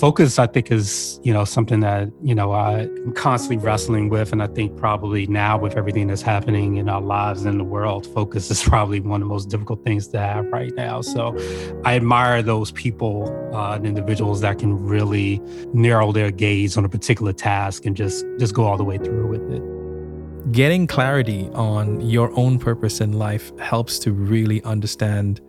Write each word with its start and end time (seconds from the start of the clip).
focus 0.00 0.38
i 0.38 0.46
think 0.46 0.72
is 0.72 1.20
you 1.22 1.30
know 1.30 1.44
something 1.44 1.80
that 1.80 2.08
you 2.22 2.34
know 2.34 2.54
i'm 2.54 3.12
constantly 3.12 3.62
wrestling 3.62 4.08
with 4.08 4.32
and 4.32 4.42
i 4.42 4.46
think 4.46 4.74
probably 4.78 5.26
now 5.26 5.58
with 5.58 5.76
everything 5.76 6.06
that's 6.06 6.22
happening 6.22 6.78
in 6.78 6.88
our 6.88 7.02
lives 7.02 7.42
and 7.42 7.50
in 7.50 7.58
the 7.58 7.64
world 7.64 8.06
focus 8.14 8.50
is 8.50 8.62
probably 8.72 8.98
one 8.98 9.20
of 9.20 9.28
the 9.28 9.34
most 9.34 9.50
difficult 9.50 9.84
things 9.84 10.08
to 10.08 10.18
have 10.18 10.46
right 10.46 10.74
now. 10.74 11.02
So 11.02 11.36
i 11.84 11.96
admire 11.96 12.42
those 12.42 12.72
people 12.72 13.28
uh, 13.54 13.74
and 13.74 13.86
individuals 13.86 14.40
that 14.40 14.58
can 14.58 14.72
really 14.82 15.38
narrow 15.74 16.12
their 16.12 16.30
gaze 16.30 16.78
on 16.78 16.86
a 16.86 16.88
particular 16.88 17.34
task 17.34 17.84
and 17.84 17.94
just 17.94 18.24
just 18.38 18.54
go 18.54 18.64
all 18.64 18.78
the 18.78 18.84
way 18.84 18.96
through 18.96 19.26
with 19.26 19.52
it. 19.52 20.52
Getting 20.52 20.86
clarity 20.86 21.50
on 21.52 22.00
your 22.00 22.32
own 22.38 22.58
purpose 22.58 23.02
in 23.02 23.12
life 23.12 23.56
helps 23.58 23.98
to 23.98 24.12
really 24.12 24.62
understand 24.62 25.42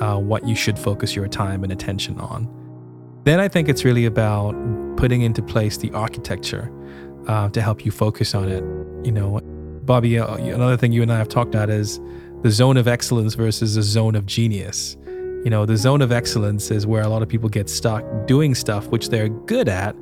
uh, 0.00 0.18
what 0.18 0.48
you 0.48 0.56
should 0.56 0.78
focus 0.78 1.14
your 1.14 1.28
time 1.28 1.62
and 1.62 1.70
attention 1.70 2.18
on 2.18 2.59
then 3.24 3.40
I 3.40 3.48
think 3.48 3.68
it's 3.68 3.84
really 3.84 4.06
about 4.06 4.54
putting 4.96 5.22
into 5.22 5.42
place 5.42 5.76
the 5.76 5.90
architecture 5.92 6.72
uh, 7.26 7.48
to 7.50 7.60
help 7.60 7.84
you 7.84 7.90
focus 7.90 8.34
on 8.34 8.48
it. 8.48 8.64
You 9.04 9.12
know, 9.12 9.40
Bobby, 9.84 10.18
uh, 10.18 10.34
another 10.36 10.76
thing 10.76 10.92
you 10.92 11.02
and 11.02 11.12
I 11.12 11.18
have 11.18 11.28
talked 11.28 11.54
about 11.54 11.70
is 11.70 12.00
the 12.42 12.50
zone 12.50 12.76
of 12.76 12.88
excellence 12.88 13.34
versus 13.34 13.74
the 13.74 13.82
zone 13.82 14.14
of 14.14 14.26
genius. 14.26 14.96
You 15.44 15.50
know, 15.50 15.66
the 15.66 15.76
zone 15.76 16.02
of 16.02 16.12
excellence 16.12 16.70
is 16.70 16.86
where 16.86 17.02
a 17.02 17.08
lot 17.08 17.22
of 17.22 17.28
people 17.28 17.48
get 17.48 17.68
stuck 17.68 18.04
doing 18.26 18.54
stuff 18.54 18.86
which 18.88 19.08
they're 19.08 19.28
good 19.28 19.68
at, 19.68 19.96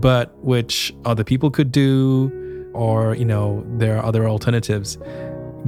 but 0.00 0.36
which 0.42 0.94
other 1.04 1.24
people 1.24 1.50
could 1.50 1.72
do, 1.72 2.70
or, 2.74 3.14
you 3.14 3.24
know, 3.24 3.64
there 3.78 3.98
are 3.98 4.04
other 4.04 4.28
alternatives. 4.28 4.98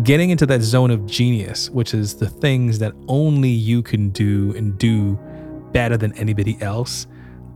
Getting 0.02 0.30
into 0.30 0.46
that 0.46 0.62
zone 0.62 0.90
of 0.90 1.04
genius, 1.06 1.68
which 1.70 1.92
is 1.92 2.14
the 2.14 2.28
things 2.28 2.78
that 2.78 2.94
only 3.08 3.50
you 3.50 3.82
can 3.82 4.10
do 4.10 4.54
and 4.56 4.78
do 4.78 5.18
better 5.72 5.96
than 5.96 6.12
anybody 6.18 6.56
else 6.60 7.06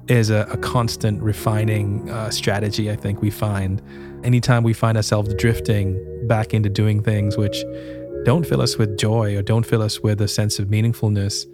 is 0.08 0.30
a, 0.30 0.46
a 0.50 0.56
constant 0.56 1.22
refining 1.22 2.08
uh, 2.10 2.30
strategy. 2.30 2.90
I 2.90 2.96
think 2.96 3.22
we 3.22 3.30
find 3.30 3.82
anytime 4.24 4.62
we 4.62 4.72
find 4.72 4.96
ourselves 4.96 5.34
drifting 5.34 6.26
back 6.26 6.54
into 6.54 6.68
doing 6.68 7.02
things 7.02 7.36
which 7.36 7.56
don't 8.24 8.46
fill 8.46 8.60
us 8.60 8.76
with 8.76 8.98
joy 8.98 9.36
or 9.36 9.42
don't 9.42 9.64
fill 9.64 9.82
us 9.82 10.00
with 10.00 10.20
a 10.20 10.28
sense 10.28 10.58
of 10.58 10.68
meaningfulness, 10.68 11.46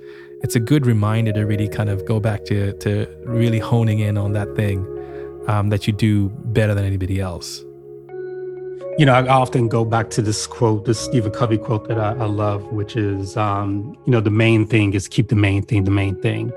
it's 0.42 0.56
a 0.56 0.60
good 0.60 0.86
reminder 0.86 1.32
to 1.32 1.42
really 1.46 1.68
kind 1.68 1.88
of 1.88 2.04
go 2.04 2.18
back 2.18 2.44
to, 2.46 2.72
to 2.78 3.06
really 3.24 3.58
honing 3.58 4.00
in 4.00 4.18
on 4.18 4.32
that 4.32 4.54
thing 4.56 4.86
um, 5.48 5.68
that 5.70 5.86
you 5.86 5.92
do 5.92 6.28
better 6.30 6.74
than 6.74 6.84
anybody 6.84 7.20
else. 7.20 7.64
You 8.98 9.06
know, 9.06 9.14
I 9.14 9.26
often 9.26 9.68
go 9.68 9.86
back 9.86 10.10
to 10.10 10.20
this 10.20 10.46
quote, 10.46 10.84
this 10.84 11.00
Stephen 11.00 11.32
Covey 11.32 11.56
quote 11.56 11.88
that 11.88 11.98
I, 11.98 12.10
I 12.10 12.26
love, 12.26 12.62
which 12.72 12.94
is, 12.94 13.38
um, 13.38 13.96
you 14.04 14.12
know, 14.12 14.20
the 14.20 14.30
main 14.30 14.66
thing 14.66 14.92
is 14.92 15.08
keep 15.08 15.30
the 15.30 15.34
main 15.34 15.62
thing 15.62 15.84
the 15.84 15.90
main 15.90 16.14
thing. 16.20 16.52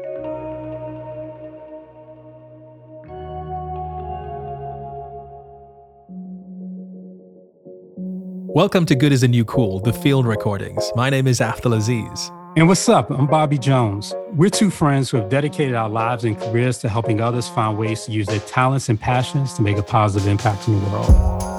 Welcome 8.53 8.85
to 8.87 8.95
Good 8.95 9.13
is 9.13 9.23
a 9.23 9.29
New 9.29 9.45
Cool, 9.45 9.79
the 9.79 9.93
field 9.93 10.25
recordings. 10.27 10.91
My 10.93 11.09
name 11.09 11.27
is 11.27 11.39
Afdhal 11.39 11.77
Aziz. 11.77 12.31
And 12.57 12.67
what's 12.67 12.89
up? 12.89 13.09
I'm 13.11 13.27
Bobby 13.27 13.57
Jones. 13.57 14.13
We're 14.33 14.49
two 14.49 14.69
friends 14.69 15.09
who 15.09 15.15
have 15.17 15.29
dedicated 15.29 15.73
our 15.73 15.89
lives 15.89 16.25
and 16.25 16.37
careers 16.37 16.79
to 16.79 16.89
helping 16.89 17.21
others 17.21 17.47
find 17.47 17.77
ways 17.77 18.03
to 18.05 18.11
use 18.11 18.27
their 18.27 18.41
talents 18.41 18.89
and 18.89 18.99
passions 18.99 19.53
to 19.53 19.61
make 19.61 19.77
a 19.77 19.83
positive 19.83 20.27
impact 20.27 20.67
in 20.67 20.83
the 20.83 20.89
world. 20.89 21.54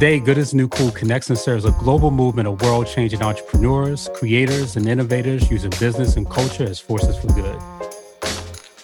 Today, 0.00 0.18
Good 0.18 0.38
is 0.38 0.54
New 0.54 0.66
Cool 0.66 0.92
connects 0.92 1.28
and 1.28 1.38
serves 1.38 1.66
a 1.66 1.72
global 1.72 2.10
movement 2.10 2.48
of 2.48 2.62
world 2.62 2.86
changing 2.86 3.20
entrepreneurs, 3.20 4.08
creators, 4.14 4.76
and 4.76 4.88
innovators 4.88 5.50
using 5.50 5.68
business 5.78 6.16
and 6.16 6.26
culture 6.26 6.64
as 6.64 6.80
forces 6.80 7.18
for 7.18 7.26
good. 7.34 7.60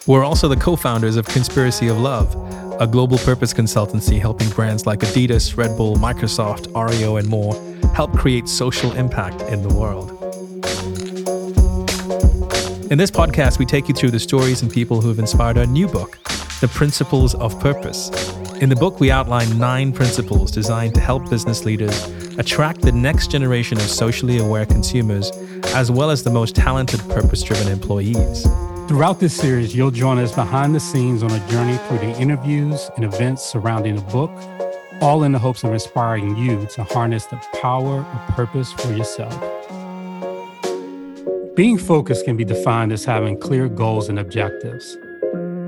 We're 0.06 0.24
also 0.24 0.46
the 0.46 0.56
co 0.56 0.76
founders 0.76 1.16
of 1.16 1.24
Conspiracy 1.24 1.88
of 1.88 1.98
Love, 1.98 2.34
a 2.78 2.86
global 2.86 3.16
purpose 3.16 3.54
consultancy 3.54 4.20
helping 4.20 4.50
brands 4.50 4.84
like 4.84 4.98
Adidas, 4.98 5.56
Red 5.56 5.74
Bull, 5.78 5.96
Microsoft, 5.96 6.66
Oreo, 6.72 7.18
and 7.18 7.26
more 7.26 7.54
help 7.94 8.12
create 8.12 8.46
social 8.46 8.92
impact 8.92 9.40
in 9.50 9.66
the 9.66 9.74
world. 9.74 10.10
In 12.92 12.98
this 12.98 13.10
podcast, 13.10 13.58
we 13.58 13.64
take 13.64 13.88
you 13.88 13.94
through 13.94 14.10
the 14.10 14.20
stories 14.20 14.60
and 14.60 14.70
people 14.70 15.00
who 15.00 15.08
have 15.08 15.18
inspired 15.18 15.56
our 15.56 15.64
new 15.64 15.88
book, 15.88 16.18
The 16.60 16.68
Principles 16.68 17.34
of 17.36 17.58
Purpose 17.58 18.10
in 18.60 18.70
the 18.70 18.76
book, 18.76 19.00
we 19.00 19.10
outline 19.10 19.58
nine 19.58 19.92
principles 19.92 20.50
designed 20.50 20.94
to 20.94 21.00
help 21.00 21.28
business 21.28 21.66
leaders 21.66 22.06
attract 22.38 22.80
the 22.80 22.92
next 22.92 23.30
generation 23.30 23.76
of 23.76 23.84
socially 23.84 24.38
aware 24.38 24.64
consumers, 24.64 25.30
as 25.74 25.90
well 25.90 26.10
as 26.10 26.22
the 26.22 26.30
most 26.30 26.56
talented, 26.56 27.00
purpose 27.10 27.42
driven 27.42 27.68
employees. 27.68 28.46
Throughout 28.88 29.20
this 29.20 29.36
series, 29.36 29.74
you'll 29.74 29.90
join 29.90 30.18
us 30.18 30.34
behind 30.34 30.74
the 30.74 30.80
scenes 30.80 31.22
on 31.22 31.30
a 31.30 31.48
journey 31.48 31.76
through 31.86 31.98
the 31.98 32.18
interviews 32.18 32.90
and 32.96 33.04
events 33.04 33.44
surrounding 33.44 33.96
the 33.96 34.02
book, 34.02 34.30
all 35.02 35.24
in 35.24 35.32
the 35.32 35.38
hopes 35.38 35.62
of 35.62 35.74
inspiring 35.74 36.34
you 36.36 36.66
to 36.68 36.84
harness 36.84 37.26
the 37.26 37.36
power 37.60 38.00
of 38.00 38.34
purpose 38.34 38.72
for 38.72 38.90
yourself. 38.92 39.34
Being 41.54 41.76
focused 41.76 42.24
can 42.24 42.38
be 42.38 42.44
defined 42.44 42.92
as 42.92 43.04
having 43.04 43.38
clear 43.38 43.68
goals 43.68 44.08
and 44.08 44.18
objectives. 44.18 44.96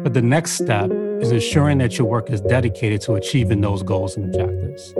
But 0.02 0.14
the 0.14 0.22
next 0.22 0.52
step 0.52 0.90
is 1.20 1.32
ensuring 1.32 1.78
that 1.78 1.98
your 1.98 2.06
work 2.06 2.30
is 2.30 2.40
dedicated 2.40 3.00
to 3.02 3.14
achieving 3.14 3.60
those 3.60 3.82
goals 3.82 4.16
and 4.16 4.24
objectives. 4.26 4.92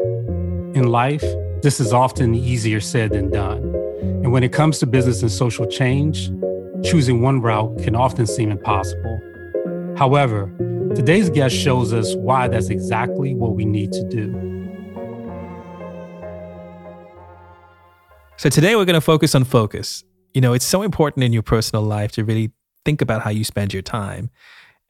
In 0.77 0.89
life, 0.89 1.25
this 1.63 1.79
is 1.79 1.93
often 1.93 2.35
easier 2.35 2.81
said 2.81 3.13
than 3.13 3.31
done. 3.31 3.59
And 4.01 4.33
when 4.33 4.43
it 4.43 4.53
comes 4.53 4.81
to 4.81 4.87
business 4.87 5.23
and 5.23 5.31
social 5.31 5.65
change, 5.67 6.31
choosing 6.83 7.23
one 7.23 7.41
route 7.41 7.79
can 7.79 7.95
often 7.95 8.27
seem 8.27 8.51
impossible. 8.51 9.21
However, 9.97 10.53
today's 10.95 11.31
guest 11.31 11.55
shows 11.55 11.93
us 11.93 12.15
why 12.17 12.49
that's 12.49 12.69
exactly 12.69 13.35
what 13.35 13.55
we 13.55 13.65
need 13.65 13.93
to 13.93 14.09
do. 14.09 14.33
So, 18.37 18.49
today 18.49 18.77
we're 18.77 18.85
going 18.85 18.95
to 18.95 19.01
focus 19.01 19.35
on 19.35 19.45
focus. 19.45 20.05
You 20.35 20.41
know, 20.41 20.53
it's 20.53 20.65
so 20.65 20.83
important 20.83 21.25
in 21.25 21.33
your 21.33 21.43
personal 21.43 21.83
life 21.83 22.13
to 22.13 22.25
really 22.25 22.53
think 22.85 23.03
about 23.03 23.23
how 23.23 23.31
you 23.31 23.45
spend 23.45 23.73
your 23.73 23.83
time. 23.83 24.31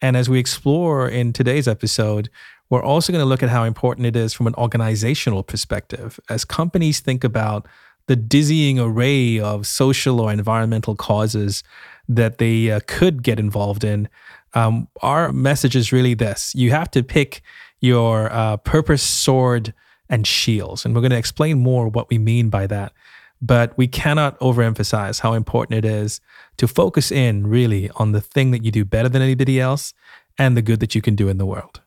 And 0.00 0.16
as 0.16 0.28
we 0.28 0.38
explore 0.38 1.08
in 1.08 1.32
today's 1.32 1.66
episode, 1.66 2.30
we're 2.70 2.82
also 2.82 3.12
going 3.12 3.22
to 3.22 3.28
look 3.28 3.42
at 3.42 3.48
how 3.48 3.64
important 3.64 4.06
it 4.06 4.14
is 4.14 4.32
from 4.32 4.46
an 4.46 4.54
organizational 4.54 5.42
perspective. 5.42 6.20
As 6.28 6.44
companies 6.44 7.00
think 7.00 7.24
about 7.24 7.66
the 8.06 8.16
dizzying 8.16 8.78
array 8.78 9.38
of 9.38 9.66
social 9.66 10.20
or 10.20 10.32
environmental 10.32 10.94
causes 10.94 11.62
that 12.08 12.38
they 12.38 12.70
uh, 12.70 12.80
could 12.86 13.22
get 13.22 13.38
involved 13.38 13.84
in, 13.84 14.08
um, 14.54 14.88
our 15.02 15.32
message 15.32 15.76
is 15.76 15.92
really 15.92 16.14
this 16.14 16.54
you 16.54 16.70
have 16.70 16.90
to 16.90 17.02
pick 17.02 17.42
your 17.80 18.32
uh, 18.32 18.56
purpose, 18.58 19.02
sword, 19.02 19.72
and 20.08 20.26
shields. 20.26 20.84
And 20.84 20.94
we're 20.94 21.00
going 21.00 21.10
to 21.10 21.18
explain 21.18 21.58
more 21.58 21.88
what 21.88 22.08
we 22.10 22.18
mean 22.18 22.48
by 22.48 22.66
that. 22.66 22.92
But 23.40 23.76
we 23.78 23.86
cannot 23.86 24.38
overemphasize 24.40 25.20
how 25.20 25.34
important 25.34 25.78
it 25.78 25.88
is 25.88 26.20
to 26.58 26.68
focus 26.68 27.10
in 27.10 27.46
really 27.46 27.90
on 27.96 28.12
the 28.12 28.20
thing 28.20 28.50
that 28.50 28.64
you 28.64 28.70
do 28.70 28.84
better 28.84 29.08
than 29.08 29.22
anybody 29.22 29.60
else 29.60 29.94
and 30.36 30.56
the 30.56 30.62
good 30.62 30.80
that 30.80 30.94
you 30.94 31.02
can 31.02 31.16
do 31.16 31.28
in 31.28 31.38
the 31.38 31.46
world. 31.46 31.80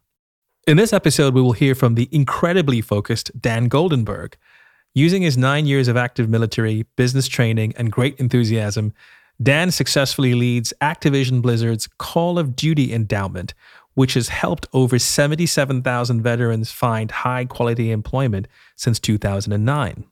In 0.68 0.78
this 0.78 0.94
episode, 0.94 1.34
we 1.34 1.42
will 1.42 1.54
hear 1.54 1.76
from 1.76 1.96
the 1.96 2.09
incredibly 2.12 2.82
focused 2.82 3.32
Dan 3.40 3.70
Goldenberg. 3.70 4.34
Using 4.94 5.22
his 5.22 5.38
nine 5.38 5.66
years 5.66 5.88
of 5.88 5.98
active 5.98 6.30
military, 6.30 6.86
business 6.96 7.28
training, 7.28 7.74
and 7.78 7.92
great 7.92 8.20
enthusiasm, 8.20 8.94
Dan 9.42 9.72
successfully 9.72 10.34
leads 10.34 10.74
Activision 10.82 11.42
Blizzard's 11.42 11.88
Call 11.98 12.38
of 12.38 12.56
Duty 12.56 12.94
endowment, 12.94 13.53
which 13.96 14.14
has 14.14 14.30
helped 14.30 14.68
over 14.74 15.00
77,000 15.00 16.22
veterans 16.22 16.72
find 16.72 17.09
high 17.09 17.46
quality 17.46 17.92
employment 17.92 18.48
since 18.76 19.00
2009. 19.00 20.06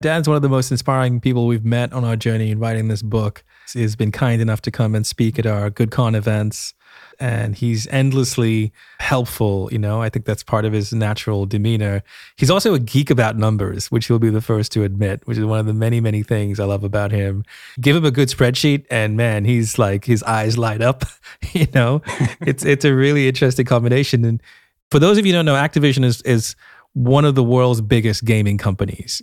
Dan's 0.00 0.28
one 0.28 0.36
of 0.36 0.42
the 0.42 0.48
most 0.48 0.70
inspiring 0.70 1.20
people 1.20 1.46
we've 1.46 1.64
met 1.64 1.92
on 1.92 2.04
our 2.04 2.14
journey 2.14 2.50
in 2.50 2.60
writing 2.60 2.86
this 2.86 3.02
book. 3.02 3.42
He's 3.72 3.96
been 3.96 4.12
kind 4.12 4.40
enough 4.40 4.60
to 4.62 4.70
come 4.70 4.94
and 4.94 5.06
speak 5.06 5.38
at 5.38 5.46
our 5.46 5.70
GoodCon 5.70 6.16
events, 6.16 6.74
and 7.20 7.54
he's 7.54 7.86
endlessly 7.88 8.72
helpful. 9.00 9.68
You 9.72 9.78
know, 9.78 10.02
I 10.02 10.08
think 10.08 10.24
that's 10.24 10.42
part 10.42 10.64
of 10.64 10.72
his 10.72 10.92
natural 10.92 11.46
demeanor. 11.46 12.02
He's 12.36 12.50
also 12.50 12.74
a 12.74 12.78
geek 12.78 13.10
about 13.10 13.36
numbers, 13.36 13.90
which 13.90 14.06
he'll 14.06 14.18
be 14.18 14.30
the 14.30 14.40
first 14.40 14.72
to 14.72 14.84
admit, 14.84 15.26
which 15.26 15.38
is 15.38 15.44
one 15.44 15.58
of 15.58 15.66
the 15.66 15.74
many, 15.74 16.00
many 16.00 16.22
things 16.22 16.60
I 16.60 16.64
love 16.64 16.84
about 16.84 17.10
him. 17.10 17.44
Give 17.80 17.96
him 17.96 18.04
a 18.04 18.10
good 18.10 18.28
spreadsheet, 18.28 18.86
and 18.90 19.16
man, 19.16 19.44
he's 19.44 19.78
like 19.78 20.04
his 20.04 20.22
eyes 20.22 20.56
light 20.58 20.82
up. 20.82 21.04
you 21.52 21.66
know, 21.74 22.02
it's 22.40 22.64
it's 22.64 22.84
a 22.84 22.94
really 22.94 23.28
interesting 23.28 23.66
combination. 23.66 24.24
And 24.24 24.42
for 24.90 24.98
those 24.98 25.18
of 25.18 25.26
you 25.26 25.32
who 25.32 25.38
don't 25.38 25.46
know, 25.46 25.54
Activision 25.54 26.04
is 26.04 26.22
is 26.22 26.56
one 26.94 27.24
of 27.24 27.34
the 27.34 27.44
world's 27.44 27.80
biggest 27.80 28.24
gaming 28.24 28.58
companies. 28.58 29.22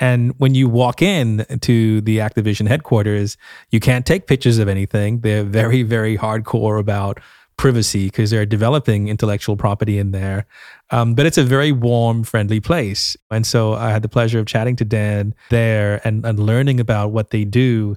And 0.00 0.34
when 0.38 0.54
you 0.54 0.68
walk 0.68 1.02
in 1.02 1.46
to 1.60 2.00
the 2.00 2.18
Activision 2.18 2.66
headquarters, 2.66 3.36
you 3.70 3.80
can't 3.80 4.04
take 4.04 4.26
pictures 4.26 4.58
of 4.58 4.68
anything. 4.68 5.20
They're 5.20 5.44
very, 5.44 5.82
very 5.82 6.18
hardcore 6.18 6.80
about 6.80 7.20
privacy 7.56 8.06
because 8.06 8.30
they're 8.30 8.46
developing 8.46 9.08
intellectual 9.08 9.56
property 9.56 9.98
in 9.98 10.10
there. 10.10 10.46
Um, 10.90 11.14
but 11.14 11.26
it's 11.26 11.38
a 11.38 11.44
very 11.44 11.72
warm, 11.72 12.24
friendly 12.24 12.60
place. 12.60 13.16
And 13.30 13.46
so 13.46 13.74
I 13.74 13.90
had 13.90 14.02
the 14.02 14.08
pleasure 14.08 14.38
of 14.38 14.46
chatting 14.46 14.76
to 14.76 14.84
Dan 14.84 15.34
there 15.50 16.00
and, 16.04 16.24
and 16.26 16.38
learning 16.38 16.80
about 16.80 17.12
what 17.12 17.30
they 17.30 17.44
do. 17.44 17.96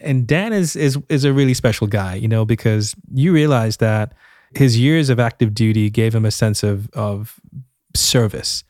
And 0.00 0.26
Dan 0.26 0.52
is 0.52 0.76
is 0.76 0.96
is 1.08 1.24
a 1.24 1.32
really 1.32 1.54
special 1.54 1.86
guy, 1.88 2.14
you 2.14 2.28
know, 2.28 2.44
because 2.44 2.94
you 3.12 3.32
realize 3.32 3.78
that 3.78 4.14
his 4.54 4.78
years 4.78 5.10
of 5.10 5.18
active 5.18 5.54
duty 5.54 5.90
gave 5.90 6.14
him 6.14 6.24
a 6.24 6.30
sense 6.30 6.62
of 6.62 6.88
of 6.90 7.40
service. 7.96 8.62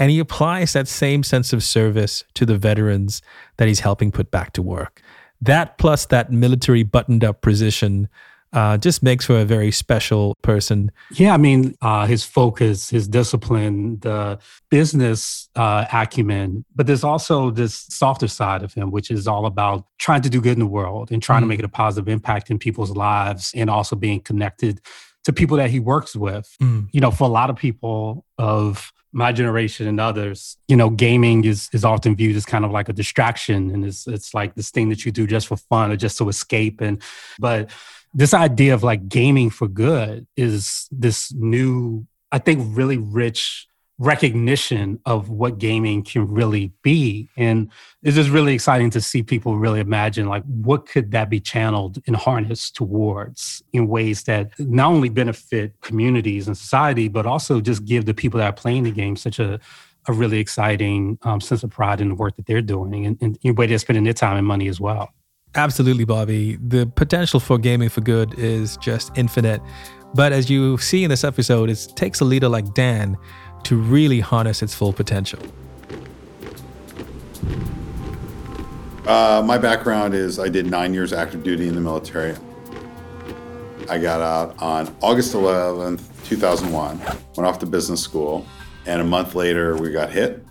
And 0.00 0.10
he 0.10 0.18
applies 0.18 0.72
that 0.72 0.88
same 0.88 1.22
sense 1.22 1.52
of 1.52 1.62
service 1.62 2.24
to 2.34 2.46
the 2.46 2.56
veterans 2.56 3.20
that 3.58 3.68
he's 3.68 3.80
helping 3.80 4.10
put 4.10 4.30
back 4.30 4.52
to 4.54 4.62
work. 4.62 5.02
That 5.42 5.78
plus 5.78 6.06
that 6.06 6.32
military 6.32 6.82
buttoned 6.82 7.22
up 7.22 7.42
position 7.42 8.08
uh, 8.52 8.78
just 8.78 9.02
makes 9.02 9.26
for 9.26 9.38
a 9.38 9.44
very 9.44 9.70
special 9.70 10.34
person. 10.42 10.90
Yeah, 11.12 11.34
I 11.34 11.36
mean, 11.36 11.76
uh, 11.82 12.06
his 12.06 12.24
focus, 12.24 12.90
his 12.90 13.06
discipline, 13.06 14.00
the 14.00 14.38
business 14.70 15.48
uh, 15.54 15.84
acumen, 15.92 16.64
but 16.74 16.86
there's 16.86 17.04
also 17.04 17.50
this 17.50 17.86
softer 17.90 18.26
side 18.26 18.62
of 18.62 18.74
him, 18.74 18.90
which 18.90 19.10
is 19.10 19.28
all 19.28 19.46
about 19.46 19.86
trying 19.98 20.22
to 20.22 20.30
do 20.30 20.40
good 20.40 20.54
in 20.54 20.58
the 20.58 20.66
world 20.66 21.12
and 21.12 21.22
trying 21.22 21.40
mm. 21.40 21.44
to 21.44 21.48
make 21.48 21.58
it 21.60 21.64
a 21.64 21.68
positive 21.68 22.08
impact 22.08 22.50
in 22.50 22.58
people's 22.58 22.90
lives 22.90 23.52
and 23.54 23.70
also 23.70 23.94
being 23.94 24.20
connected 24.20 24.80
to 25.24 25.32
people 25.32 25.56
that 25.58 25.70
he 25.70 25.78
works 25.78 26.16
with. 26.16 26.56
Mm. 26.60 26.88
You 26.92 27.00
know, 27.00 27.10
for 27.10 27.24
a 27.24 27.30
lot 27.30 27.50
of 27.50 27.56
people 27.56 28.24
of 28.36 28.92
my 29.12 29.32
generation 29.32 29.86
and 29.86 30.00
others, 30.00 30.56
you 30.68 30.76
know, 30.76 30.90
gaming 30.90 31.44
is 31.44 31.68
is 31.72 31.84
often 31.84 32.14
viewed 32.14 32.36
as 32.36 32.46
kind 32.46 32.64
of 32.64 32.70
like 32.70 32.88
a 32.88 32.92
distraction 32.92 33.70
and 33.70 33.84
it's 33.84 34.06
it's 34.06 34.34
like 34.34 34.54
this 34.54 34.70
thing 34.70 34.88
that 34.90 35.04
you 35.04 35.12
do 35.12 35.26
just 35.26 35.48
for 35.48 35.56
fun 35.56 35.90
or 35.90 35.96
just 35.96 36.18
to 36.18 36.28
escape. 36.28 36.80
And 36.80 37.02
but 37.38 37.70
this 38.14 38.34
idea 38.34 38.74
of 38.74 38.82
like 38.82 39.08
gaming 39.08 39.50
for 39.50 39.68
good 39.68 40.26
is 40.36 40.88
this 40.90 41.32
new, 41.32 42.06
I 42.32 42.38
think, 42.38 42.76
really 42.76 42.98
rich 42.98 43.68
recognition 44.00 44.98
of 45.04 45.28
what 45.28 45.58
gaming 45.58 46.02
can 46.02 46.26
really 46.26 46.72
be 46.82 47.28
and 47.36 47.70
it's 48.02 48.16
just 48.16 48.30
really 48.30 48.54
exciting 48.54 48.88
to 48.88 48.98
see 48.98 49.22
people 49.22 49.58
really 49.58 49.78
imagine 49.78 50.26
like 50.26 50.42
what 50.44 50.86
could 50.86 51.10
that 51.10 51.28
be 51.28 51.38
channeled 51.38 51.98
and 52.06 52.16
harnessed 52.16 52.74
towards 52.74 53.62
in 53.74 53.86
ways 53.88 54.22
that 54.22 54.58
not 54.58 54.90
only 54.90 55.10
benefit 55.10 55.78
communities 55.82 56.46
and 56.46 56.56
society 56.56 57.08
but 57.08 57.26
also 57.26 57.60
just 57.60 57.84
give 57.84 58.06
the 58.06 58.14
people 58.14 58.38
that 58.38 58.46
are 58.46 58.54
playing 58.54 58.84
the 58.84 58.90
game 58.90 59.16
such 59.16 59.38
a 59.38 59.60
a 60.08 60.14
really 60.14 60.38
exciting 60.38 61.18
um, 61.24 61.38
sense 61.38 61.62
of 61.62 61.68
pride 61.68 62.00
in 62.00 62.08
the 62.08 62.14
work 62.14 62.34
that 62.36 62.46
they're 62.46 62.62
doing 62.62 63.04
and, 63.04 63.18
and 63.20 63.38
in 63.42 63.54
way 63.54 63.66
they're 63.66 63.76
spending 63.76 64.04
their 64.04 64.14
time 64.14 64.38
and 64.38 64.46
money 64.46 64.66
as 64.66 64.80
well 64.80 65.12
Absolutely, 65.56 66.04
Bobby. 66.04 66.58
The 66.64 66.86
potential 66.86 67.40
for 67.40 67.58
gaming 67.58 67.88
for 67.88 68.02
good 68.02 68.38
is 68.38 68.76
just 68.76 69.10
infinite. 69.16 69.60
But 70.14 70.32
as 70.32 70.48
you 70.48 70.78
see 70.78 71.04
in 71.04 71.10
this 71.10 71.24
episode, 71.24 71.70
it 71.70 71.92
takes 71.96 72.20
a 72.20 72.24
leader 72.24 72.48
like 72.48 72.72
Dan 72.74 73.16
to 73.64 73.76
really 73.76 74.20
harness 74.20 74.62
its 74.62 74.74
full 74.74 74.92
potential. 74.92 75.40
Uh, 79.06 79.42
my 79.44 79.58
background 79.58 80.14
is 80.14 80.38
I 80.38 80.48
did 80.48 80.66
nine 80.66 80.94
years 80.94 81.12
active 81.12 81.42
duty 81.42 81.68
in 81.68 81.74
the 81.74 81.80
military. 81.80 82.36
I 83.88 83.98
got 83.98 84.20
out 84.20 84.54
on 84.62 84.94
August 85.00 85.34
11th, 85.34 86.02
2001, 86.26 86.98
went 86.98 87.38
off 87.38 87.58
to 87.58 87.66
business 87.66 88.00
school, 88.00 88.46
and 88.86 89.00
a 89.00 89.04
month 89.04 89.34
later 89.34 89.76
we 89.76 89.90
got 89.90 90.10
hit 90.10 90.46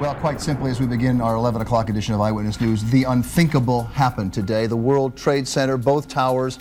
well, 0.00 0.14
quite 0.16 0.40
simply, 0.40 0.72
as 0.72 0.80
we 0.80 0.86
begin 0.86 1.20
our 1.20 1.36
11 1.36 1.62
o'clock 1.62 1.88
edition 1.88 2.14
of 2.14 2.20
Eyewitness 2.20 2.60
News, 2.60 2.82
the 2.82 3.04
unthinkable 3.04 3.84
happened 3.84 4.34
today. 4.34 4.66
The 4.66 4.76
World 4.76 5.16
Trade 5.16 5.46
Center, 5.46 5.76
both 5.76 6.08
towers 6.08 6.58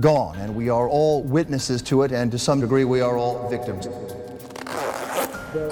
gone, 0.00 0.36
and 0.38 0.56
we 0.56 0.68
are 0.70 0.88
all 0.88 1.22
witnesses 1.22 1.82
to 1.82 2.02
it, 2.02 2.10
and 2.10 2.32
to 2.32 2.38
some 2.38 2.60
degree, 2.60 2.84
we 2.84 3.00
are 3.00 3.16
all 3.16 3.48
victims. 3.48 3.86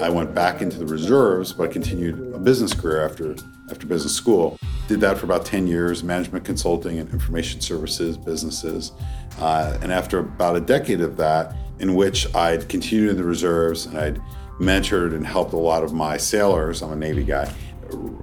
I 0.01 0.09
went 0.09 0.33
back 0.33 0.61
into 0.61 0.77
the 0.77 0.85
reserves, 0.85 1.51
but 1.53 1.71
continued 1.71 2.33
a 2.33 2.39
business 2.39 2.73
career 2.73 3.05
after, 3.05 3.35
after 3.69 3.85
business 3.85 4.15
school. 4.15 4.57
Did 4.87 5.01
that 5.01 5.17
for 5.17 5.25
about 5.25 5.45
10 5.45 5.67
years, 5.67 6.03
management 6.03 6.45
consulting 6.45 6.99
and 6.99 7.09
information 7.11 7.61
services 7.61 8.17
businesses. 8.17 8.91
Uh, 9.39 9.77
and 9.81 9.91
after 9.91 10.19
about 10.19 10.55
a 10.55 10.61
decade 10.61 11.01
of 11.01 11.17
that, 11.17 11.55
in 11.79 11.95
which 11.95 12.33
I'd 12.35 12.69
continued 12.69 13.09
in 13.09 13.17
the 13.17 13.23
reserves 13.23 13.85
and 13.85 13.97
I'd 13.97 14.21
mentored 14.59 15.13
and 15.13 15.25
helped 15.25 15.53
a 15.53 15.57
lot 15.57 15.83
of 15.83 15.93
my 15.93 16.17
sailors. 16.17 16.81
I'm 16.81 16.91
a 16.91 16.95
Navy 16.95 17.23
guy. 17.23 17.51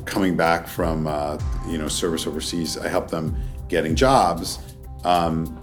Coming 0.05 0.37
back 0.37 0.67
from 0.67 1.07
uh, 1.07 1.39
you 1.69 1.79
know 1.79 1.89
service 1.89 2.27
overseas, 2.27 2.79
I 2.79 2.89
helped 2.89 3.11
them 3.11 3.37
getting 3.69 3.95
jobs. 3.95 4.59
Um, 5.05 5.61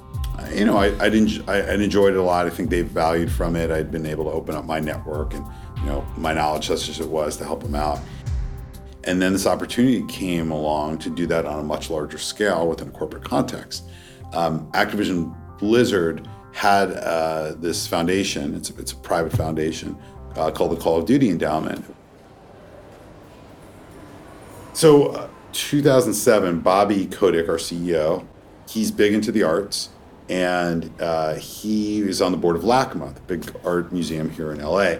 you 0.53 0.65
know, 0.65 0.77
I, 0.77 0.89
would 0.89 1.13
enjoyed 1.13 2.13
it 2.13 2.19
a 2.19 2.21
lot. 2.21 2.45
I 2.45 2.49
think 2.49 2.69
they 2.69 2.81
valued 2.81 3.31
from 3.31 3.55
it. 3.55 3.71
I'd 3.71 3.91
been 3.91 4.05
able 4.05 4.25
to 4.25 4.31
open 4.31 4.55
up 4.55 4.65
my 4.65 4.79
network 4.79 5.33
and 5.33 5.45
you 5.81 5.85
know 5.85 6.05
my 6.17 6.33
knowledge, 6.33 6.67
such 6.67 6.89
as 6.89 6.99
it 6.99 7.07
was, 7.07 7.37
to 7.37 7.45
help 7.45 7.63
them 7.63 7.75
out. 7.75 7.99
And 9.03 9.21
then 9.21 9.31
this 9.31 9.47
opportunity 9.47 10.03
came 10.07 10.51
along 10.51 10.97
to 10.99 11.09
do 11.09 11.25
that 11.27 11.45
on 11.45 11.59
a 11.59 11.63
much 11.63 11.89
larger 11.89 12.17
scale 12.17 12.67
within 12.67 12.89
a 12.89 12.91
corporate 12.91 13.23
context. 13.23 13.85
Um, 14.33 14.69
Activision 14.73 15.33
Blizzard 15.59 16.27
had 16.51 16.91
uh, 16.91 17.53
this 17.57 17.87
foundation. 17.87 18.53
It's 18.53 18.69
a, 18.69 18.77
it's 18.77 18.91
a 18.91 18.97
private 18.97 19.31
foundation 19.31 19.97
uh, 20.35 20.51
called 20.51 20.71
the 20.71 20.75
Call 20.81 20.97
of 20.97 21.05
Duty 21.05 21.29
Endowment. 21.29 21.85
So, 24.73 25.07
uh, 25.07 25.29
2007, 25.53 26.59
Bobby 26.59 27.07
Kotick, 27.07 27.49
our 27.49 27.55
CEO, 27.57 28.25
he's 28.69 28.91
big 28.91 29.13
into 29.13 29.31
the 29.31 29.43
arts, 29.43 29.89
and 30.29 30.91
uh, 30.99 31.35
he 31.35 32.01
is 32.01 32.21
on 32.21 32.31
the 32.31 32.37
board 32.37 32.55
of 32.55 32.63
LACMA, 32.63 33.13
the 33.15 33.21
big 33.21 33.55
art 33.63 33.91
museum 33.91 34.29
here 34.29 34.51
in 34.51 34.61
LA. 34.61 34.97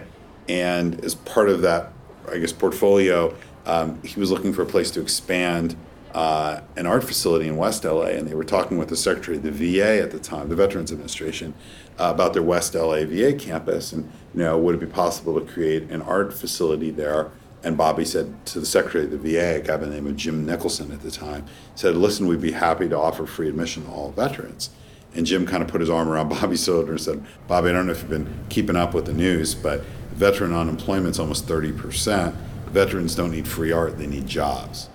And 0.48 1.02
as 1.04 1.14
part 1.14 1.48
of 1.48 1.62
that, 1.62 1.92
I 2.30 2.38
guess, 2.38 2.52
portfolio, 2.52 3.34
um, 3.66 4.02
he 4.02 4.18
was 4.18 4.30
looking 4.30 4.52
for 4.52 4.62
a 4.62 4.66
place 4.66 4.90
to 4.92 5.00
expand 5.00 5.76
uh, 6.14 6.62
an 6.76 6.86
art 6.86 7.04
facility 7.04 7.46
in 7.46 7.56
West 7.56 7.84
LA, 7.84 8.06
and 8.06 8.26
they 8.26 8.34
were 8.34 8.44
talking 8.44 8.78
with 8.78 8.88
the 8.88 8.96
secretary 8.96 9.36
of 9.36 9.42
the 9.42 9.50
VA 9.50 10.02
at 10.02 10.10
the 10.10 10.18
time, 10.18 10.48
the 10.48 10.56
Veterans 10.56 10.90
Administration, 10.90 11.54
uh, 11.98 12.10
about 12.14 12.32
their 12.32 12.42
West 12.42 12.74
LA 12.74 13.04
VA 13.04 13.32
campus, 13.34 13.92
and 13.92 14.10
you 14.34 14.40
know, 14.40 14.58
would 14.58 14.74
it 14.74 14.80
be 14.80 14.86
possible 14.86 15.38
to 15.38 15.46
create 15.46 15.84
an 15.90 16.02
art 16.02 16.32
facility 16.32 16.90
there? 16.90 17.30
And 17.62 17.76
Bobby 17.76 18.04
said 18.04 18.46
to 18.46 18.60
the 18.60 18.66
secretary 18.66 19.04
of 19.04 19.10
the 19.10 19.18
VA, 19.18 19.56
a 19.56 19.60
guy 19.60 19.76
by 19.76 19.84
the 19.84 19.94
name 19.94 20.06
of 20.06 20.16
Jim 20.16 20.46
Nicholson 20.46 20.92
at 20.92 21.02
the 21.02 21.10
time, 21.10 21.44
said, 21.74 21.96
"Listen, 21.96 22.26
we'd 22.26 22.40
be 22.40 22.52
happy 22.52 22.88
to 22.88 22.96
offer 22.96 23.26
free 23.26 23.48
admission 23.48 23.84
to 23.84 23.90
all 23.90 24.12
veterans." 24.12 24.70
And 25.14 25.26
Jim 25.26 25.46
kind 25.46 25.62
of 25.62 25.68
put 25.68 25.80
his 25.80 25.90
arm 25.90 26.08
around 26.08 26.28
Bobby's 26.40 26.64
shoulder 26.64 26.92
and 26.92 27.00
said, 27.00 27.24
"Bobby, 27.48 27.70
I 27.70 27.72
don't 27.72 27.86
know 27.86 27.92
if 27.92 28.00
you've 28.00 28.10
been 28.10 28.44
keeping 28.48 28.76
up 28.76 28.94
with 28.94 29.06
the 29.06 29.12
news, 29.12 29.54
but 29.54 29.82
veteran 30.18 30.52
unemployment 30.52 31.14
is 31.14 31.20
almost 31.20 31.46
30 31.46 31.72
percent. 31.72 32.34
Veterans 32.66 33.14
don't 33.14 33.30
need 33.30 33.48
free 33.48 33.72
art; 33.72 33.96
they 33.98 34.06
need 34.06 34.26
jobs." 34.26 34.88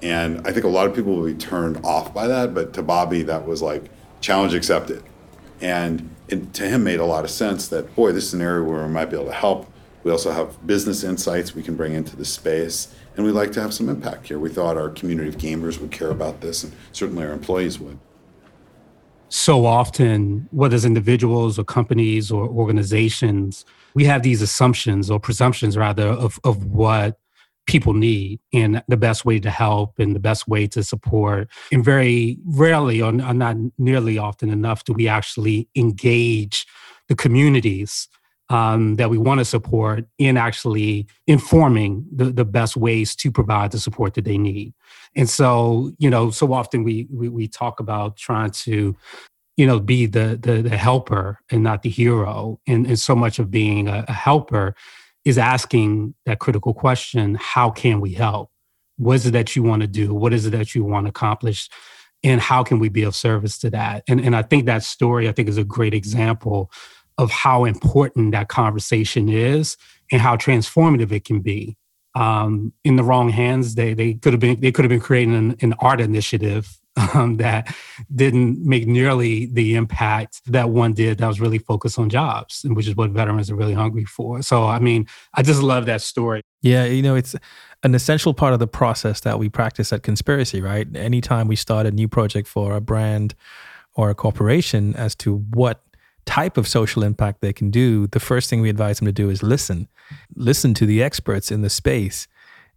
And 0.00 0.46
I 0.46 0.52
think 0.52 0.64
a 0.64 0.68
lot 0.68 0.86
of 0.86 0.94
people 0.94 1.16
will 1.16 1.26
be 1.26 1.34
turned 1.34 1.84
off 1.84 2.14
by 2.14 2.28
that, 2.28 2.54
but 2.54 2.72
to 2.74 2.82
Bobby, 2.82 3.22
that 3.24 3.46
was 3.46 3.60
like 3.60 3.90
challenge 4.20 4.54
accepted. 4.54 5.02
And 5.60 6.08
it 6.28 6.54
to 6.54 6.68
him 6.68 6.84
made 6.84 7.00
a 7.00 7.04
lot 7.04 7.24
of 7.24 7.30
sense 7.30 7.68
that, 7.68 7.94
boy, 7.96 8.12
this 8.12 8.24
is 8.24 8.34
an 8.34 8.42
area 8.42 8.62
where 8.62 8.86
we 8.86 8.92
might 8.92 9.06
be 9.06 9.16
able 9.16 9.26
to 9.26 9.32
help. 9.32 9.70
We 10.04 10.12
also 10.12 10.30
have 10.30 10.64
business 10.66 11.02
insights 11.02 11.54
we 11.54 11.62
can 11.62 11.74
bring 11.74 11.92
into 11.92 12.16
the 12.16 12.24
space, 12.24 12.94
and 13.16 13.26
we'd 13.26 13.32
like 13.32 13.50
to 13.52 13.60
have 13.60 13.74
some 13.74 13.88
impact 13.88 14.28
here. 14.28 14.38
We 14.38 14.50
thought 14.50 14.76
our 14.76 14.90
community 14.90 15.28
of 15.28 15.36
gamers 15.36 15.80
would 15.80 15.90
care 15.90 16.10
about 16.10 16.40
this, 16.40 16.62
and 16.62 16.72
certainly 16.92 17.24
our 17.24 17.32
employees 17.32 17.80
would. 17.80 17.98
So 19.28 19.66
often, 19.66 20.48
whether 20.52 20.76
it's 20.76 20.84
individuals 20.84 21.58
or 21.58 21.64
companies 21.64 22.30
or 22.30 22.48
organizations, 22.48 23.66
we 23.94 24.04
have 24.04 24.22
these 24.22 24.42
assumptions 24.42 25.10
or 25.10 25.20
presumptions, 25.20 25.76
rather, 25.76 26.08
of, 26.08 26.38
of 26.44 26.64
what 26.66 27.18
people 27.66 27.92
need 27.92 28.40
and 28.52 28.82
the 28.88 28.96
best 28.96 29.24
way 29.24 29.38
to 29.38 29.50
help 29.50 29.98
and 29.98 30.16
the 30.16 30.20
best 30.20 30.48
way 30.48 30.66
to 30.66 30.82
support. 30.82 31.48
And 31.70 31.84
very 31.84 32.38
rarely, 32.46 33.02
or 33.02 33.12
not 33.12 33.56
nearly 33.76 34.18
often 34.18 34.50
enough, 34.50 34.84
do 34.84 34.94
we 34.94 35.06
actually 35.06 35.68
engage 35.76 36.66
the 37.08 37.14
communities 37.14 38.08
um, 38.50 38.96
that 38.96 39.10
we 39.10 39.18
want 39.18 39.40
to 39.40 39.44
support 39.44 40.06
in 40.18 40.36
actually 40.36 41.06
informing 41.26 42.06
the, 42.10 42.26
the 42.26 42.44
best 42.44 42.76
ways 42.76 43.14
to 43.16 43.30
provide 43.30 43.72
the 43.72 43.78
support 43.78 44.14
that 44.14 44.24
they 44.24 44.38
need. 44.38 44.72
And 45.14 45.28
so, 45.28 45.92
you 45.98 46.08
know, 46.08 46.30
so 46.30 46.52
often 46.52 46.82
we 46.82 47.06
we, 47.10 47.28
we 47.28 47.48
talk 47.48 47.80
about 47.80 48.16
trying 48.16 48.50
to 48.50 48.96
you 49.58 49.66
know 49.66 49.78
be 49.78 50.06
the, 50.06 50.38
the 50.40 50.62
the 50.62 50.76
helper 50.76 51.40
and 51.50 51.62
not 51.62 51.82
the 51.82 51.90
hero 51.90 52.58
and, 52.66 52.86
and 52.86 52.98
so 52.98 53.14
much 53.14 53.38
of 53.38 53.50
being 53.50 53.88
a, 53.88 54.04
a 54.08 54.12
helper 54.12 54.74
is 55.28 55.36
asking 55.36 56.14
that 56.24 56.38
critical 56.38 56.72
question 56.72 57.36
how 57.38 57.68
can 57.68 58.00
we 58.00 58.14
help? 58.14 58.50
What 58.96 59.16
is 59.16 59.26
it 59.26 59.32
that 59.32 59.54
you 59.54 59.62
want 59.62 59.82
to 59.82 59.88
do? 59.88 60.14
What 60.14 60.32
is 60.32 60.46
it 60.46 60.50
that 60.50 60.74
you 60.74 60.84
want 60.84 61.04
to 61.04 61.10
accomplish? 61.10 61.68
And 62.24 62.40
how 62.40 62.64
can 62.64 62.78
we 62.78 62.88
be 62.88 63.02
of 63.02 63.14
service 63.14 63.58
to 63.58 63.70
that? 63.70 64.04
And, 64.08 64.20
and 64.20 64.34
I 64.34 64.42
think 64.42 64.64
that 64.66 64.82
story, 64.82 65.28
I 65.28 65.32
think, 65.32 65.48
is 65.48 65.58
a 65.58 65.64
great 65.64 65.94
example 65.94 66.70
of 67.16 67.30
how 67.30 67.64
important 67.64 68.32
that 68.32 68.48
conversation 68.48 69.28
is 69.28 69.76
and 70.10 70.20
how 70.20 70.36
transformative 70.36 71.12
it 71.12 71.24
can 71.24 71.40
be. 71.40 71.76
Um, 72.14 72.72
in 72.82 72.96
the 72.96 73.04
wrong 73.04 73.28
hands, 73.28 73.74
they 73.74 73.94
they 73.94 74.14
could 74.14 74.32
have 74.32 74.40
been 74.40 74.60
they 74.60 74.72
could 74.72 74.84
have 74.84 74.90
been 74.90 74.98
creating 74.98 75.34
an, 75.34 75.56
an 75.60 75.74
art 75.80 76.00
initiative 76.00 76.80
um, 77.14 77.36
that 77.36 77.74
didn't 78.14 78.64
make 78.64 78.86
nearly 78.86 79.46
the 79.46 79.74
impact 79.74 80.40
that 80.46 80.70
one 80.70 80.92
did 80.92 81.18
that 81.18 81.26
was 81.26 81.40
really 81.40 81.58
focused 81.58 81.98
on 81.98 82.08
jobs, 82.08 82.64
which 82.68 82.88
is 82.88 82.96
what 82.96 83.10
veterans 83.10 83.50
are 83.50 83.56
really 83.56 83.74
hungry 83.74 84.04
for. 84.04 84.42
So, 84.42 84.64
I 84.64 84.78
mean, 84.78 85.06
I 85.34 85.42
just 85.42 85.62
love 85.62 85.86
that 85.86 86.02
story. 86.02 86.42
Yeah, 86.62 86.84
you 86.84 87.02
know, 87.02 87.14
it's 87.14 87.34
an 87.82 87.94
essential 87.94 88.34
part 88.34 88.52
of 88.52 88.58
the 88.58 88.66
process 88.66 89.20
that 89.20 89.38
we 89.38 89.48
practice 89.48 89.92
at 89.92 90.02
Conspiracy, 90.02 90.60
right? 90.60 90.86
Anytime 90.96 91.48
we 91.48 91.56
start 91.56 91.86
a 91.86 91.90
new 91.90 92.08
project 92.08 92.48
for 92.48 92.74
a 92.74 92.80
brand 92.80 93.34
or 93.94 94.10
a 94.10 94.14
corporation 94.14 94.94
as 94.96 95.14
to 95.16 95.36
what 95.54 95.82
type 96.26 96.56
of 96.56 96.68
social 96.68 97.02
impact 97.02 97.40
they 97.40 97.52
can 97.52 97.70
do, 97.70 98.06
the 98.08 98.20
first 98.20 98.50
thing 98.50 98.60
we 98.60 98.68
advise 98.68 98.98
them 98.98 99.06
to 99.06 99.12
do 99.12 99.30
is 99.30 99.42
listen. 99.42 99.88
Listen 100.34 100.74
to 100.74 100.86
the 100.86 101.02
experts 101.02 101.50
in 101.50 101.62
the 101.62 101.70
space 101.70 102.28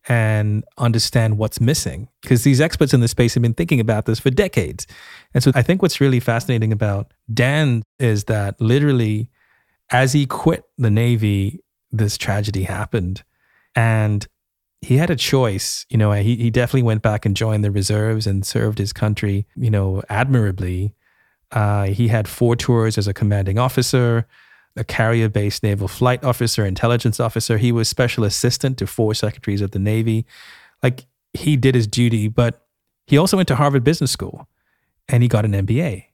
and 0.07 0.63
understand 0.77 1.37
what's 1.37 1.61
missing. 1.61 2.07
Because 2.21 2.43
these 2.43 2.61
experts 2.61 2.93
in 2.93 3.01
the 3.01 3.07
space 3.07 3.33
have 3.35 3.43
been 3.43 3.53
thinking 3.53 3.79
about 3.79 4.05
this 4.05 4.19
for 4.19 4.29
decades. 4.29 4.87
And 5.33 5.43
so 5.43 5.51
I 5.53 5.61
think 5.61 5.81
what's 5.81 6.01
really 6.01 6.19
fascinating 6.19 6.71
about 6.71 7.13
Dan 7.31 7.83
is 7.99 8.25
that 8.25 8.59
literally, 8.59 9.29
as 9.91 10.13
he 10.13 10.25
quit 10.25 10.63
the 10.77 10.89
Navy, 10.89 11.59
this 11.91 12.17
tragedy 12.17 12.63
happened. 12.63 13.23
And 13.75 14.25
he 14.81 14.97
had 14.97 15.09
a 15.09 15.15
choice. 15.15 15.85
You 15.89 15.97
know, 15.97 16.11
he, 16.13 16.35
he 16.35 16.49
definitely 16.49 16.83
went 16.83 17.03
back 17.03 17.25
and 17.25 17.35
joined 17.35 17.63
the 17.63 17.71
reserves 17.71 18.25
and 18.25 18.45
served 18.45 18.79
his 18.79 18.93
country, 18.93 19.45
you 19.55 19.69
know, 19.69 20.01
admirably. 20.09 20.95
Uh, 21.51 21.85
he 21.85 22.07
had 22.07 22.27
four 22.27 22.55
tours 22.55 22.97
as 22.97 23.07
a 23.07 23.13
commanding 23.13 23.59
officer 23.59 24.25
a 24.75 24.83
carrier 24.83 25.29
based 25.29 25.63
naval 25.63 25.87
flight 25.87 26.23
officer, 26.23 26.65
intelligence 26.65 27.19
officer. 27.19 27.57
He 27.57 27.71
was 27.71 27.89
special 27.89 28.23
assistant 28.23 28.77
to 28.77 28.87
four 28.87 29.13
secretaries 29.13 29.61
of 29.61 29.71
the 29.71 29.79
Navy. 29.79 30.25
Like 30.81 31.05
he 31.33 31.57
did 31.57 31.75
his 31.75 31.87
duty, 31.87 32.27
but 32.27 32.65
he 33.07 33.17
also 33.17 33.37
went 33.37 33.47
to 33.49 33.55
Harvard 33.55 33.83
Business 33.83 34.11
School 34.11 34.47
and 35.07 35.23
he 35.23 35.29
got 35.29 35.45
an 35.45 35.51
MBA. 35.51 36.05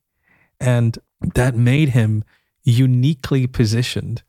And 0.59 0.97
that 1.35 1.55
made 1.55 1.89
him 1.89 2.23
uniquely 2.63 3.47
positioned 3.47 4.23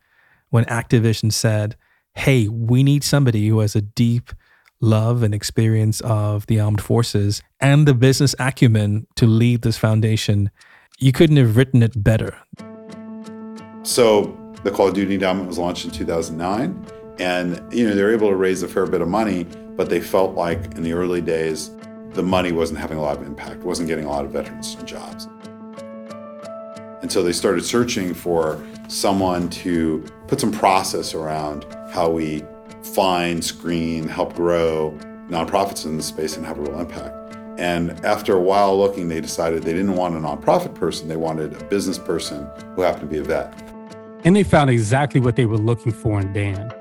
when 0.50 0.64
Activision 0.66 1.32
said, 1.32 1.76
Hey, 2.14 2.48
we 2.48 2.82
need 2.82 3.04
somebody 3.04 3.46
who 3.48 3.60
has 3.60 3.76
a 3.76 3.80
deep 3.80 4.32
love 4.80 5.22
and 5.22 5.34
experience 5.34 6.00
of 6.02 6.46
the 6.46 6.60
armed 6.60 6.80
forces 6.80 7.42
and 7.60 7.86
the 7.86 7.94
business 7.94 8.34
acumen 8.38 9.06
to 9.16 9.26
lead 9.26 9.62
this 9.62 9.76
foundation. 9.76 10.50
You 10.98 11.12
couldn't 11.12 11.36
have 11.36 11.56
written 11.56 11.82
it 11.82 12.02
better. 12.02 12.36
So 13.88 14.36
the 14.64 14.70
Call 14.70 14.88
of 14.88 14.94
Duty 14.94 15.14
Endowment 15.14 15.48
was 15.48 15.56
launched 15.56 15.86
in 15.86 15.90
2009, 15.90 16.84
and 17.18 17.72
you 17.72 17.88
know 17.88 17.94
they 17.94 18.02
were 18.02 18.12
able 18.12 18.28
to 18.28 18.36
raise 18.36 18.62
a 18.62 18.68
fair 18.68 18.84
bit 18.84 19.00
of 19.00 19.08
money, 19.08 19.44
but 19.44 19.88
they 19.88 19.98
felt 19.98 20.34
like 20.34 20.74
in 20.74 20.82
the 20.82 20.92
early 20.92 21.22
days 21.22 21.70
the 22.10 22.22
money 22.22 22.52
wasn't 22.52 22.78
having 22.78 22.98
a 22.98 23.00
lot 23.00 23.16
of 23.16 23.26
impact, 23.26 23.62
wasn't 23.62 23.88
getting 23.88 24.04
a 24.04 24.10
lot 24.10 24.26
of 24.26 24.30
veterans 24.30 24.74
jobs. 24.84 25.26
And 27.00 27.10
so 27.10 27.22
they 27.22 27.32
started 27.32 27.64
searching 27.64 28.12
for 28.12 28.62
someone 28.88 29.48
to 29.64 30.04
put 30.26 30.38
some 30.38 30.52
process 30.52 31.14
around 31.14 31.64
how 31.90 32.10
we 32.10 32.44
find, 32.94 33.42
screen, 33.42 34.06
help 34.06 34.34
grow 34.34 34.98
nonprofits 35.30 35.86
in 35.86 35.96
the 35.96 36.02
space 36.02 36.36
and 36.36 36.44
have 36.44 36.58
a 36.58 36.60
real 36.60 36.78
impact. 36.78 37.14
And 37.58 38.04
after 38.04 38.36
a 38.36 38.40
while 38.40 38.78
looking, 38.78 39.08
they 39.08 39.22
decided 39.22 39.62
they 39.62 39.72
didn't 39.72 39.96
want 39.96 40.14
a 40.14 40.18
nonprofit 40.18 40.74
person, 40.74 41.08
they 41.08 41.16
wanted 41.16 41.58
a 41.58 41.64
business 41.64 41.96
person 41.96 42.46
who 42.74 42.82
happened 42.82 43.08
to 43.08 43.14
be 43.14 43.18
a 43.20 43.24
vet. 43.24 43.77
And 44.24 44.34
they 44.34 44.42
found 44.42 44.68
exactly 44.68 45.20
what 45.20 45.36
they 45.36 45.46
were 45.46 45.58
looking 45.58 45.92
for 45.92 46.20
in 46.20 46.32
Dan. 46.32 46.72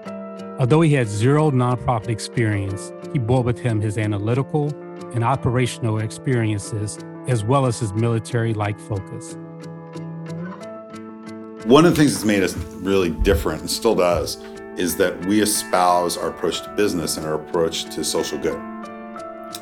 Although 0.60 0.82
he 0.82 0.94
had 0.94 1.08
zero 1.08 1.51
nonprofit 1.51 2.10
experience, 2.10 2.91
he 3.13 3.20
brought 3.20 3.46
with 3.46 3.60
him 3.60 3.79
his 3.79 4.00
analytical 4.00 4.70
and 5.13 5.24
operational 5.24 6.00
experiences, 6.00 6.98
as 7.27 7.44
well 7.44 7.67
as 7.67 7.79
his 7.79 7.94
military 7.94 8.56
like 8.56 8.79
focus. 8.79 9.38
One 11.65 11.86
of 11.86 11.91
the 11.91 11.98
things 11.98 12.13
that's 12.13 12.25
made 12.25 12.41
us 12.41 12.56
really 12.56 13.12
different, 13.12 13.62
and 13.62 13.70
still 13.70 13.94
does, 13.94 14.38
is 14.75 14.98
that 14.98 15.24
we 15.27 15.41
espouse 15.41 16.17
our 16.17 16.29
approach 16.29 16.62
to 16.63 16.70
business 16.70 17.17
and 17.17 17.25
our 17.25 17.36
approach 17.36 17.86
to 17.96 18.03
social 18.03 18.39
good. 18.39 18.60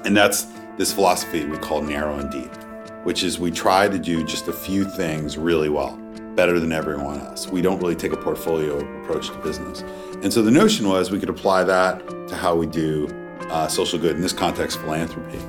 And 0.05 0.15
that's 0.15 0.47
this 0.77 0.93
philosophy 0.93 1.43
we 1.43 1.57
call 1.57 1.81
narrow 1.81 2.19
and 2.19 2.31
deep, 2.31 2.55
which 3.03 3.23
is 3.23 3.37
we 3.37 3.51
try 3.51 3.89
to 3.89 3.99
do 3.99 4.23
just 4.23 4.47
a 4.47 4.53
few 4.53 4.85
things 4.85 5.37
really 5.37 5.69
well 5.69 5.99
better 6.35 6.59
than 6.59 6.71
everyone 6.71 7.21
else. 7.21 7.47
We 7.47 7.61
don't 7.61 7.79
really 7.79 7.95
take 7.95 8.11
a 8.11 8.17
portfolio 8.17 8.77
approach 9.01 9.29
to 9.29 9.37
business. 9.37 9.81
And 10.21 10.31
so 10.31 10.41
the 10.41 10.51
notion 10.51 10.87
was 10.87 11.11
we 11.11 11.19
could 11.19 11.29
apply 11.29 11.63
that 11.63 12.27
to 12.27 12.35
how 12.35 12.55
we 12.55 12.67
do 12.67 13.07
uh, 13.49 13.67
social 13.67 13.99
good, 13.99 14.15
in 14.15 14.21
this 14.21 14.33
context, 14.33 14.79
philanthropy. 14.79 15.39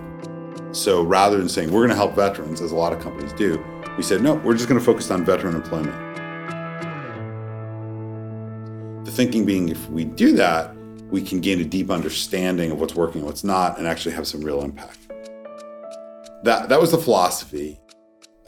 So 0.72 1.02
rather 1.02 1.38
than 1.38 1.48
saying 1.48 1.70
we're 1.70 1.80
going 1.80 1.90
to 1.90 1.96
help 1.96 2.14
veterans, 2.14 2.60
as 2.60 2.72
a 2.72 2.76
lot 2.76 2.92
of 2.92 3.00
companies 3.00 3.32
do, 3.32 3.62
we 3.96 4.02
said, 4.02 4.22
no, 4.22 4.34
we're 4.34 4.54
just 4.54 4.68
going 4.68 4.78
to 4.78 4.84
focus 4.84 5.10
on 5.10 5.24
veteran 5.24 5.54
employment. 5.54 5.94
The 9.06 9.10
thinking 9.10 9.44
being 9.44 9.70
if 9.70 9.88
we 9.88 10.04
do 10.04 10.32
that, 10.32 10.76
we 11.10 11.22
can 11.22 11.40
gain 11.40 11.60
a 11.60 11.64
deep 11.64 11.90
understanding 11.90 12.72
of 12.72 12.80
what's 12.80 12.94
working 12.94 13.20
and 13.20 13.26
what's 13.26 13.44
not 13.44 13.78
and 13.78 13.86
actually 13.86 14.14
have 14.14 14.26
some 14.26 14.42
real 14.42 14.62
impact. 14.62 14.98
That, 16.42 16.68
that 16.68 16.80
was 16.80 16.90
the 16.90 16.98
philosophy. 16.98 17.80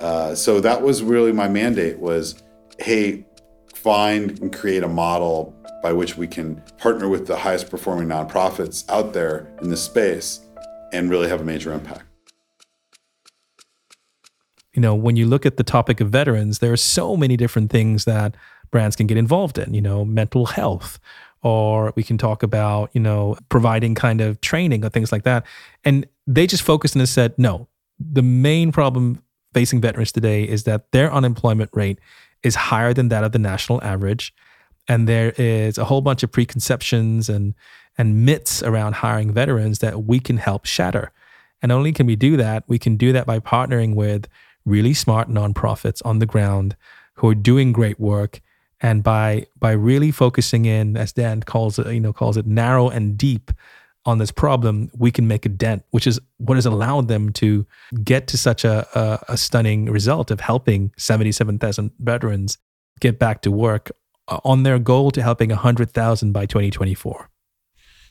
Uh, 0.01 0.35
so 0.35 0.61
that 0.61 0.83
was 0.83 1.03
really 1.03 1.33
my 1.33 1.49
mandate 1.49 1.99
was, 1.99 2.43
hey, 2.79 3.27
find 3.75 4.39
and 4.41 4.53
create 4.53 4.83
a 4.83 4.89
model 4.89 5.55
by 5.83 5.93
which 5.93 6.17
we 6.17 6.27
can 6.27 6.63
partner 6.79 7.09
with 7.09 7.27
the 7.27 7.37
highest 7.37 7.71
performing 7.71 8.09
nonprofits 8.09 8.85
out 8.89 9.13
there 9.13 9.49
in 9.63 9.71
this 9.71 9.83
space 9.83 10.41
and 10.93 11.11
really 11.11 11.29
have 11.29 11.41
a 11.41 11.45
major 11.45 11.73
impact. 11.73 12.05
You 14.75 14.83
know, 14.83 14.95
when 14.95 15.17
you 15.17 15.27
look 15.27 15.45
at 15.45 15.57
the 15.57 15.65
topic 15.65 16.01
of 16.01 16.11
veterans, 16.11 16.61
there 16.61 16.73
are 16.73 16.77
so 16.77 17.17
many 17.17 17.37
different 17.37 17.71
things 17.71 18.05
that 18.05 18.37
brands 18.71 18.95
can 18.97 19.07
get 19.07 19.17
involved 19.17 19.59
in, 19.59 19.75
you 19.75 19.81
know, 19.81 20.05
mental 20.05 20.47
health, 20.47 21.01
or 21.43 21.93
we 21.97 22.03
can 22.03 22.19
talk 22.19 22.43
about, 22.43 22.91
you 22.93 23.01
know, 23.01 23.37
providing 23.49 23.95
kind 23.95 24.21
of 24.21 24.41
training 24.41 24.85
or 24.85 24.89
things 24.89 25.11
like 25.11 25.25
that. 25.25 25.45
And 25.85 26.07
they 26.27 26.47
just 26.47 26.63
focused 26.63 26.95
and 26.95 27.09
said, 27.09 27.35
no, 27.39 27.69
the 27.99 28.23
main 28.23 28.71
problem 28.71 29.23
facing 29.53 29.81
veterans 29.81 30.13
today 30.13 30.45
is 30.45 30.65
that 30.65 30.91
their 30.93 31.13
unemployment 31.13 31.71
rate 31.73 31.99
is 32.43 32.55
higher 32.55 32.95
than 32.95 33.09
that 33.09 33.25
of 33.25 33.33
the 33.33 33.39
national 33.39 33.83
average. 33.83 34.35
And 34.87 35.09
there 35.09 35.33
is 35.37 35.79
a 35.79 35.85
whole 35.85 36.01
bunch 36.01 36.23
of 36.23 36.33
preconceptions 36.33 37.29
and, 37.29 37.55
and 37.97 38.25
myths 38.25 38.63
around 38.63 38.95
hiring 38.95 39.33
veterans 39.33 39.81
that 39.81 40.05
we 40.05 40.21
can 40.21 40.39
help 40.39 40.65
shatter. 40.65 41.13
And 41.61 41.73
only 41.73 41.93
can 41.93 42.07
we 42.07 42.17
do 42.17 42.37
that, 42.37 42.65
we 42.69 42.79
can 42.79 42.97
do 42.97 43.13
that 43.13 43.27
by 43.27 43.41
partnering 43.41 43.95
with 43.95 44.29
really 44.65 44.95
smart 44.95 45.29
nonprofits 45.29 46.01
on 46.05 46.19
the 46.19 46.27
ground 46.27 46.77
who 47.15 47.29
are 47.29 47.35
doing 47.35 47.73
great 47.73 47.99
work 47.99 48.41
and 48.81 49.03
by 49.03 49.47
by 49.59 49.73
really 49.73 50.11
focusing 50.11 50.65
in 50.65 50.97
as 50.97 51.13
Dan 51.13 51.43
calls 51.43 51.79
it 51.79 51.93
you 51.93 52.01
know 52.01 52.13
calls 52.13 52.37
it 52.37 52.47
narrow 52.47 52.89
and 52.89 53.19
deep 53.19 53.51
on 54.05 54.19
this 54.19 54.31
problem, 54.31 54.91
we 54.97 55.11
can 55.11 55.29
make 55.29 55.45
a 55.45 55.49
dent, 55.49 55.85
which 55.91 56.07
is 56.07 56.19
what 56.39 56.57
has 56.57 56.67
allowed 56.67 57.09
them 57.09 57.33
to 57.35 57.67
get 58.03 58.27
to 58.29 58.39
such 58.39 58.65
a, 58.65 58.87
a, 58.99 59.33
a 59.33 59.37
stunning 59.37 59.87
result 59.87 60.31
of 60.31 60.41
helping 60.41 60.93
77,000 60.97 61.91
veterans 61.99 62.59
get 63.01 63.19
back 63.19 63.43
to 63.43 63.51
work 63.51 63.91
uh, 64.29 64.39
on 64.45 64.63
their 64.63 64.79
goal 64.79 65.11
to 65.11 65.23
helping 65.23 65.51
100,000 65.51 66.33
by 66.33 66.47
2024. 66.47 67.29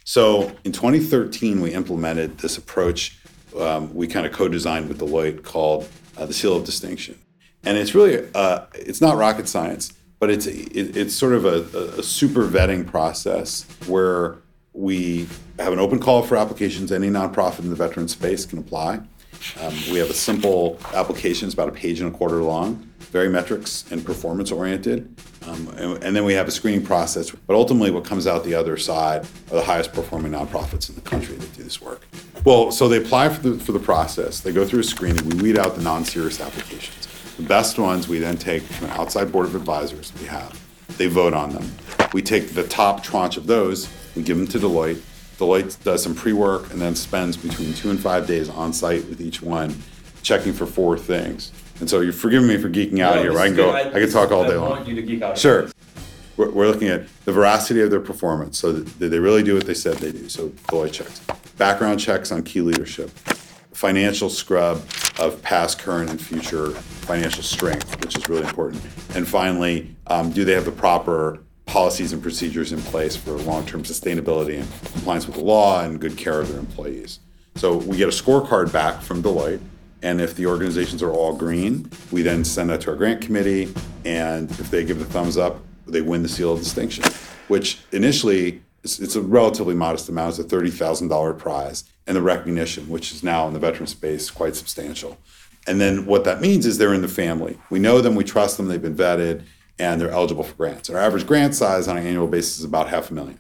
So 0.04 0.52
in 0.64 0.72
2013, 0.72 1.62
we 1.62 1.74
implemented 1.74 2.38
this 2.38 2.58
approach 2.58 3.20
um, 3.60 3.94
we 3.94 4.08
kind 4.08 4.26
of 4.26 4.34
co-designed 4.34 4.88
with 4.88 5.00
Deloitte 5.00 5.44
called 5.44 5.88
uh, 6.18 6.26
the 6.26 6.34
Seal 6.34 6.56
of 6.56 6.66
Distinction, 6.66 7.20
and 7.64 7.78
it's 7.78 7.96
really 7.96 8.28
uh, 8.36 8.66
it's 8.74 9.02
not 9.02 9.18
rocket 9.18 9.48
science, 9.48 9.94
but 10.20 10.30
it's 10.30 10.46
it, 10.46 10.96
it's 10.96 11.14
sort 11.14 11.34
of 11.34 11.46
a, 11.46 12.00
a 12.00 12.04
super 12.04 12.48
vetting 12.48 12.86
process 12.86 13.66
where 13.88 14.38
we 14.78 15.28
have 15.58 15.74
an 15.74 15.80
open 15.80 16.00
call 16.00 16.22
for 16.22 16.38
applications. 16.38 16.92
Any 16.92 17.10
nonprofit 17.10 17.60
in 17.60 17.70
the 17.70 17.76
veteran 17.76 18.08
space 18.08 18.46
can 18.46 18.60
apply. 18.60 19.00
Um, 19.60 19.74
we 19.92 19.98
have 19.98 20.10
a 20.10 20.16
simple 20.16 20.80
application, 20.94 21.48
it's 21.48 21.54
about 21.54 21.70
a 21.70 21.72
page 21.72 22.00
and 22.00 22.14
a 22.14 22.18
quarter 22.18 22.42
long, 22.42 22.76
very 23.00 23.30
metrics 23.30 23.86
and 23.92 24.04
performance 24.04 24.52
oriented. 24.52 25.16
Um, 25.46 25.68
and, 25.78 26.04
and, 26.04 26.16
then 26.16 26.26
we 26.26 26.34
have 26.34 26.48
a 26.48 26.52
screening 26.52 26.84
process. 26.84 27.32
But 27.32 27.56
ultimately, 27.56 27.92
what 27.92 28.04
comes 28.04 28.28
out 28.28 28.44
the 28.44 28.56
other 28.56 28.78
side 28.78 29.22
are 29.52 29.56
the 29.56 29.64
highest 29.64 29.94
performing 29.94 30.32
nonprofits 30.32 30.90
in 30.90 30.96
the 30.96 31.02
country 31.02 31.36
that 31.36 31.54
do 31.54 31.64
this 31.64 31.82
work. 31.82 32.06
Well, 32.44 32.72
so 32.72 32.88
they 32.88 32.98
apply 32.98 33.30
for 33.30 33.48
the, 33.48 33.60
for 33.64 33.72
the 33.72 33.80
process, 33.80 34.42
they 34.42 34.52
go 34.52 34.66
through 34.66 34.82
a 34.82 34.84
screening, 34.84 35.24
we 35.30 35.36
weed 35.36 35.58
out 35.58 35.76
the 35.76 35.84
non 35.84 36.04
serious 36.04 36.42
applications. 36.42 37.08
The 37.38 37.44
best 37.44 37.78
ones 37.78 38.08
we 38.08 38.18
then 38.18 38.38
take 38.38 38.64
from 38.64 38.88
an 38.88 38.98
outside 39.00 39.32
board 39.32 39.46
of 39.46 39.56
advisors 39.56 40.12
we 40.20 40.28
have. 40.28 40.60
They 40.98 41.08
vote 41.08 41.34
on 41.34 41.52
them. 41.52 41.72
We 42.14 42.22
take 42.22 42.50
the 42.50 42.64
top 42.64 43.04
tranche 43.04 43.38
of 43.38 43.46
those 43.48 43.88
we 44.18 44.24
give 44.24 44.38
them 44.38 44.48
to 44.48 44.60
Deloitte. 44.60 45.02
Deloitte 45.38 45.82
does 45.84 46.02
some 46.02 46.16
pre-work 46.16 46.72
and 46.72 46.82
then 46.82 46.96
spends 46.96 47.38
between 47.38 47.74
two 47.74 47.92
and 47.92 48.00
five 48.00 48.26
days 48.26 48.50
on 48.50 48.74
site 48.74 49.08
with 49.08 49.22
each 49.22 49.42
one, 49.42 49.76
checking 50.24 50.52
for 50.52 50.66
four 50.66 50.98
things. 50.98 51.52
And 51.80 51.88
so 51.88 52.02
you're 52.02 52.12
forgiving 52.12 52.48
me 52.48 52.58
for 52.58 52.70
geeking 52.70 53.00
out 53.00 53.18
no, 53.18 53.22
here. 53.22 53.40
I 53.40 53.48
can 53.48 53.56
go. 53.56 53.70
I, 53.70 53.82
I 53.82 54.00
can 54.00 54.10
talk 54.10 54.32
all 54.32 54.44
day 54.44 54.56
long. 54.56 54.84
you 54.88 54.96
to 54.96 55.02
geek 55.04 55.22
out. 55.22 55.38
Sure. 55.38 55.70
We're, 56.36 56.50
we're 56.50 56.68
looking 56.68 56.88
at 56.88 57.08
the 57.26 57.32
veracity 57.32 57.82
of 57.82 57.92
their 57.92 58.00
performance. 58.00 58.58
So 58.58 58.74
did 58.74 59.12
they 59.12 59.20
really 59.20 59.44
do 59.44 59.54
what 59.54 59.68
they 59.68 59.76
said 59.76 59.98
they 59.98 60.12
do? 60.12 60.28
So 60.28 60.50
Deloitte 60.50 60.94
checks. 60.94 61.20
Background 61.58 62.00
checks 62.00 62.32
on 62.32 62.42
key 62.42 62.62
leadership. 62.62 63.12
financial 63.78 64.28
scrub 64.28 64.82
of 65.20 65.40
past, 65.44 65.78
current, 65.78 66.10
and 66.10 66.20
future 66.20 66.72
financial 66.72 67.44
strength, 67.44 68.04
which 68.04 68.18
is 68.18 68.28
really 68.28 68.48
important. 68.48 68.84
And 69.14 69.28
finally, 69.28 69.96
um, 70.08 70.32
do 70.32 70.44
they 70.44 70.54
have 70.54 70.66
the 70.66 70.72
proper 70.72 71.44
policies 71.68 72.14
and 72.14 72.22
procedures 72.22 72.72
in 72.72 72.82
place 72.82 73.16
for 73.16 73.34
long-term 73.34 73.84
sustainability 73.84 74.60
and 74.60 74.94
compliance 74.94 75.28
with 75.28 75.36
the 75.36 75.44
law 75.44 75.84
and 75.84 76.02
good 76.02 76.18
care 76.18 76.40
of 76.40 76.50
their 76.50 76.60
employees? 76.60 77.20
So 77.56 77.78
we 77.78 77.98
get 77.98 78.08
a 78.08 78.12
scorecard 78.12 78.72
back 78.74 79.02
from 79.02 79.22
Deloitte, 79.22 79.62
and 80.02 80.22
if 80.22 80.36
the 80.36 80.46
organizations 80.46 81.04
are 81.04 81.12
all 81.12 81.36
green, 81.36 81.90
we 82.12 82.22
then 82.22 82.44
send 82.44 82.70
that 82.70 82.82
to 82.82 82.92
our 82.92 82.96
grant 82.96 83.22
committee, 83.22 83.74
and 84.06 84.50
if 84.52 84.72
they 84.72 84.84
give 84.84 85.00
the 85.00 85.06
thumbs 85.06 85.38
up, 85.38 85.60
they 85.86 86.02
win 86.02 86.24
the 86.24 86.30
seal 86.30 86.54
of 86.54 86.60
distinction, 86.60 87.04
which 87.48 87.80
initially 87.92 88.62
it's, 88.84 89.00
it's 89.00 89.16
a 89.16 89.22
relatively 89.22 89.74
modest 89.74 90.08
amount. 90.10 90.32
It's 90.32 90.40
a 90.40 90.44
thirty 90.44 90.70
thousand 90.70 91.08
dollar 91.08 91.34
prize, 91.34 91.84
and 92.06 92.16
the 92.16 92.22
recognition, 92.22 92.88
which 92.90 93.12
is 93.12 93.24
now 93.24 93.48
in 93.48 93.54
the 93.54 93.60
veteran 93.60 93.88
space 93.88 94.30
quite 94.30 94.56
substantial. 94.56 95.18
And 95.66 95.82
then 95.82 96.06
what 96.06 96.24
that 96.26 96.42
means 96.42 96.66
is 96.66 96.78
they're 96.78 96.94
in 96.94 97.02
the 97.02 97.08
family. 97.08 97.58
We 97.70 97.80
know 97.80 98.00
them, 98.00 98.16
we 98.16 98.24
trust 98.24 98.56
them, 98.58 98.68
they've 98.68 98.82
been 98.82 98.96
vetted, 98.96 99.44
and 99.80 100.02
they're 100.02 100.12
eligible 100.12 100.44
for 100.44 100.54
grants. 100.56 100.90
Our 100.90 100.98
average 100.98 101.26
grant 101.26 101.56
size 101.56 101.88
on 101.88 101.98
an 101.98 102.06
annual 102.06 102.28
basis 102.28 102.60
is 102.60 102.66
about 102.66 102.90
half 102.90 103.12
a 103.12 103.14
million. 103.14 103.40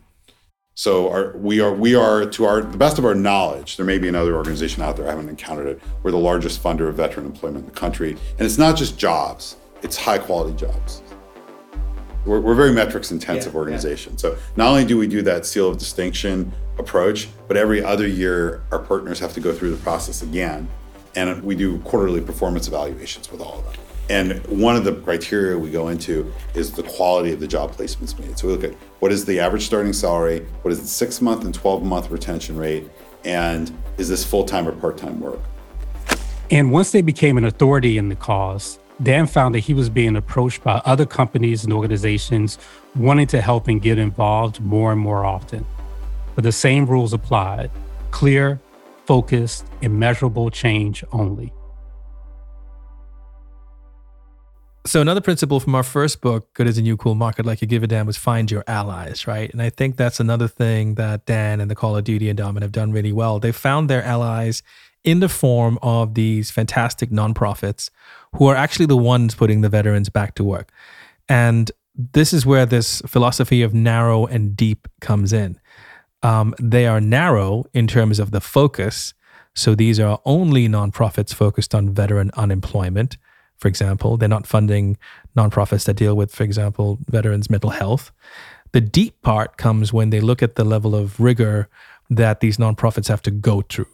So 0.76 1.10
our, 1.10 1.36
we 1.36 1.60
are 1.60 1.74
we 1.74 1.96
are 1.96 2.26
to 2.28 2.46
our 2.46 2.62
the 2.62 2.78
best 2.78 3.00
of 3.00 3.06
our 3.06 3.16
knowledge. 3.16 3.78
There 3.78 3.86
may 3.86 3.98
be 3.98 4.08
another 4.08 4.36
organization 4.36 4.84
out 4.84 4.96
there 4.96 5.08
I 5.08 5.10
haven't 5.10 5.28
encountered 5.28 5.68
it. 5.68 5.82
We're 6.04 6.12
the 6.12 6.18
largest 6.18 6.62
funder 6.62 6.88
of 6.88 6.96
veteran 6.96 7.26
employment 7.26 7.66
in 7.66 7.74
the 7.74 7.80
country, 7.80 8.12
and 8.12 8.42
it's 8.46 8.60
not 8.60 8.78
just 8.78 8.96
jobs; 8.98 9.58
it's 9.82 9.98
high 9.98 10.20
quality 10.20 10.56
jobs. 10.56 11.02
We're, 12.28 12.42
we're 12.42 12.54
a 12.54 12.56
very 12.56 12.74
metrics 12.74 13.12
intensive 13.12 13.54
yeah, 13.54 13.60
organization. 13.60 14.14
Yeah. 14.14 14.18
So 14.18 14.38
not 14.56 14.68
only 14.68 14.86
do 14.86 15.00
we 15.00 15.08
do 15.08 15.24
that 15.24 15.48
seal 15.48 15.68
of 15.70 15.80
distinction 15.80 16.54
approach, 16.78 17.28
but 17.48 17.58
every 17.58 17.84
other 17.84 18.06
year 18.06 18.62
our 18.72 18.80
partners 18.80 19.18
have 19.20 19.34
to 19.34 19.40
go 19.40 19.54
through 19.54 19.72
the 19.72 19.82
process 19.82 20.22
again. 20.22 20.68
And 21.16 21.42
we 21.44 21.56
do 21.56 21.80
quarterly 21.80 22.22
performance 22.22 22.68
evaluations 22.68 23.32
with 23.32 23.42
all 23.42 23.60
of 23.60 23.66
them. 23.66 23.87
And 24.10 24.46
one 24.48 24.76
of 24.76 24.86
the 24.86 24.94
criteria 24.94 25.58
we 25.58 25.70
go 25.70 25.90
into 25.90 26.32
is 26.54 26.72
the 26.72 26.84
quality 26.84 27.34
of 27.34 27.40
the 27.40 27.48
job 27.48 27.74
placements 27.74 28.18
made. 28.18 28.38
So 28.38 28.48
we 28.48 28.54
look 28.54 28.64
at 28.64 28.74
what 29.00 29.12
is 29.12 29.26
the 29.26 29.40
average 29.40 29.66
starting 29.66 29.94
salary, 29.94 30.46
what 30.62 30.72
is 30.72 30.80
the 30.80 30.88
six 30.88 31.22
month 31.22 31.44
and 31.44 31.54
12 31.54 31.84
month 31.84 32.10
retention 32.10 32.56
rate, 32.56 32.90
and 33.26 33.76
is 33.98 34.08
this 34.08 34.24
full 34.24 34.46
time 34.46 34.68
or 34.68 34.72
part 34.72 34.98
time 34.98 35.20
work? 35.20 35.40
And 36.50 36.72
once 36.72 36.92
they 36.92 37.02
became 37.02 37.38
an 37.38 37.44
authority 37.44 37.98
in 37.98 38.08
the 38.08 38.16
cause, 38.16 38.80
Dan 39.04 39.28
found 39.28 39.54
that 39.54 39.60
he 39.60 39.74
was 39.74 39.90
being 39.90 40.16
approached 40.16 40.64
by 40.64 40.82
other 40.86 41.06
companies 41.06 41.64
and 41.64 41.74
organizations 41.74 42.58
wanting 42.96 43.28
to 43.28 43.42
help 43.42 43.68
and 43.68 43.82
get 43.82 44.00
involved 44.00 44.62
more 44.62 44.92
and 44.92 45.00
more 45.00 45.26
often. 45.26 45.66
But 46.34 46.44
the 46.44 46.52
same 46.52 46.86
rules 46.86 47.14
applied 47.14 47.70
clear, 48.12 48.60
focused, 49.06 49.66
and 49.82 50.00
measurable 50.00 50.50
change 50.50 51.04
only. 51.12 51.52
So 54.88 55.02
another 55.02 55.20
principle 55.20 55.60
from 55.60 55.76
our 55.76 55.84
first 55.84 56.22
book, 56.22 56.54
Good 56.54 56.66
as 56.66 56.78
a 56.78 56.82
New 56.82 56.96
Cool 56.96 57.14
Market, 57.14 57.46
like 57.46 57.62
you 57.62 57.68
give 57.68 57.84
a 57.84 57.88
damn, 57.88 58.06
was 58.06 58.16
find 58.16 58.50
your 58.50 58.64
allies, 58.68 59.28
right? 59.28 59.52
And 59.52 59.62
I 59.62 59.70
think 59.70 59.98
that's 59.98 60.22
another 60.22 60.48
thing 60.48 60.96
that 60.96 61.26
Dan 61.26 61.60
and 61.60 61.70
the 61.70 61.76
Call 61.76 61.98
of 61.98 62.06
Duty 62.06 62.30
Endowment 62.30 62.64
have 62.64 62.72
done 62.72 62.94
really 62.94 63.12
well. 63.12 63.38
They 63.38 63.52
found 63.52 63.90
their 63.90 64.02
allies 64.02 64.64
in 65.04 65.20
the 65.20 65.28
form 65.28 65.78
of 65.82 66.14
these 66.14 66.52
fantastic 66.52 67.10
nonprofits 67.10 67.90
who 68.38 68.48
are 68.48 68.56
actually 68.56 68.86
the 68.86 68.96
ones 68.96 69.36
putting 69.36 69.60
the 69.60 69.68
veterans 69.68 70.08
back 70.08 70.36
to 70.36 70.44
work. 70.46 70.72
And 71.28 71.70
this 71.94 72.32
is 72.32 72.46
where 72.46 72.66
this 72.66 73.02
philosophy 73.06 73.62
of 73.64 73.74
narrow 73.74 74.26
and 74.26 74.56
deep 74.56 74.88
comes 75.02 75.34
in. 75.34 75.60
Um, 76.24 76.56
they 76.62 76.88
are 76.88 77.02
narrow 77.02 77.66
in 77.74 77.88
terms 77.88 78.20
of 78.20 78.32
the 78.32 78.40
focus. 78.40 79.14
So 79.54 79.76
these 79.76 80.00
are 80.00 80.22
only 80.24 80.70
nonprofits 80.70 81.34
focused 81.34 81.76
on 81.76 81.90
veteran 81.90 82.32
unemployment, 82.36 83.18
for 83.58 83.68
example. 83.68 84.18
They're 84.18 84.30
not 84.30 84.48
funding 84.48 84.98
nonprofits 85.36 85.86
that 85.86 85.96
deal 85.96 86.16
with, 86.16 86.34
for 86.34 86.44
example, 86.44 87.00
veterans' 87.10 87.50
mental 87.50 87.72
health. 87.72 88.12
The 88.72 88.82
deep 88.82 89.22
part 89.22 89.58
comes 89.58 89.94
when 89.94 90.10
they 90.10 90.20
look 90.20 90.44
at 90.44 90.56
the 90.56 90.64
level 90.64 90.96
of 90.96 91.20
rigor 91.20 91.70
that 92.10 92.40
these 92.40 92.58
nonprofits 92.58 93.08
have 93.08 93.22
to 93.24 93.32
go 93.32 93.62
through 93.62 93.88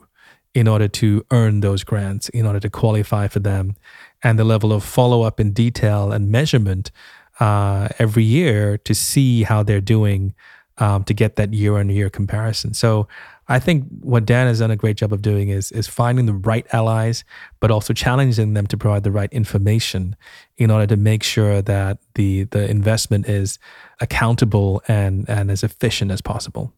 in 0.53 0.67
order 0.67 0.87
to 0.87 1.25
earn 1.31 1.61
those 1.61 1.83
grants, 1.83 2.29
in 2.29 2.45
order 2.45 2.59
to 2.59 2.69
qualify 2.69 3.27
for 3.27 3.39
them, 3.39 3.75
and 4.21 4.37
the 4.37 4.43
level 4.43 4.71
of 4.71 4.83
follow 4.83 5.23
up 5.23 5.39
in 5.39 5.51
detail 5.51 6.11
and 6.11 6.29
measurement 6.29 6.91
uh, 7.39 7.87
every 7.97 8.23
year 8.23 8.77
to 8.77 8.93
see 8.93 9.43
how 9.43 9.63
they're 9.63 9.81
doing 9.81 10.33
um, 10.77 11.03
to 11.03 11.13
get 11.13 11.35
that 11.35 11.53
year 11.53 11.77
on 11.77 11.89
year 11.89 12.09
comparison. 12.09 12.73
So 12.73 13.07
I 13.47 13.59
think 13.59 13.85
what 14.01 14.25
Dan 14.25 14.47
has 14.47 14.59
done 14.59 14.71
a 14.71 14.75
great 14.75 14.97
job 14.97 15.11
of 15.11 15.21
doing 15.21 15.49
is 15.49 15.71
is 15.71 15.87
finding 15.87 16.25
the 16.25 16.33
right 16.33 16.65
allies, 16.73 17.23
but 17.59 17.71
also 17.71 17.93
challenging 17.93 18.53
them 18.53 18.67
to 18.67 18.77
provide 18.77 19.03
the 19.03 19.11
right 19.11 19.31
information 19.33 20.15
in 20.57 20.71
order 20.71 20.87
to 20.87 20.97
make 20.97 21.23
sure 21.23 21.61
that 21.61 21.97
the 22.15 22.45
the 22.45 22.69
investment 22.69 23.27
is 23.27 23.59
accountable 23.99 24.81
and 24.87 25.27
and 25.29 25.51
as 25.51 25.63
efficient 25.63 26.11
as 26.11 26.21
possible. 26.21 26.73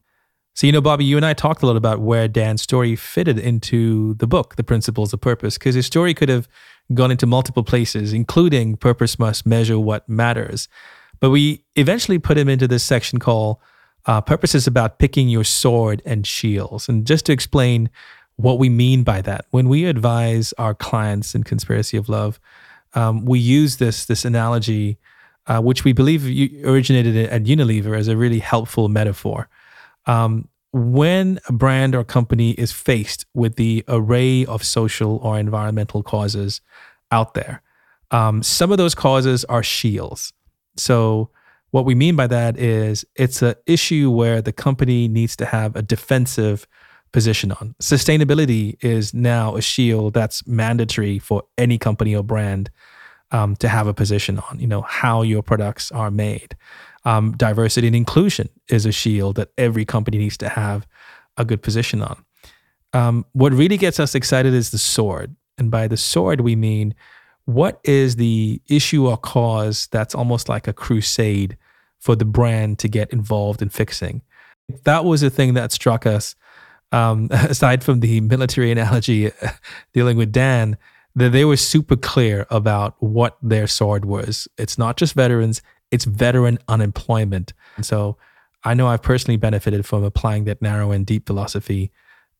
So, 0.54 0.66
you 0.66 0.72
know, 0.72 0.80
Bobby, 0.80 1.04
you 1.04 1.18
and 1.18 1.26
I 1.26 1.34
talked 1.34 1.62
a 1.62 1.66
lot 1.66 1.76
about 1.76 2.00
where 2.00 2.28
Dan's 2.28 2.62
story 2.62 2.96
fitted 2.96 3.38
into 3.38 4.14
the 4.14 4.26
book, 4.26 4.56
The 4.56 4.64
Principles 4.64 5.12
of 5.12 5.20
Purpose, 5.20 5.58
because 5.58 5.74
his 5.74 5.84
story 5.84 6.14
could 6.14 6.30
have 6.30 6.48
gone 6.94 7.10
into 7.10 7.26
multiple 7.26 7.62
places, 7.62 8.14
including 8.14 8.78
purpose 8.78 9.18
must 9.18 9.44
measure 9.44 9.78
what 9.78 10.08
matters. 10.08 10.66
But 11.20 11.28
we 11.28 11.64
eventually 11.74 12.18
put 12.18 12.38
him 12.38 12.48
into 12.48 12.66
this 12.66 12.82
section 12.82 13.18
called 13.18 13.58
uh, 14.06 14.20
Purpose 14.20 14.54
is 14.54 14.66
about 14.66 14.98
picking 14.98 15.28
your 15.28 15.44
sword 15.44 16.02
and 16.04 16.26
shields. 16.26 16.88
And 16.88 17.06
just 17.06 17.26
to 17.26 17.32
explain 17.32 17.90
what 18.36 18.58
we 18.58 18.68
mean 18.68 19.02
by 19.02 19.20
that, 19.22 19.46
when 19.50 19.68
we 19.68 19.84
advise 19.84 20.52
our 20.58 20.74
clients 20.74 21.34
in 21.34 21.42
Conspiracy 21.42 21.96
of 21.96 22.08
Love, 22.08 22.38
um, 22.94 23.24
we 23.24 23.38
use 23.38 23.76
this, 23.76 24.06
this 24.06 24.24
analogy, 24.24 24.98
uh, 25.46 25.60
which 25.60 25.84
we 25.84 25.92
believe 25.92 26.24
originated 26.64 27.16
at 27.16 27.44
Unilever 27.44 27.96
as 27.96 28.08
a 28.08 28.16
really 28.16 28.38
helpful 28.38 28.88
metaphor. 28.88 29.48
Um, 30.06 30.48
when 30.72 31.40
a 31.48 31.52
brand 31.52 31.94
or 31.94 32.04
company 32.04 32.50
is 32.52 32.70
faced 32.72 33.26
with 33.34 33.56
the 33.56 33.84
array 33.88 34.44
of 34.44 34.62
social 34.62 35.16
or 35.18 35.38
environmental 35.38 36.02
causes 36.02 36.60
out 37.10 37.34
there, 37.34 37.62
um, 38.10 38.42
some 38.42 38.70
of 38.70 38.78
those 38.78 38.94
causes 38.94 39.44
are 39.46 39.62
shields. 39.62 40.32
So, 40.76 41.30
what 41.76 41.84
we 41.84 41.94
mean 41.94 42.16
by 42.16 42.26
that 42.26 42.56
is 42.56 43.04
it's 43.16 43.42
an 43.42 43.54
issue 43.66 44.10
where 44.10 44.40
the 44.40 44.50
company 44.50 45.08
needs 45.08 45.36
to 45.36 45.44
have 45.44 45.76
a 45.76 45.82
defensive 45.82 46.66
position 47.12 47.52
on. 47.52 47.74
Sustainability 47.82 48.82
is 48.82 49.12
now 49.12 49.56
a 49.56 49.60
shield 49.60 50.14
that's 50.14 50.46
mandatory 50.46 51.18
for 51.18 51.42
any 51.58 51.76
company 51.76 52.16
or 52.16 52.22
brand 52.22 52.70
um, 53.30 53.56
to 53.56 53.68
have 53.68 53.86
a 53.86 53.92
position 53.92 54.38
on, 54.38 54.58
you 54.58 54.66
know, 54.66 54.80
how 54.80 55.20
your 55.20 55.42
products 55.42 55.92
are 55.92 56.10
made. 56.10 56.56
Um, 57.04 57.36
diversity 57.36 57.88
and 57.88 57.96
inclusion 57.96 58.48
is 58.70 58.86
a 58.86 58.92
shield 58.92 59.36
that 59.36 59.50
every 59.58 59.84
company 59.84 60.16
needs 60.16 60.38
to 60.38 60.48
have 60.48 60.86
a 61.36 61.44
good 61.44 61.60
position 61.60 62.00
on. 62.00 62.24
Um, 62.94 63.26
what 63.34 63.52
really 63.52 63.76
gets 63.76 64.00
us 64.00 64.14
excited 64.14 64.54
is 64.54 64.70
the 64.70 64.78
sword. 64.78 65.36
And 65.58 65.70
by 65.70 65.88
the 65.88 65.98
sword, 65.98 66.40
we 66.40 66.56
mean 66.56 66.94
what 67.44 67.80
is 67.84 68.16
the 68.16 68.62
issue 68.66 69.06
or 69.06 69.18
cause 69.18 69.88
that's 69.92 70.14
almost 70.14 70.48
like 70.48 70.66
a 70.66 70.72
crusade 70.72 71.58
for 72.06 72.14
the 72.14 72.24
brand 72.24 72.78
to 72.78 72.88
get 72.88 73.12
involved 73.12 73.60
in 73.60 73.68
fixing? 73.68 74.22
That 74.84 75.04
was 75.04 75.24
a 75.24 75.30
thing 75.30 75.54
that 75.54 75.72
struck 75.72 76.06
us. 76.06 76.36
Um, 76.92 77.26
aside 77.32 77.82
from 77.82 77.98
the 77.98 78.20
military 78.20 78.70
analogy 78.70 79.32
dealing 79.92 80.16
with 80.16 80.30
Dan, 80.30 80.78
that 81.16 81.32
they 81.32 81.44
were 81.44 81.56
super 81.56 81.96
clear 81.96 82.46
about 82.48 82.94
what 83.00 83.36
their 83.42 83.66
sword 83.66 84.04
was. 84.04 84.46
It's 84.56 84.78
not 84.78 84.96
just 84.96 85.14
veterans, 85.14 85.62
it's 85.90 86.04
veteran 86.04 86.60
unemployment. 86.68 87.52
And 87.74 87.84
so 87.84 88.16
I 88.62 88.74
know 88.74 88.86
I've 88.86 89.02
personally 89.02 89.36
benefited 89.36 89.84
from 89.84 90.04
applying 90.04 90.44
that 90.44 90.62
narrow 90.62 90.92
and 90.92 91.04
deep 91.04 91.26
philosophy, 91.26 91.90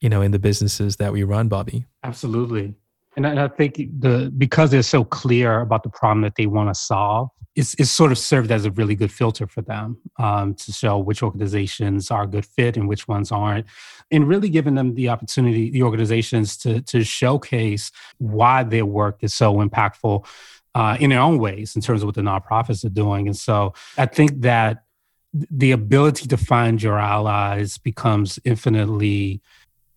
you 0.00 0.08
know, 0.08 0.22
in 0.22 0.30
the 0.30 0.38
businesses 0.38 0.96
that 0.96 1.12
we 1.12 1.24
run, 1.24 1.48
Bobby. 1.48 1.86
Absolutely. 2.04 2.74
And 3.16 3.26
I 3.26 3.48
think 3.48 3.76
the 3.76 4.30
because 4.36 4.70
they're 4.70 4.82
so 4.82 5.02
clear 5.02 5.60
about 5.60 5.82
the 5.82 5.88
problem 5.88 6.20
that 6.22 6.34
they 6.36 6.46
want 6.46 6.68
to 6.68 6.74
solve, 6.74 7.30
it's, 7.54 7.74
it's 7.78 7.90
sort 7.90 8.12
of 8.12 8.18
served 8.18 8.52
as 8.52 8.66
a 8.66 8.70
really 8.72 8.94
good 8.94 9.10
filter 9.10 9.46
for 9.46 9.62
them 9.62 9.96
um, 10.18 10.54
to 10.54 10.72
show 10.72 10.98
which 10.98 11.22
organizations 11.22 12.10
are 12.10 12.24
a 12.24 12.26
good 12.26 12.44
fit 12.44 12.76
and 12.76 12.86
which 12.86 13.08
ones 13.08 13.32
aren't, 13.32 13.64
and 14.10 14.28
really 14.28 14.50
giving 14.50 14.74
them 14.74 14.94
the 14.94 15.08
opportunity, 15.08 15.70
the 15.70 15.82
organizations 15.82 16.58
to 16.58 16.82
to 16.82 17.02
showcase 17.04 17.90
why 18.18 18.62
their 18.62 18.84
work 18.84 19.18
is 19.22 19.32
so 19.32 19.54
impactful 19.54 20.26
uh, 20.74 20.96
in 21.00 21.08
their 21.08 21.20
own 21.20 21.38
ways 21.38 21.74
in 21.74 21.80
terms 21.80 22.02
of 22.02 22.06
what 22.06 22.14
the 22.14 22.20
nonprofits 22.20 22.84
are 22.84 22.90
doing. 22.90 23.26
And 23.26 23.36
so 23.36 23.72
I 23.96 24.04
think 24.04 24.42
that 24.42 24.84
the 25.32 25.72
ability 25.72 26.26
to 26.28 26.36
find 26.36 26.82
your 26.82 26.98
allies 26.98 27.78
becomes 27.78 28.38
infinitely 28.44 29.40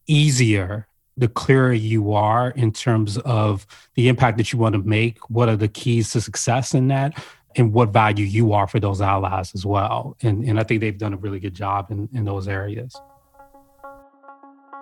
easier 0.07 0.88
the 1.19 1.27
clearer 1.27 1.73
you 1.73 2.13
are 2.13 2.51
in 2.51 2.71
terms 2.71 3.17
of 3.19 3.67
the 3.95 4.07
impact 4.07 4.37
that 4.37 4.53
you 4.53 4.57
want 4.57 4.73
to 4.73 4.79
make, 4.79 5.17
what 5.29 5.49
are 5.49 5.57
the 5.57 5.67
keys 5.67 6.11
to 6.11 6.21
success 6.21 6.73
in 6.73 6.87
that, 6.87 7.21
and 7.55 7.73
what 7.73 7.89
value 7.89 8.25
you 8.25 8.53
are 8.53 8.67
for 8.67 8.79
those 8.79 9.01
allies 9.01 9.53
as 9.53 9.65
well. 9.65 10.15
And, 10.21 10.43
and 10.45 10.59
I 10.59 10.63
think 10.63 10.79
they've 10.79 10.97
done 10.97 11.13
a 11.13 11.17
really 11.17 11.39
good 11.39 11.53
job 11.53 11.91
in, 11.91 12.07
in 12.13 12.23
those 12.23 12.47
areas. 12.47 12.95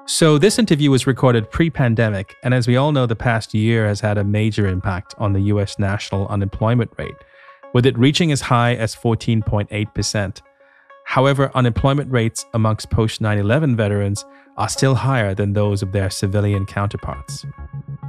So, 0.06 0.38
this 0.38 0.58
interview 0.58 0.90
was 0.90 1.06
recorded 1.06 1.52
pre 1.52 1.70
pandemic, 1.70 2.36
and 2.42 2.54
as 2.54 2.66
we 2.66 2.78
all 2.78 2.94
know, 2.94 3.06
the 3.06 3.16
past 3.16 3.54
year 3.54 3.86
has 3.88 4.00
had 4.00 4.18
a 4.18 4.24
major 4.24 4.66
impact 4.66 5.14
on 5.18 5.34
the 5.34 5.42
US 5.42 5.78
national 5.80 6.28
unemployment 6.30 6.92
rate, 6.98 7.16
with 7.74 7.86
it 7.86 7.98
reaching 7.98 8.32
as 8.32 8.40
high 8.40 8.76
as 8.76 8.96
14.8%. 8.96 10.42
However, 11.04 11.52
unemployment 11.56 12.10
rates 12.10 12.46
amongst 12.54 12.90
post 12.90 13.20
9 13.20 13.38
11 13.38 13.76
veterans 13.76 14.24
are 14.58 14.70
still 14.70 14.96
higher 14.96 15.34
than 15.34 15.54
those 15.54 15.84
of 15.84 15.92
their 15.92 16.10
civilian 16.10 16.66
counterparts. 16.66 17.46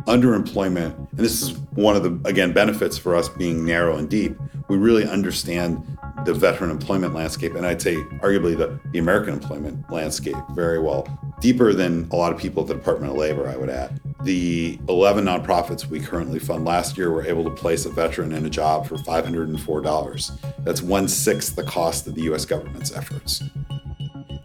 Underemployment, 0.06 0.96
and 0.96 1.08
this 1.12 1.42
is 1.42 1.58
one 1.72 1.94
of 1.94 2.02
the, 2.02 2.28
again, 2.28 2.52
benefits 2.52 2.96
for 2.96 3.14
us 3.14 3.28
being 3.28 3.64
narrow 3.64 3.96
and 3.96 4.08
deep. 4.08 4.36
We 4.68 4.78
really 4.78 5.06
understand 5.06 5.98
the 6.24 6.32
veteran 6.32 6.70
employment 6.70 7.14
landscape, 7.14 7.54
and 7.54 7.66
I'd 7.66 7.82
say 7.82 7.96
arguably 8.22 8.56
the, 8.56 8.80
the 8.92 8.98
American 8.98 9.34
employment 9.34 9.90
landscape 9.90 10.36
very 10.52 10.78
well, 10.78 11.06
deeper 11.40 11.74
than 11.74 12.08
a 12.10 12.16
lot 12.16 12.32
of 12.32 12.38
people 12.38 12.62
at 12.62 12.68
the 12.68 12.74
Department 12.74 13.12
of 13.12 13.18
Labor, 13.18 13.48
I 13.48 13.56
would 13.56 13.70
add. 13.70 14.00
The 14.24 14.78
11 14.88 15.26
nonprofits 15.26 15.86
we 15.86 16.00
currently 16.00 16.38
fund 16.38 16.64
last 16.64 16.98
year 16.98 17.10
were 17.10 17.24
able 17.24 17.44
to 17.44 17.50
place 17.50 17.86
a 17.86 17.90
veteran 17.90 18.32
in 18.32 18.44
a 18.46 18.50
job 18.50 18.86
for 18.86 18.96
$504. 18.96 20.64
That's 20.64 20.82
one 20.82 21.06
sixth 21.06 21.54
the 21.54 21.62
cost 21.62 22.06
of 22.06 22.14
the 22.14 22.22
US 22.22 22.44
government's 22.44 22.92
efforts. 22.92 23.42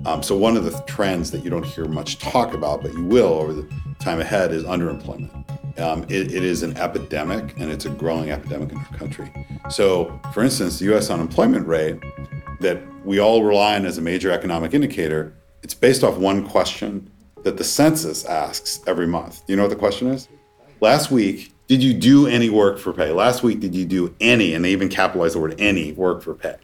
Um, 0.05 0.21
so 0.21 0.35
one 0.35 0.57
of 0.57 0.65
the 0.65 0.77
trends 0.85 1.31
that 1.31 1.43
you 1.43 1.49
don't 1.49 1.65
hear 1.65 1.85
much 1.85 2.19
talk 2.19 2.53
about, 2.53 2.81
but 2.81 2.93
you 2.93 3.03
will 3.03 3.33
over 3.33 3.53
the 3.53 3.67
time 3.99 4.19
ahead, 4.19 4.51
is 4.51 4.63
underemployment. 4.63 5.31
Um, 5.79 6.03
it, 6.03 6.33
it 6.33 6.43
is 6.43 6.61
an 6.61 6.75
epidemic, 6.77 7.57
and 7.57 7.71
it's 7.71 7.85
a 7.85 7.89
growing 7.89 8.29
epidemic 8.29 8.71
in 8.71 8.77
our 8.77 8.97
country. 8.97 9.31
So, 9.69 10.19
for 10.33 10.43
instance, 10.43 10.79
the 10.79 10.85
U.S. 10.85 11.09
unemployment 11.09 11.65
rate 11.67 11.99
that 12.59 12.81
we 13.05 13.19
all 13.19 13.43
rely 13.43 13.75
on 13.75 13.85
as 13.85 13.97
a 13.97 14.01
major 14.01 14.31
economic 14.31 14.73
indicator, 14.73 15.33
it's 15.63 15.73
based 15.73 16.03
off 16.03 16.17
one 16.17 16.47
question 16.47 17.09
that 17.43 17.57
the 17.57 17.63
census 17.63 18.25
asks 18.25 18.81
every 18.87 19.07
month. 19.07 19.41
You 19.47 19.55
know 19.55 19.63
what 19.63 19.69
the 19.69 19.75
question 19.75 20.07
is? 20.07 20.27
Last 20.81 21.11
week, 21.11 21.53
did 21.67 21.81
you 21.81 21.93
do 21.93 22.27
any 22.27 22.49
work 22.49 22.77
for 22.77 22.91
pay? 22.91 23.11
Last 23.11 23.41
week, 23.41 23.61
did 23.61 23.73
you 23.73 23.85
do 23.85 24.13
any, 24.19 24.53
and 24.53 24.65
they 24.65 24.71
even 24.71 24.89
capitalize 24.89 25.33
the 25.33 25.39
word 25.39 25.55
any, 25.59 25.93
work 25.93 26.21
for 26.21 26.33
pay? 26.33 26.55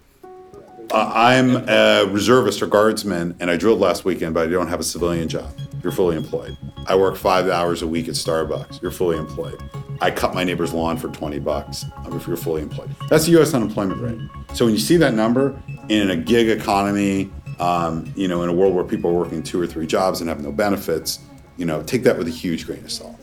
Uh, 0.91 1.12
I'm 1.13 1.56
a 1.67 2.06
reservist 2.12 2.63
or 2.63 2.67
guardsman, 2.67 3.36
and 3.39 3.52
I 3.52 3.58
drilled 3.58 3.80
last 3.80 4.06
weekend, 4.06 4.34
but 4.34 4.47
I 4.47 4.52
don't 4.52 4.67
have 4.67 4.80
a 4.80 4.84
civilian 4.84 5.30
job. 5.30 5.52
You're 5.84 5.91
fully 5.91 6.17
employed. 6.17 6.58
I 6.88 6.95
work 6.95 7.15
five 7.15 7.47
hours 7.47 7.84
a 7.84 7.88
week 7.88 8.08
at 8.08 8.15
Starbucks. 8.15 8.82
You're 8.82 8.89
fully 8.89 9.17
employed. 9.17 9.62
I 10.02 10.10
cut 10.10 10.34
my 10.34 10.43
neighbor's 10.43 10.73
lawn 10.73 10.97
for 10.97 11.10
20 11.10 11.39
bucks 11.39 11.86
if 12.08 12.25
you're 12.25 12.38
fully 12.38 12.63
employed. 12.63 12.89
That's 13.08 13.25
the 13.25 13.32
U.S. 13.34 13.54
unemployment 13.54 14.02
rate. 14.02 14.19
So 14.56 14.65
when 14.65 14.73
you 14.73 14.80
see 14.80 14.97
that 14.97 15.13
number 15.13 15.62
in 15.89 16.10
a 16.10 16.15
gig 16.15 16.49
economy, 16.49 17.32
um, 17.60 18.12
you 18.15 18.28
know, 18.28 18.41
in 18.41 18.49
a 18.49 18.54
world 18.54 18.73
where 18.73 18.84
people 18.84 19.12
are 19.12 19.13
working 19.13 19.43
two 19.43 19.62
or 19.62 19.67
three 19.67 19.86
jobs 19.86 20.21
and 20.21 20.30
have 20.30 20.41
no 20.41 20.52
benefits, 20.52 21.19
you 21.58 21.65
know, 21.65 21.84
take 21.84 22.04
that 22.04 22.17
with 22.17 22.28
a 22.28 22.32
huge 22.32 22.65
grain 22.65 22.84
of 22.84 22.91
salt. 22.91 23.18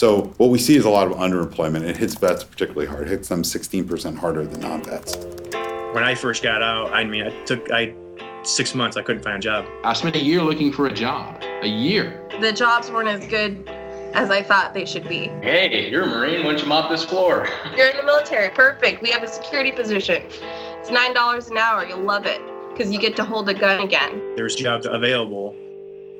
So 0.00 0.22
what 0.38 0.48
we 0.48 0.58
see 0.58 0.76
is 0.76 0.86
a 0.86 0.88
lot 0.88 1.08
of 1.08 1.18
underemployment. 1.18 1.82
It 1.82 1.94
hits 1.94 2.14
vets 2.14 2.42
particularly 2.42 2.86
hard. 2.86 3.02
It 3.02 3.10
hits 3.10 3.28
them 3.28 3.42
16% 3.42 4.16
harder 4.16 4.46
than 4.46 4.58
non-vets. 4.62 5.14
When 5.92 6.04
I 6.04 6.14
first 6.14 6.42
got 6.42 6.62
out, 6.62 6.90
I 6.94 7.04
mean, 7.04 7.26
I 7.26 7.44
took 7.44 7.70
I 7.70 7.94
six 8.42 8.74
months. 8.74 8.96
I 8.96 9.02
couldn't 9.02 9.22
find 9.22 9.36
a 9.36 9.40
job. 9.40 9.66
I 9.84 9.92
spent 9.92 10.16
a 10.16 10.24
year 10.24 10.42
looking 10.42 10.72
for 10.72 10.86
a 10.86 10.90
job. 10.90 11.42
A 11.60 11.66
year. 11.66 12.26
The 12.40 12.50
jobs 12.50 12.90
weren't 12.90 13.10
as 13.10 13.28
good 13.28 13.68
as 14.14 14.30
I 14.30 14.42
thought 14.42 14.72
they 14.72 14.86
should 14.86 15.06
be. 15.06 15.24
Hey, 15.42 15.90
you're 15.90 16.04
a 16.04 16.06
Marine. 16.06 16.46
Why 16.46 16.52
don't 16.52 16.62
you 16.62 16.66
mop 16.66 16.88
this 16.88 17.04
floor? 17.04 17.46
You're 17.76 17.88
in 17.88 17.98
the 17.98 18.02
military. 18.02 18.48
Perfect. 18.48 19.02
We 19.02 19.10
have 19.10 19.22
a 19.22 19.28
security 19.28 19.70
position. 19.70 20.22
It's 20.30 20.90
nine 20.90 21.12
dollars 21.12 21.50
an 21.50 21.58
hour. 21.58 21.84
You'll 21.84 22.00
love 22.00 22.24
it 22.24 22.40
because 22.72 22.90
you 22.90 22.98
get 22.98 23.16
to 23.16 23.24
hold 23.24 23.50
a 23.50 23.54
gun 23.54 23.82
again. 23.82 24.34
There's 24.34 24.56
jobs 24.56 24.86
available, 24.86 25.54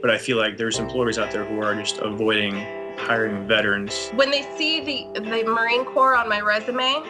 but 0.03 0.11
I 0.11 0.19
feel 0.19 0.37
like 0.37 0.59
there's 0.59 0.79
employers 0.79 1.17
out 1.17 1.31
there 1.31 1.47
who 1.47 1.63
are 1.63 1.75
just 1.75 1.97
avoiding 1.97 2.63
hiring 2.97 3.47
veterans. 3.47 4.11
When 4.15 4.31
they 4.31 4.43
see 4.57 4.81
the 5.13 5.21
the 5.21 5.45
Marine 5.45 5.85
Corps 5.85 6.17
on 6.17 6.29
my 6.29 6.41
resume, 6.41 7.03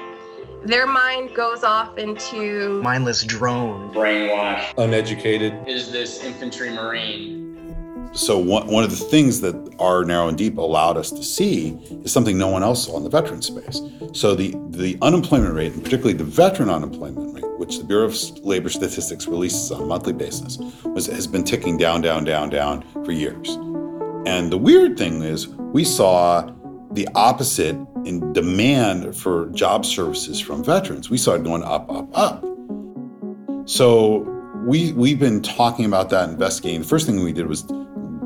their 0.65 0.87
mind 0.87 1.35
goes 1.35 1.65
off 1.65 1.97
into 1.99 2.83
mindless 2.83 3.25
drone. 3.25 3.93
Brainwashed. 3.95 4.75
Uneducated. 4.79 5.55
Is 5.67 5.91
this 5.91 6.23
infantry 6.23 6.71
Marine? 6.71 7.41
So 8.13 8.39
one, 8.39 8.67
one 8.67 8.83
of 8.83 8.91
the 8.91 8.97
things 8.97 9.41
that 9.43 9.55
our 9.79 10.05
narrow 10.05 10.29
and 10.29 10.37
deep 10.37 10.59
allowed 10.59 10.97
us 10.97 11.11
to 11.13 11.23
see 11.23 11.79
is 12.05 12.13
something 12.13 12.37
no 12.37 12.49
one 12.49 12.63
else 12.63 12.87
saw 12.87 12.97
in 12.97 13.05
the 13.05 13.11
veteran 13.11 13.41
space. 13.41 13.81
So 14.13 14.35
the, 14.35 14.55
the 14.71 14.99
unemployment 15.01 15.55
rate, 15.55 15.73
and 15.75 15.83
particularly 15.83 16.15
the 16.15 16.25
veteran 16.25 16.71
unemployment 16.71 17.35
rate, 17.35 17.59
which 17.59 17.79
the 17.79 17.85
Bureau 17.85 18.07
of 18.07 18.15
Labor 18.45 18.69
Statistics 18.69 19.29
releases 19.29 19.71
on 19.71 19.83
a 19.83 19.87
monthly 19.87 20.13
basis, 20.13 20.59
was, 20.85 21.07
has 21.07 21.29
been 21.29 21.45
ticking 21.45 21.77
down, 21.77 22.01
down, 22.01 22.25
down, 22.25 22.51
down 22.51 22.83
for 23.05 23.13
years. 23.13 23.57
And 24.27 24.53
the 24.53 24.59
weird 24.59 24.99
thing 24.99 25.23
is, 25.23 25.49
we 25.49 25.85
saw 25.85 26.53
the 26.93 27.09
opposite 27.15 27.77
in 28.05 28.33
demand 28.33 29.17
for 29.17 29.49
job 29.51 29.87
services 29.87 30.41
from 30.41 30.65
veterans. 30.65 31.09
We 31.09 31.19
saw 31.19 31.35
it 31.35 31.45
going 31.45 31.63
up, 31.63 31.91
up, 31.91 32.09
up. 32.17 32.45
So 33.67 34.19
we 34.67 34.93
we've 34.93 35.19
been 35.19 35.43
talking 35.43 35.85
about 35.85 36.11
that, 36.11 36.29
investigating. 36.29 36.83
The 36.83 36.89
first 36.89 37.07
thing 37.07 37.23
we 37.23 37.33
did 37.33 37.47
was 37.47 37.63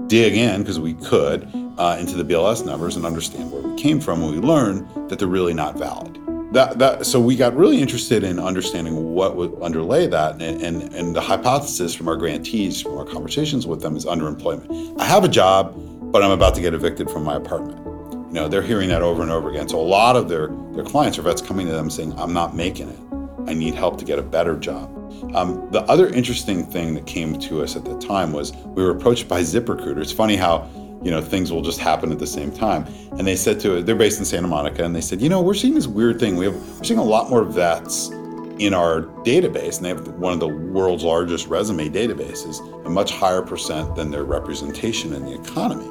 dig 0.06 0.36
in 0.36 0.62
because 0.62 0.80
we 0.80 0.94
could 0.94 1.48
uh, 1.78 1.96
into 1.98 2.16
the 2.16 2.24
BLS 2.24 2.64
numbers 2.64 2.96
and 2.96 3.04
understand 3.04 3.52
where 3.52 3.62
we 3.62 3.76
came 3.80 4.00
from. 4.00 4.22
And 4.22 4.32
we 4.32 4.38
learned 4.38 4.88
that 5.10 5.18
they're 5.18 5.28
really 5.28 5.54
not 5.54 5.78
valid. 5.78 6.18
That, 6.54 6.78
that, 6.78 7.04
so 7.04 7.18
we 7.18 7.34
got 7.34 7.56
really 7.56 7.82
interested 7.82 8.22
in 8.22 8.38
understanding 8.38 9.12
what 9.12 9.34
would 9.34 9.60
underlay 9.60 10.06
that, 10.06 10.40
and, 10.40 10.62
and, 10.62 10.94
and 10.94 11.14
the 11.14 11.20
hypothesis 11.20 11.96
from 11.96 12.06
our 12.06 12.14
grantees, 12.14 12.80
from 12.80 12.96
our 12.96 13.04
conversations 13.04 13.66
with 13.66 13.82
them, 13.82 13.96
is 13.96 14.04
underemployment. 14.04 15.00
I 15.00 15.04
have 15.04 15.24
a 15.24 15.28
job, 15.28 15.74
but 16.12 16.22
I'm 16.22 16.30
about 16.30 16.54
to 16.54 16.60
get 16.60 16.72
evicted 16.72 17.10
from 17.10 17.24
my 17.24 17.34
apartment. 17.34 17.84
You 18.28 18.34
know, 18.34 18.46
they're 18.46 18.62
hearing 18.62 18.88
that 18.90 19.02
over 19.02 19.20
and 19.22 19.32
over 19.32 19.50
again. 19.50 19.68
So 19.68 19.80
a 19.80 19.82
lot 19.82 20.14
of 20.14 20.28
their 20.28 20.46
their 20.74 20.84
clients 20.84 21.18
or 21.18 21.22
vets 21.22 21.42
coming 21.42 21.66
to 21.66 21.72
them 21.72 21.90
saying, 21.90 22.14
"I'm 22.16 22.32
not 22.32 22.54
making 22.54 22.88
it. 22.88 22.98
I 23.48 23.54
need 23.54 23.74
help 23.74 23.98
to 23.98 24.04
get 24.04 24.20
a 24.20 24.22
better 24.22 24.56
job." 24.56 24.90
Um, 25.34 25.68
the 25.72 25.82
other 25.82 26.06
interesting 26.08 26.64
thing 26.64 26.94
that 26.94 27.06
came 27.06 27.36
to 27.40 27.62
us 27.62 27.74
at 27.74 27.84
the 27.84 27.98
time 27.98 28.32
was 28.32 28.52
we 28.52 28.84
were 28.84 28.90
approached 28.90 29.26
by 29.26 29.40
ZipRecruiter. 29.40 29.98
It's 29.98 30.12
funny 30.12 30.36
how 30.36 30.68
you 31.04 31.10
know 31.10 31.20
things 31.20 31.52
will 31.52 31.62
just 31.62 31.78
happen 31.78 32.10
at 32.10 32.18
the 32.18 32.26
same 32.26 32.50
time. 32.50 32.86
And 33.12 33.26
they 33.26 33.36
said 33.36 33.60
to 33.60 33.76
it, 33.76 33.86
they're 33.86 33.94
based 33.94 34.18
in 34.18 34.24
Santa 34.24 34.48
Monica, 34.48 34.84
and 34.84 34.96
they 34.96 35.00
said, 35.00 35.20
you 35.20 35.28
know, 35.28 35.40
we're 35.40 35.54
seeing 35.54 35.74
this 35.74 35.86
weird 35.86 36.18
thing. 36.18 36.36
We 36.36 36.46
have 36.46 36.54
we're 36.78 36.84
seeing 36.84 36.98
a 36.98 37.04
lot 37.04 37.30
more 37.30 37.44
vets 37.44 38.10
in 38.58 38.72
our 38.72 39.02
database, 39.24 39.76
and 39.76 39.84
they 39.84 39.88
have 39.90 40.08
one 40.14 40.32
of 40.32 40.40
the 40.40 40.48
world's 40.48 41.04
largest 41.04 41.48
resume 41.48 41.88
databases, 41.88 42.60
a 42.86 42.90
much 42.90 43.12
higher 43.12 43.42
percent 43.42 43.94
than 43.96 44.10
their 44.10 44.24
representation 44.24 45.12
in 45.12 45.24
the 45.24 45.34
economy. 45.34 45.86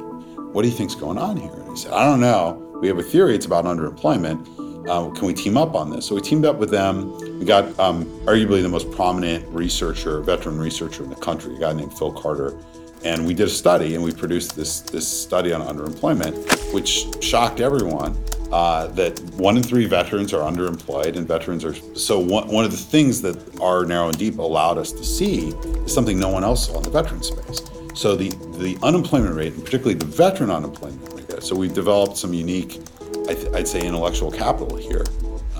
What 0.52 0.62
do 0.62 0.68
you 0.68 0.74
think's 0.74 0.94
going 0.94 1.18
on 1.18 1.36
here? 1.36 1.52
And 1.52 1.68
he 1.70 1.76
said, 1.76 1.92
I 1.92 2.04
don't 2.04 2.20
know. 2.20 2.60
We 2.80 2.88
have 2.88 2.98
a 2.98 3.02
theory. 3.02 3.34
It's 3.34 3.46
about 3.46 3.64
underemployment. 3.64 4.88
Uh, 4.88 5.10
can 5.10 5.26
we 5.26 5.34
team 5.34 5.56
up 5.56 5.74
on 5.74 5.90
this? 5.90 6.06
So 6.06 6.14
we 6.14 6.20
teamed 6.20 6.44
up 6.44 6.56
with 6.56 6.70
them. 6.70 7.38
We 7.38 7.44
got 7.44 7.78
um, 7.78 8.04
arguably 8.26 8.62
the 8.62 8.68
most 8.68 8.90
prominent 8.90 9.46
researcher, 9.48 10.20
veteran 10.20 10.58
researcher 10.58 11.02
in 11.02 11.10
the 11.10 11.16
country, 11.16 11.56
a 11.56 11.58
guy 11.58 11.72
named 11.72 11.96
Phil 11.96 12.12
Carter, 12.12 12.58
and 13.04 13.26
we 13.26 13.34
did 13.34 13.46
a 13.46 13.50
study, 13.50 13.94
and 13.94 14.02
we 14.02 14.12
produced 14.12 14.56
this 14.56 14.80
this 14.80 15.06
study 15.06 15.52
on 15.52 15.60
underemployment, 15.60 16.34
which 16.72 17.06
shocked 17.22 17.60
everyone. 17.60 18.16
Uh, 18.52 18.86
that 18.88 19.18
one 19.34 19.56
in 19.56 19.62
three 19.62 19.86
veterans 19.86 20.32
are 20.32 20.48
underemployed, 20.50 21.16
and 21.16 21.26
veterans 21.26 21.64
are 21.64 21.74
so. 21.96 22.18
One, 22.18 22.48
one 22.48 22.64
of 22.64 22.70
the 22.70 22.76
things 22.76 23.20
that 23.22 23.36
our 23.60 23.84
narrow 23.84 24.08
and 24.08 24.18
deep 24.18 24.38
allowed 24.38 24.78
us 24.78 24.92
to 24.92 25.04
see 25.04 25.48
is 25.48 25.92
something 25.92 26.18
no 26.18 26.28
one 26.28 26.44
else 26.44 26.66
saw 26.66 26.76
in 26.78 26.82
the 26.84 26.90
veteran 26.90 27.22
space. 27.22 27.62
So 27.94 28.16
the 28.16 28.30
the 28.58 28.78
unemployment 28.82 29.34
rate, 29.34 29.54
and 29.54 29.64
particularly 29.64 29.98
the 29.98 30.04
veteran 30.04 30.50
unemployment 30.50 31.12
rate. 31.12 31.42
So 31.42 31.56
we've 31.56 31.74
developed 31.74 32.16
some 32.16 32.32
unique 32.32 32.80
I'd 33.28 33.66
say, 33.66 33.80
intellectual 33.80 34.30
capital 34.30 34.76
here. 34.76 35.04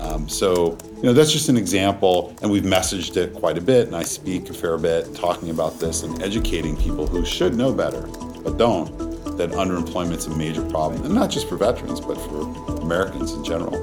Um, 0.05 0.29
so, 0.29 0.77
you 0.97 1.03
know, 1.03 1.13
that's 1.13 1.31
just 1.31 1.49
an 1.49 1.57
example, 1.57 2.35
and 2.41 2.51
we've 2.51 2.63
messaged 2.63 3.17
it 3.17 3.33
quite 3.33 3.57
a 3.57 3.61
bit, 3.61 3.87
and 3.87 3.95
I 3.95 4.03
speak 4.03 4.49
a 4.49 4.53
fair 4.53 4.77
bit 4.77 5.15
talking 5.15 5.49
about 5.49 5.79
this 5.79 6.03
and 6.03 6.21
educating 6.21 6.77
people 6.77 7.07
who 7.07 7.25
should 7.25 7.55
know 7.55 7.73
better, 7.73 8.01
but 8.43 8.57
don't, 8.57 8.97
that 9.37 9.49
underemployment's 9.51 10.27
a 10.27 10.35
major 10.35 10.63
problem, 10.69 11.03
and 11.03 11.13
not 11.13 11.29
just 11.29 11.49
for 11.49 11.57
veterans, 11.57 11.99
but 11.99 12.15
for 12.15 12.41
Americans 12.81 13.33
in 13.33 13.43
general. 13.43 13.75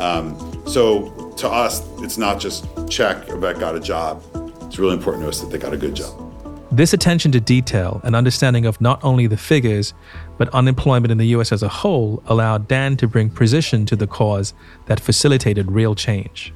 Um, 0.00 0.36
so, 0.66 1.32
to 1.38 1.48
us, 1.48 1.82
it's 2.00 2.18
not 2.18 2.38
just 2.38 2.66
check 2.88 3.28
a 3.28 3.36
vet 3.36 3.58
got 3.58 3.74
a 3.74 3.80
job. 3.80 4.22
It's 4.62 4.78
really 4.78 4.94
important 4.94 5.24
to 5.24 5.28
us 5.28 5.40
that 5.40 5.50
they 5.50 5.58
got 5.58 5.72
a 5.72 5.78
good 5.78 5.94
job. 5.94 6.29
This 6.72 6.92
attention 6.92 7.32
to 7.32 7.40
detail 7.40 8.00
and 8.04 8.14
understanding 8.14 8.64
of 8.64 8.80
not 8.80 9.02
only 9.02 9.26
the 9.26 9.36
figures, 9.36 9.92
but 10.38 10.48
unemployment 10.50 11.10
in 11.10 11.18
the 11.18 11.26
US 11.28 11.50
as 11.50 11.64
a 11.64 11.68
whole 11.68 12.22
allowed 12.26 12.68
Dan 12.68 12.96
to 12.98 13.08
bring 13.08 13.28
precision 13.28 13.84
to 13.86 13.96
the 13.96 14.06
cause 14.06 14.54
that 14.86 15.00
facilitated 15.00 15.72
real 15.72 15.96
change. 15.96 16.52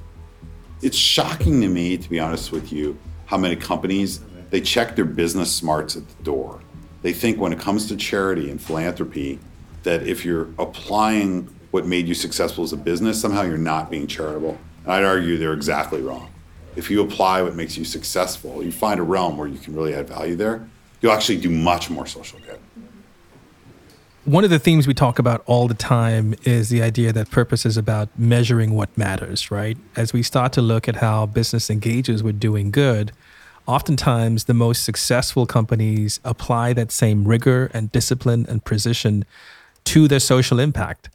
It's 0.83 0.96
shocking 0.96 1.61
to 1.62 1.68
me, 1.68 1.96
to 1.98 2.09
be 2.09 2.20
honest 2.20 2.53
with 2.53 2.72
you, 2.72 2.96
how 3.27 3.37
many 3.37 3.57
companies 3.57 4.20
they 4.50 4.61
check 4.61 4.94
their 4.94 5.05
business 5.05 5.53
smarts 5.53 5.96
at 5.96 6.07
the 6.07 6.22
door. 6.22 6.61
They 7.03 7.12
think 7.12 7.40
when 7.40 7.53
it 7.53 7.59
comes 7.59 7.88
to 7.88 7.96
charity 7.96 8.53
and 8.53 8.62
philanthropy 8.62 9.40
that 9.83 10.07
if 10.07 10.24
you're 10.24 10.48
applying 10.61 11.53
what 11.72 11.87
made 11.87 12.07
you 12.07 12.14
successful 12.14 12.62
as 12.62 12.72
a 12.72 12.77
business, 12.77 13.20
somehow 13.20 13.42
you're 13.42 13.59
not 13.59 13.90
being 13.90 14.07
charitable. 14.07 14.59
And 14.85 14.92
I'd 14.92 15.03
argue 15.03 15.38
they're 15.38 15.55
exactly 15.55 16.03
wrong 16.03 16.31
if 16.76 16.90
you 16.90 17.02
apply 17.02 17.42
what 17.42 17.54
makes 17.54 17.76
you 17.76 17.84
successful, 17.84 18.62
you 18.62 18.72
find 18.72 19.00
a 19.00 19.02
realm 19.02 19.37
where 19.37 19.48
you 19.48 19.58
can 19.58 19.74
really 19.74 19.94
add 19.94 20.08
value 20.08 20.37
there, 20.37 20.68
you'll 21.00 21.12
actually 21.12 21.40
do 21.40 21.50
much 21.50 21.90
more 21.90 22.06
social 22.06 22.38
good. 22.40 22.58
One 24.24 24.42
of 24.42 24.48
the 24.48 24.58
themes 24.58 24.87
we 24.87 24.94
talk 24.94 25.18
about 25.18 25.42
all 25.44 25.68
the 25.68 25.74
time 25.74 26.34
is 26.44 26.70
the 26.70 26.80
idea 26.82 27.12
that 27.12 27.30
purpose 27.30 27.66
is 27.66 27.76
about 27.76 28.08
measuring 28.18 28.74
what 28.74 28.96
matters, 28.96 29.50
right? 29.50 29.76
As 29.96 30.14
we 30.14 30.22
start 30.22 30.54
to 30.54 30.62
look 30.62 30.88
at 30.88 30.96
how 30.96 31.26
business 31.26 31.68
engages 31.68 32.22
with 32.22 32.40
doing 32.40 32.70
good, 32.70 33.12
oftentimes 33.66 34.44
the 34.44 34.54
most 34.54 34.82
successful 34.82 35.44
companies 35.44 36.20
apply 36.24 36.72
that 36.72 36.90
same 36.90 37.28
rigor 37.28 37.70
and 37.74 37.92
discipline 37.92 38.46
and 38.48 38.64
precision 38.64 39.26
to 39.84 40.08
their 40.08 40.20
social 40.20 40.58
impact. 40.58 41.10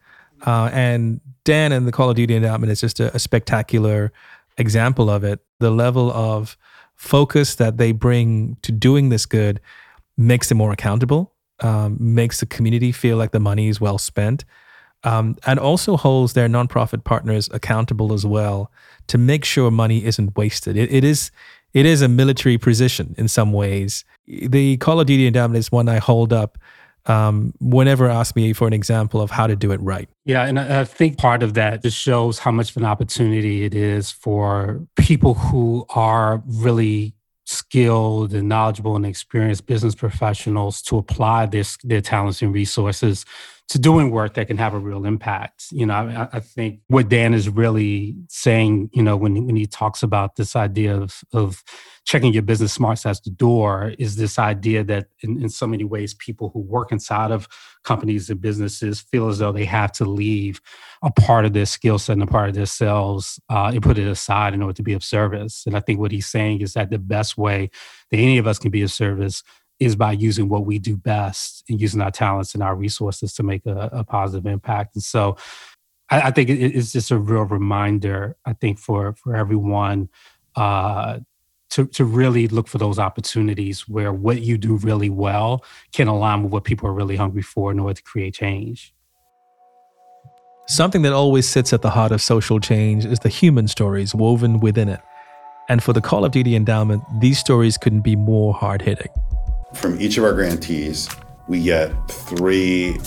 Uh, 0.45 0.69
and 0.72 1.19
Dan 1.43 1.72
and 1.72 1.88
the 1.88 1.91
Call 1.91 2.12
of 2.12 2.15
Duty 2.15 2.36
endowment 2.36 2.72
is 2.72 2.80
just 2.80 3.00
a, 3.00 3.13
a 3.15 3.19
spectacular 3.19 4.12
example 4.58 5.10
of 5.10 5.24
it. 5.24 5.39
The 5.60 5.72
level 5.72 6.12
of 6.12 6.58
focus 6.95 7.56
that 7.56 7.78
they 7.78 7.91
bring 7.91 8.58
to 8.62 8.72
doing 8.72 9.10
this 9.10 9.26
good 9.26 9.60
makes 10.17 10.50
them 10.50 10.58
more 10.58 10.72
accountable, 10.72 11.34
um, 11.62 11.98
makes 12.00 12.39
the 12.39 12.45
community 12.45 12.91
feel 12.91 13.17
like 13.17 13.32
the 13.32 13.39
money 13.39 13.67
is 13.69 13.80
well 13.80 13.98
spent, 13.98 14.45
um, 15.04 15.38
and 15.45 15.60
also 15.60 15.95
holds 15.95 16.34
their 16.34 16.50
nonprofit 16.50 17.04
partners 17.04 17.50
accountable 17.54 18.12
as 18.13 18.26
well 18.26 18.72
to 19.08 19.17
make 19.17 19.45
sure 19.45 19.72
money 19.72 20.04
isn't 20.04 20.38
wasted. 20.38 20.76
It, 20.76 20.91
it 20.91 21.04
is 21.04 21.32
it 21.74 21.86
is 21.86 22.02
a 22.02 22.08
military 22.08 22.58
position 22.58 23.15
in 23.17 23.28
some 23.28 23.54
ways. 23.54 24.04
The 24.28 24.78
Call 24.78 25.00
of 25.00 25.08
Duty 25.08 25.28
endowment 25.28 25.58
is 25.58 25.72
one 25.72 25.88
I 25.88 26.00
hold 26.00 26.34
up 26.34 26.58
um, 27.06 27.54
whenever 27.60 28.08
asked 28.08 28.36
me 28.36 28.54
for 28.54 28.68
an 28.68 28.74
example 28.74 29.22
of 29.22 29.32
how 29.32 29.48
to 29.48 29.56
do 29.56 29.72
it 29.72 29.82
right. 29.82 30.10
Yeah, 30.26 30.46
and 30.46 30.60
I 30.60 30.84
think 30.84 31.18
part 31.18 31.44
of 31.44 31.54
that 31.56 31.82
just 31.82 31.98
shows 31.98 32.40
how 32.40 32.52
much 32.52 32.72
of 32.72 32.78
an 32.78 32.86
opportunity 32.86 33.64
it 33.64 33.74
is 33.74 34.12
for 34.12 34.86
people 34.96 35.34
who 35.34 35.86
are 35.90 36.44
really 36.46 37.16
skilled 37.46 38.34
and 38.34 38.48
knowledgeable 38.48 38.96
and 38.96 39.06
experienced 39.06 39.66
business 39.66 39.96
professionals 39.96 40.82
to 40.84 40.98
apply 40.98 41.48
this, 41.48 41.78
their 41.84 42.02
talents 42.02 42.42
and 42.42 42.54
resources 42.54 43.26
to 43.70 43.78
doing 43.78 44.10
work 44.10 44.34
that 44.34 44.48
can 44.48 44.58
have 44.58 44.74
a 44.74 44.80
real 44.80 45.06
impact. 45.06 45.66
You 45.72 45.86
know, 45.86 45.94
I, 45.94 46.28
I, 46.34 46.40
think 46.40 46.80
what 46.88 47.08
Dan 47.08 47.36
is 47.36 47.48
really 47.48 48.16
saying, 48.28 48.90
you 48.94 49.04
know, 49.04 49.16
when 49.16 49.46
when 49.46 49.56
he 49.56 49.68
talks 49.68 50.02
about 50.02 50.36
this 50.36 50.56
idea 50.56 50.96
of 50.96 51.22
of 51.34 51.64
checking 52.04 52.34
your 52.34 52.42
business 52.42 52.74
smarts 52.74 53.06
as 53.06 53.22
the 53.22 53.30
door, 53.30 53.94
is 54.00 54.16
this 54.16 54.40
idea 54.40 54.84
that 54.86 55.08
in, 55.22 55.40
in 55.44 55.50
so 55.50 55.68
many 55.68 55.84
ways 55.84 56.16
people 56.16 56.50
who 56.52 56.62
work 56.62 56.92
inside 56.92 57.30
of 57.30 57.48
companies 57.84 58.28
and 58.32 58.42
businesses 58.42 59.02
feel 59.02 59.30
as 59.30 59.38
though 59.38 59.52
they 59.52 59.66
have 59.66 59.92
to 59.92 60.06
leave 60.06 60.60
a 61.04 61.12
part 61.12 61.46
of 61.46 61.54
their 61.54 61.68
skill 61.68 62.00
set 62.00 62.14
and 62.14 62.24
a 62.24 62.28
part 62.28 62.50
of 62.50 62.56
their 62.56 62.66
selves 62.66 63.40
uh, 63.50 63.70
and 63.72 63.84
put 63.84 64.00
it 64.00 64.08
aside 64.08 64.56
in 64.56 64.64
order 64.64 64.74
to 64.74 64.84
be 64.84 64.94
of 64.94 65.04
service. 65.04 65.64
And 65.68 65.78
I 65.78 65.80
think 65.80 66.00
what 66.00 66.12
he's 66.12 66.28
saying 66.28 66.62
is 66.62 66.74
that 66.74 66.90
the 66.90 66.98
best 66.98 67.38
way 67.38 67.70
that 68.10 68.18
any 68.18 68.40
of 68.40 68.48
us 68.48 68.58
can 68.58 68.72
be 68.72 68.82
of 68.82 68.92
service 68.92 69.44
is 69.80 69.96
by 69.96 70.12
using 70.12 70.50
what 70.50 70.65
we 70.65 70.78
do 70.80 70.98
best 70.98 71.63
and 71.70 71.80
using 71.80 72.02
our 72.02 72.12
talents 72.12 72.54
and 72.54 72.62
our 72.62 72.76
resources 72.76 73.34
to 73.34 73.44
make 73.44 73.65
a, 73.65 73.89
a 73.94 74.04
positive 74.04 74.46
impact. 74.46 74.96
And 74.96 75.04
so 75.04 75.38
I, 76.10 76.22
I 76.22 76.32
think 76.32 76.50
it, 76.50 76.60
it's 76.60 76.92
just 76.92 77.12
a 77.12 77.18
real 77.18 77.44
reminder, 77.44 78.36
I 78.46 78.54
think, 78.54 78.80
for 78.80 79.13
for 79.13 79.36
everyone 79.36 80.10
uh, 80.56 81.20
to, 81.72 81.86
to 81.86 82.04
really 82.04 82.48
look 82.48 82.68
for 82.68 82.78
those 82.78 83.00
opportunities 83.00 83.88
where 83.88 84.12
what 84.12 84.42
you 84.42 84.58
do 84.58 84.76
really 84.78 85.10
well 85.10 85.63
can 85.94 86.08
align 86.08 86.44
with 86.44 86.52
what 86.52 86.63
people 86.63 86.89
are 86.89 86.94
really 86.94 87.15
hungry 87.15 87.44
for 87.44 87.72
in 87.72 87.80
order 87.80 87.94
to 87.94 88.04
create 88.04 88.34
change. 88.34 88.94
Something 90.68 91.02
that 91.04 91.13
always 91.13 91.48
sits 91.48 91.74
at 91.74 91.82
the 91.82 91.89
heart 91.89 92.12
of 92.12 92.22
social 92.22 92.60
change 92.60 93.06
is 93.06 93.20
the 93.20 93.30
human 93.30 93.68
stories 93.68 94.13
woven 94.13 94.60
within 94.60 94.89
it. 94.89 95.00
And 95.68 95.84
for 95.84 95.94
the 95.94 96.02
Call 96.02 96.26
of 96.26 96.32
Duty 96.32 96.56
Endowment, 96.56 97.04
these 97.20 97.38
stories 97.39 97.78
couldn't 97.78 98.02
be 98.02 98.15
more 98.15 98.54
hard 98.54 98.82
hitting. 98.82 99.10
From 99.76 100.00
each 100.02 100.18
of 100.18 100.24
our 100.24 100.34
grantees, 100.34 101.08
we 101.48 101.62
get 101.62 101.92
three 102.10 102.98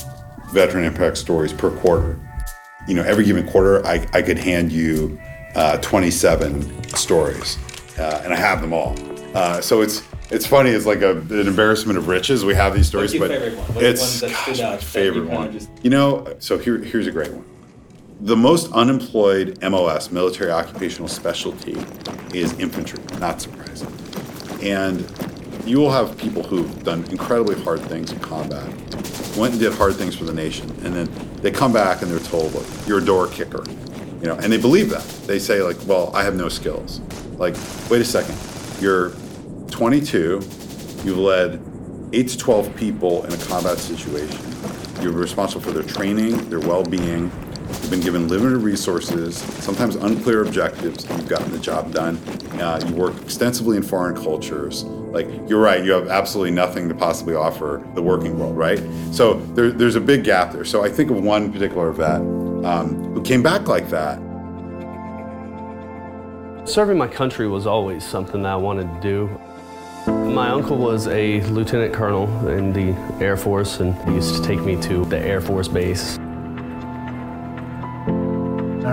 veteran 0.53 0.85
impact 0.85 1.19
stories 1.19 1.53
per 1.53 1.71
quarter. 1.79 2.19
You 2.87 2.95
know, 2.95 3.03
every 3.03 3.25
given 3.25 3.49
quarter, 3.49 3.85
I, 3.87 4.07
I 4.13 4.23
could 4.23 4.39
hand 4.39 4.73
you 4.73 5.21
uh, 5.55 5.79
27 5.79 6.89
stories, 6.95 7.59
uh, 7.99 8.23
and 8.25 8.33
I 8.33 8.37
have 8.37 8.61
them 8.61 8.73
all. 8.73 8.97
Uh, 9.35 9.61
so 9.61 9.81
it's 9.83 10.03
it's 10.31 10.47
funny. 10.47 10.71
It's 10.71 10.87
like 10.87 11.03
a, 11.03 11.19
an 11.19 11.47
embarrassment 11.47 11.99
of 11.99 12.09
riches. 12.09 12.45
We 12.45 12.55
have 12.55 12.75
these 12.75 12.87
stories, 12.87 13.13
but 13.19 13.31
it's 13.31 14.23
gosh, 14.23 14.61
my 14.61 14.77
favorite 14.79 15.29
one. 15.29 15.53
Just... 15.53 15.71
You 15.83 15.91
know, 15.91 16.35
so 16.39 16.59
here, 16.59 16.79
here's 16.79 17.07
a 17.07 17.11
great 17.11 17.33
one. 17.33 17.45
The 18.21 18.37
most 18.37 18.73
unemployed 18.73 19.59
MOS, 19.63 20.11
military 20.11 20.51
occupational 20.51 21.09
specialty, 21.09 21.77
is 22.33 22.53
infantry. 22.59 23.03
Not 23.19 23.43
surprising. 23.43 23.93
And 24.63 25.01
you 25.65 25.79
will 25.79 25.91
have 25.91 26.17
people 26.19 26.43
who've 26.43 26.83
done 26.83 27.05
incredibly 27.11 27.61
hard 27.63 27.81
things 27.83 28.13
in 28.13 28.19
combat, 28.21 28.67
went 29.37 29.53
and 29.53 29.61
did 29.61 29.73
hard 29.73 29.95
things 29.95 30.15
for 30.15 30.25
the 30.25 30.33
nation, 30.33 30.71
and 30.85 30.95
then 30.95 31.09
they 31.37 31.51
come 31.51 31.73
back 31.73 32.03
and 32.03 32.11
they're 32.11 32.19
told, 32.19 32.53
"Look, 32.55 32.67
you're 32.87 32.99
a 32.99 33.05
door 33.05 33.29
kicker," 33.29 33.65
you 34.21 34.27
know, 34.27 34.35
and 34.35 34.53
they 34.53 34.59
believe 34.59 34.91
that. 34.91 35.07
They 35.27 35.39
say 35.39 35.63
like, 35.63 35.77
"Well, 35.87 36.11
I 36.15 36.23
have 36.25 36.35
no 36.37 36.49
skills." 36.49 37.01
Like, 37.39 37.55
wait 37.91 38.01
a 38.01 38.05
second, 38.05 38.37
you're 38.81 39.13
22, 39.71 40.41
you've 41.05 41.19
led 41.19 41.61
eight 42.13 42.29
to 42.29 42.39
12 42.39 42.75
people 42.77 43.25
in 43.25 43.33
a 43.33 43.39
combat 43.39 43.79
situation. 43.79 44.39
You're 45.01 45.13
responsible 45.13 45.63
for 45.63 45.73
their 45.73 45.83
training, 45.83 46.51
their 46.51 46.61
well-being, 46.61 47.31
You've 47.31 47.52
been 47.93 48.01
given 48.01 48.27
limited 48.27 48.57
resources, 48.57 49.37
sometimes 49.37 49.97
unclear 49.97 50.43
objectives, 50.43 51.05
and 51.05 51.19
you've 51.19 51.29
gotten 51.29 51.53
the 51.53 51.59
job 51.59 51.93
done. 51.93 52.17
Uh, 52.59 52.81
you 52.89 52.95
work 52.95 53.15
extensively 53.21 53.77
in 53.77 53.83
foreign 53.83 54.17
cultures. 54.17 54.85
Like, 54.85 55.27
you're 55.47 55.61
right, 55.61 55.85
you 55.85 55.93
have 55.93 56.09
absolutely 56.09 56.53
nothing 56.53 56.89
to 56.89 56.95
possibly 56.95 57.35
offer 57.35 57.87
the 57.95 58.01
working 58.01 58.39
world, 58.39 58.57
right? 58.57 58.83
So 59.13 59.35
there, 59.53 59.71
there's 59.71 59.97
a 59.97 60.01
big 60.01 60.25
gap 60.25 60.53
there. 60.53 60.65
So 60.65 60.83
I 60.83 60.89
think 60.89 61.11
of 61.11 61.23
one 61.23 61.53
particular 61.53 61.93
vet 61.93 62.23
um, 62.23 63.13
who 63.13 63.21
came 63.21 63.43
back 63.43 63.69
like 63.69 63.91
that. 63.91 64.17
Serving 66.67 66.97
my 66.97 67.09
country 67.09 67.47
was 67.47 67.67
always 67.67 68.03
something 68.07 68.43
that 68.45 68.53
I 68.53 68.57
wanted 68.57 68.85
to 68.85 69.01
do. 69.03 70.11
My 70.33 70.49
uncle 70.49 70.79
was 70.79 71.09
a 71.09 71.43
lieutenant 71.43 71.93
colonel 71.93 72.49
in 72.49 72.73
the 72.73 72.95
Air 73.23 73.37
Force, 73.37 73.81
and 73.81 73.95
he 74.09 74.15
used 74.15 74.35
to 74.37 74.43
take 74.43 74.61
me 74.61 74.81
to 74.81 75.05
the 75.05 75.19
Air 75.19 75.43
Force 75.43 75.69
base. 75.69 76.19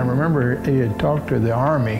I 0.00 0.02
remember 0.02 0.58
he 0.62 0.78
had 0.78 0.98
talked 0.98 1.28
to 1.28 1.38
the 1.38 1.52
Army 1.52 1.98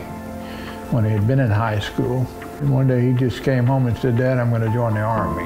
when 0.89 1.05
he 1.05 1.11
had 1.11 1.27
been 1.27 1.39
in 1.39 1.51
high 1.51 1.77
school. 1.77 2.25
And 2.59 2.73
one 2.73 2.87
day 2.87 3.11
he 3.11 3.13
just 3.13 3.43
came 3.43 3.67
home 3.67 3.85
and 3.85 3.95
said, 3.95 4.17
Dad, 4.17 4.39
I'm 4.39 4.49
going 4.49 4.63
to 4.63 4.73
join 4.73 4.95
the 4.95 5.01
Army. 5.01 5.45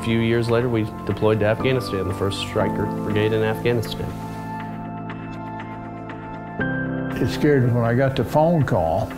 A 0.00 0.02
few 0.02 0.20
years 0.20 0.48
later, 0.48 0.70
we 0.70 0.84
deployed 1.04 1.40
to 1.40 1.44
Afghanistan, 1.44 2.08
the 2.08 2.14
1st 2.14 2.48
Stryker 2.48 2.86
Brigade 2.86 3.34
in 3.34 3.42
Afghanistan. 3.42 4.08
It 7.20 7.28
scared 7.28 7.64
me 7.64 7.74
when 7.74 7.84
I 7.84 7.94
got 7.94 8.16
the 8.16 8.24
phone 8.24 8.62
call. 8.62 9.12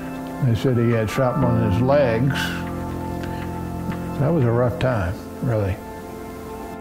They 0.46 0.56
said 0.56 0.76
he 0.76 0.90
had 0.90 1.08
shot 1.08 1.40
one 1.40 1.62
of 1.62 1.72
his 1.74 1.80
legs. 1.80 2.34
That 4.18 4.30
was 4.30 4.42
a 4.42 4.50
rough 4.50 4.80
time, 4.80 5.14
really. 5.42 5.76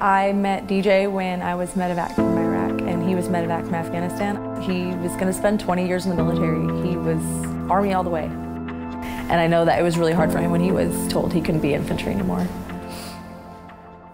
I 0.02 0.34
met 0.34 0.66
DJ 0.66 1.12
when 1.12 1.44
I 1.44 1.54
was 1.54 1.70
medevac 1.74 2.16
from 2.16 2.36
Iraq, 2.36 2.82
and 2.82 3.08
he 3.08 3.14
was 3.14 3.28
medevac 3.28 3.66
from 3.66 3.76
Afghanistan. 3.76 4.45
He 4.66 4.88
was 4.96 5.12
going 5.12 5.28
to 5.28 5.34
spend 5.34 5.60
20 5.60 5.88
years 5.88 6.06
in 6.08 6.16
the 6.16 6.24
military. 6.24 6.60
He 6.88 6.98
was 6.98 7.22
Army 7.70 7.94
all 7.94 8.04
the 8.04 8.10
way. 8.10 8.24
And 8.24 9.34
I 9.34 9.46
know 9.46 9.64
that 9.64 9.80
it 9.80 9.84
was 9.84 9.96
really 9.96 10.14
hard 10.14 10.32
for 10.32 10.40
him 10.40 10.50
when 10.50 10.62
he 10.62 10.72
was 10.72 11.08
told 11.08 11.32
he 11.32 11.40
couldn't 11.40 11.62
be 11.62 11.76
infantry 11.76 12.12
anymore. 12.12 12.48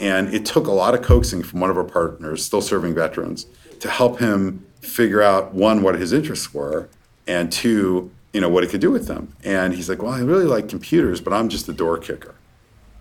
And 0.02 0.34
it 0.34 0.46
took 0.46 0.68
a 0.68 0.72
lot 0.72 0.94
of 0.94 1.04
coaxing 1.04 1.44
from 1.44 1.62
one 1.62 1.70
of 1.70 1.78
our 1.78 1.86
partners, 1.86 2.44
still 2.44 2.62
serving 2.62 2.96
veterans, 2.96 3.46
to 3.80 3.90
help 3.90 4.20
him 4.20 4.66
figure 4.82 5.22
out 5.22 5.54
one, 5.54 5.84
what 5.84 5.96
his 5.96 6.12
interests 6.12 6.54
were, 6.54 6.90
and 7.28 7.50
two, 7.50 8.12
you 8.34 8.42
know, 8.42 8.50
what 8.50 8.64
he 8.64 8.70
could 8.70 8.82
do 8.82 8.92
with 8.92 9.08
them. 9.08 9.34
And 9.46 9.74
he's 9.74 9.88
like, 9.88 10.02
Well, 10.02 10.12
I 10.12 10.20
really 10.20 10.46
like 10.46 10.68
computers, 10.68 11.22
but 11.22 11.32
I'm 11.32 11.48
just 11.48 11.70
a 11.70 11.74
door 11.74 11.98
kicker. 11.98 12.36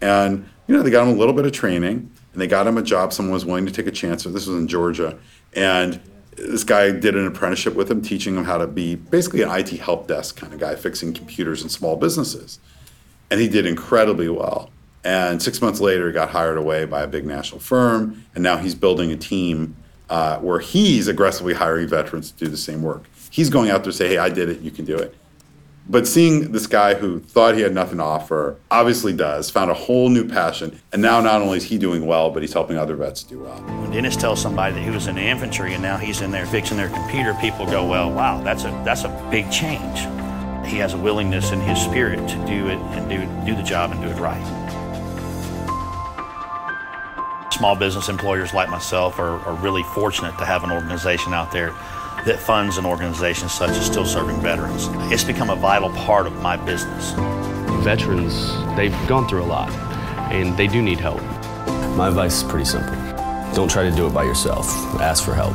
And, 0.00 0.48
you 0.68 0.76
know, 0.76 0.82
they 0.82 0.90
got 0.90 1.06
him 1.08 1.16
a 1.16 1.18
little 1.18 1.34
bit 1.34 1.46
of 1.46 1.52
training 1.52 2.10
and 2.32 2.40
they 2.40 2.46
got 2.46 2.66
him 2.66 2.78
a 2.78 2.82
job. 2.82 3.12
Someone 3.12 3.32
was 3.34 3.44
willing 3.44 3.66
to 3.66 3.72
take 3.72 3.88
a 3.88 3.90
chance. 3.90 4.22
This 4.22 4.46
was 4.46 4.48
in 4.48 4.68
Georgia. 4.68 5.18
And 5.54 6.00
this 6.36 6.64
guy 6.64 6.90
did 6.90 7.16
an 7.16 7.26
apprenticeship 7.26 7.74
with 7.74 7.90
him, 7.90 8.02
teaching 8.02 8.36
him 8.36 8.44
how 8.44 8.58
to 8.58 8.66
be 8.66 8.94
basically 8.94 9.42
an 9.42 9.50
IT 9.50 9.70
help 9.70 10.06
desk 10.06 10.36
kind 10.36 10.52
of 10.52 10.60
guy, 10.60 10.74
fixing 10.74 11.12
computers 11.12 11.62
in 11.62 11.68
small 11.68 11.96
businesses. 11.96 12.58
And 13.30 13.40
he 13.40 13.48
did 13.48 13.66
incredibly 13.66 14.28
well. 14.28 14.70
And 15.04 15.42
six 15.42 15.60
months 15.62 15.80
later, 15.80 16.08
he 16.08 16.12
got 16.12 16.30
hired 16.30 16.58
away 16.58 16.84
by 16.84 17.02
a 17.02 17.06
big 17.06 17.24
national 17.24 17.60
firm. 17.60 18.24
And 18.34 18.42
now 18.42 18.58
he's 18.58 18.74
building 18.74 19.10
a 19.12 19.16
team 19.16 19.76
uh, 20.08 20.38
where 20.38 20.58
he's 20.60 21.08
aggressively 21.08 21.54
hiring 21.54 21.88
veterans 21.88 22.32
to 22.32 22.44
do 22.44 22.50
the 22.50 22.56
same 22.56 22.82
work. 22.82 23.04
He's 23.30 23.48
going 23.48 23.70
out 23.70 23.84
there 23.84 23.92
to 23.92 23.96
say, 23.96 24.08
hey, 24.08 24.18
I 24.18 24.28
did 24.28 24.48
it, 24.48 24.60
you 24.60 24.70
can 24.70 24.84
do 24.84 24.96
it. 24.96 25.14
But 25.90 26.06
seeing 26.06 26.52
this 26.52 26.68
guy 26.68 26.94
who 26.94 27.18
thought 27.18 27.56
he 27.56 27.62
had 27.62 27.74
nothing 27.74 27.98
to 27.98 28.04
offer 28.04 28.56
obviously 28.70 29.12
does, 29.12 29.50
found 29.50 29.72
a 29.72 29.74
whole 29.74 30.08
new 30.08 30.24
passion. 30.24 30.80
And 30.92 31.02
now 31.02 31.20
not 31.20 31.42
only 31.42 31.56
is 31.56 31.64
he 31.64 31.78
doing 31.78 32.06
well, 32.06 32.30
but 32.30 32.42
he's 32.42 32.52
helping 32.52 32.78
other 32.78 32.94
vets 32.94 33.24
do 33.24 33.40
well. 33.40 33.60
When 33.60 33.90
Dennis 33.90 34.14
tells 34.14 34.40
somebody 34.40 34.72
that 34.76 34.82
he 34.82 34.90
was 34.90 35.08
in 35.08 35.16
the 35.16 35.22
infantry 35.22 35.74
and 35.74 35.82
now 35.82 35.96
he's 35.96 36.20
in 36.20 36.30
there 36.30 36.46
fixing 36.46 36.76
their 36.76 36.90
computer, 36.90 37.34
people 37.40 37.66
go, 37.66 37.84
well, 37.84 38.08
wow, 38.08 38.40
that's 38.40 38.62
a, 38.62 38.68
that's 38.84 39.02
a 39.02 39.28
big 39.32 39.50
change. 39.50 39.98
He 40.64 40.76
has 40.78 40.94
a 40.94 40.98
willingness 40.98 41.50
in 41.50 41.60
his 41.60 41.80
spirit 41.80 42.18
to 42.18 42.36
do 42.46 42.68
it 42.68 42.78
and 42.78 43.10
do, 43.10 43.18
do 43.44 43.56
the 43.56 43.66
job 43.66 43.90
and 43.90 44.00
do 44.00 44.06
it 44.10 44.20
right. 44.20 44.46
small 47.50 47.76
business 47.76 48.08
employers 48.08 48.54
like 48.54 48.70
myself 48.70 49.18
are, 49.18 49.38
are 49.40 49.54
really 49.56 49.82
fortunate 49.82 50.32
to 50.38 50.46
have 50.46 50.64
an 50.64 50.70
organization 50.70 51.34
out 51.34 51.52
there 51.52 51.74
that 52.26 52.38
funds 52.38 52.78
an 52.78 52.86
organization 52.86 53.48
such 53.48 53.70
as 53.70 53.86
Still 53.86 54.06
Serving 54.06 54.40
Veterans. 54.40 54.88
It's 55.12 55.24
become 55.24 55.50
a 55.50 55.56
vital 55.56 55.90
part 55.90 56.26
of 56.26 56.34
my 56.42 56.56
business. 56.56 57.12
Veterans, 57.84 58.52
they've 58.76 58.96
gone 59.08 59.28
through 59.28 59.42
a 59.42 59.46
lot 59.46 59.70
and 60.32 60.56
they 60.56 60.66
do 60.66 60.82
need 60.82 60.98
help. 60.98 61.22
My 61.96 62.08
advice 62.08 62.42
is 62.42 62.44
pretty 62.44 62.66
simple 62.66 63.10
don't 63.54 63.68
try 63.68 63.82
to 63.82 63.94
do 63.94 64.06
it 64.06 64.14
by 64.14 64.22
yourself, 64.22 64.66
ask 65.00 65.24
for 65.24 65.34
help. 65.34 65.54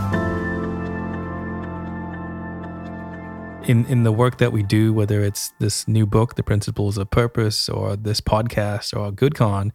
In, 3.69 3.85
in 3.85 4.03
the 4.03 4.11
work 4.11 4.37
that 4.37 4.51
we 4.51 4.61
do, 4.61 4.93
whether 4.93 5.23
it's 5.23 5.53
this 5.59 5.87
new 5.87 6.05
book, 6.05 6.35
The 6.35 6.43
Principles 6.43 6.97
of 6.97 7.09
Purpose, 7.09 7.67
or 7.69 7.95
this 7.95 8.21
podcast, 8.21 8.95
or 8.95 9.11
GoodCon, 9.11 9.71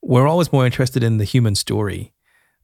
we're 0.00 0.26
always 0.26 0.52
more 0.52 0.64
interested 0.64 1.02
in 1.02 1.18
the 1.18 1.24
human 1.24 1.54
story 1.54 2.12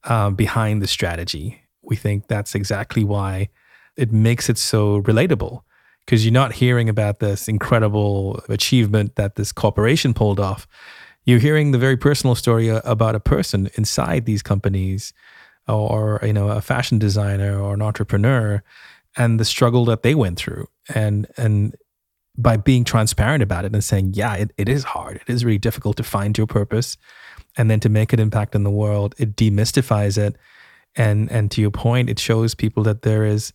uh, 0.05 0.31
behind 0.31 0.81
the 0.81 0.87
strategy. 0.87 1.64
We 1.85 1.97
think 1.97 2.29
that's 2.29 2.55
exactly 2.55 3.05
why 3.05 3.49
it 3.97 4.13
makes 4.13 4.49
it 4.49 4.59
so 4.59 5.03
relatable. 5.03 5.63
Because 6.05 6.25
you're 6.25 6.33
not 6.33 6.53
hearing 6.53 6.89
about 6.91 7.21
this 7.21 7.49
incredible 7.49 8.43
achievement 8.49 9.17
that 9.17 9.37
this 9.37 9.53
corporation 9.53 10.13
pulled 10.13 10.39
off. 10.39 10.67
You're 11.25 11.39
hearing 11.39 11.71
the 11.71 11.79
very 11.79 11.97
personal 11.97 12.35
story 12.35 12.71
uh, 12.71 12.83
about 12.85 13.15
a 13.15 13.21
person 13.21 13.71
inside 13.79 14.27
these 14.27 14.43
companies 14.43 15.15
or 15.67 16.21
you 16.23 16.35
know 16.35 16.49
a 16.49 16.61
fashion 16.61 16.99
designer 16.99 17.59
or 17.59 17.73
an 17.73 17.81
entrepreneur 17.81 18.63
and 19.17 19.41
the 19.41 19.47
struggle 19.47 19.87
that 19.87 20.03
they 20.03 20.15
went 20.15 20.39
through. 20.39 20.69
And 20.95 21.27
and 21.39 21.75
by 22.37 22.59
being 22.59 22.85
transparent 22.85 23.43
about 23.43 23.65
it 23.65 23.73
and 23.73 23.83
saying 23.83 24.13
yeah 24.15 24.35
it, 24.35 24.53
it 24.59 24.69
is 24.69 24.85
hard. 24.85 25.23
It 25.27 25.33
is 25.33 25.43
really 25.43 25.59
difficult 25.59 25.97
to 25.97 26.03
find 26.03 26.37
your 26.37 26.47
purpose 26.47 26.99
and 27.57 27.71
then 27.71 27.81
to 27.81 27.89
make 27.89 28.13
an 28.13 28.21
impact 28.21 28.55
in 28.55 28.65
the 28.65 28.71
world 28.71 29.15
it 29.19 29.37
demystifies 29.37 30.19
it 30.19 30.37
and 30.97 31.31
and 31.31 31.51
to 31.51 31.61
your 31.61 31.71
point 31.71 32.09
it 32.09 32.19
shows 32.19 32.55
people 32.55 32.83
that 32.83 33.03
there 33.03 33.25
is 33.25 33.53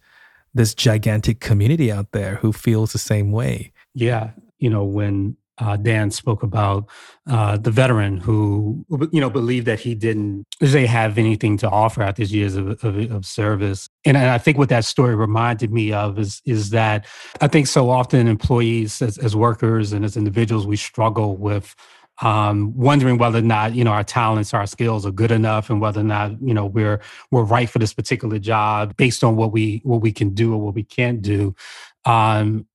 this 0.53 0.73
gigantic 0.73 1.39
community 1.39 1.91
out 1.91 2.11
there 2.11 2.35
who 2.35 2.51
feels 2.51 2.91
the 2.91 2.99
same 2.99 3.31
way 3.31 3.71
yeah 3.93 4.31
you 4.57 4.69
know 4.69 4.83
when 4.83 5.35
uh, 5.59 5.75
Dan 5.75 6.11
spoke 6.11 6.43
about 6.43 6.85
uh, 7.27 7.57
the 7.57 7.71
veteran 7.71 8.17
who, 8.17 8.85
you 9.11 9.19
know, 9.19 9.29
believed 9.29 9.65
that 9.67 9.79
he 9.79 9.93
didn't 9.93 10.45
they 10.59 10.85
have 10.85 11.17
anything 11.17 11.57
to 11.57 11.69
offer 11.69 12.01
after 12.01 12.21
his 12.21 12.33
years 12.33 12.55
of, 12.55 12.83
of, 12.83 13.11
of 13.11 13.25
service. 13.25 13.89
And, 14.05 14.15
and, 14.15 14.29
I 14.29 14.37
think 14.37 14.57
what 14.57 14.69
that 14.69 14.85
story 14.85 15.15
reminded 15.15 15.71
me 15.71 15.91
of 15.91 16.17
is 16.17 16.41
is 16.45 16.69
that 16.71 17.05
I 17.41 17.47
think 17.47 17.67
so 17.67 17.89
often 17.89 18.27
employees 18.27 19.01
as, 19.01 19.17
as 19.17 19.35
workers 19.35 19.91
and 19.91 20.05
as 20.05 20.15
individuals 20.15 20.65
we 20.65 20.77
struggle 20.77 21.35
with 21.35 21.75
um, 22.21 22.75
wondering 22.75 23.17
whether 23.17 23.39
or 23.39 23.43
not 23.43 23.75
you 23.75 23.83
know 23.83 23.91
our 23.91 24.03
talents, 24.03 24.53
our 24.53 24.67
skills 24.67 25.05
are 25.05 25.11
good 25.11 25.31
enough, 25.31 25.69
and 25.69 25.79
whether 25.79 26.01
or 26.01 26.05
not 26.05 26.41
you 26.41 26.53
know 26.53 26.65
we're 26.65 27.01
we're 27.31 27.43
right 27.43 27.69
for 27.69 27.79
this 27.79 27.93
particular 27.93 28.39
job 28.39 28.95
based 28.97 29.23
on 29.23 29.35
what 29.35 29.51
we 29.51 29.81
what 29.83 30.01
we 30.01 30.11
can 30.11 30.33
do 30.33 30.53
or 30.53 30.57
what 30.57 30.75
we 30.75 30.83
can't 30.83 31.21
do. 31.21 31.55
Um, 32.05 32.65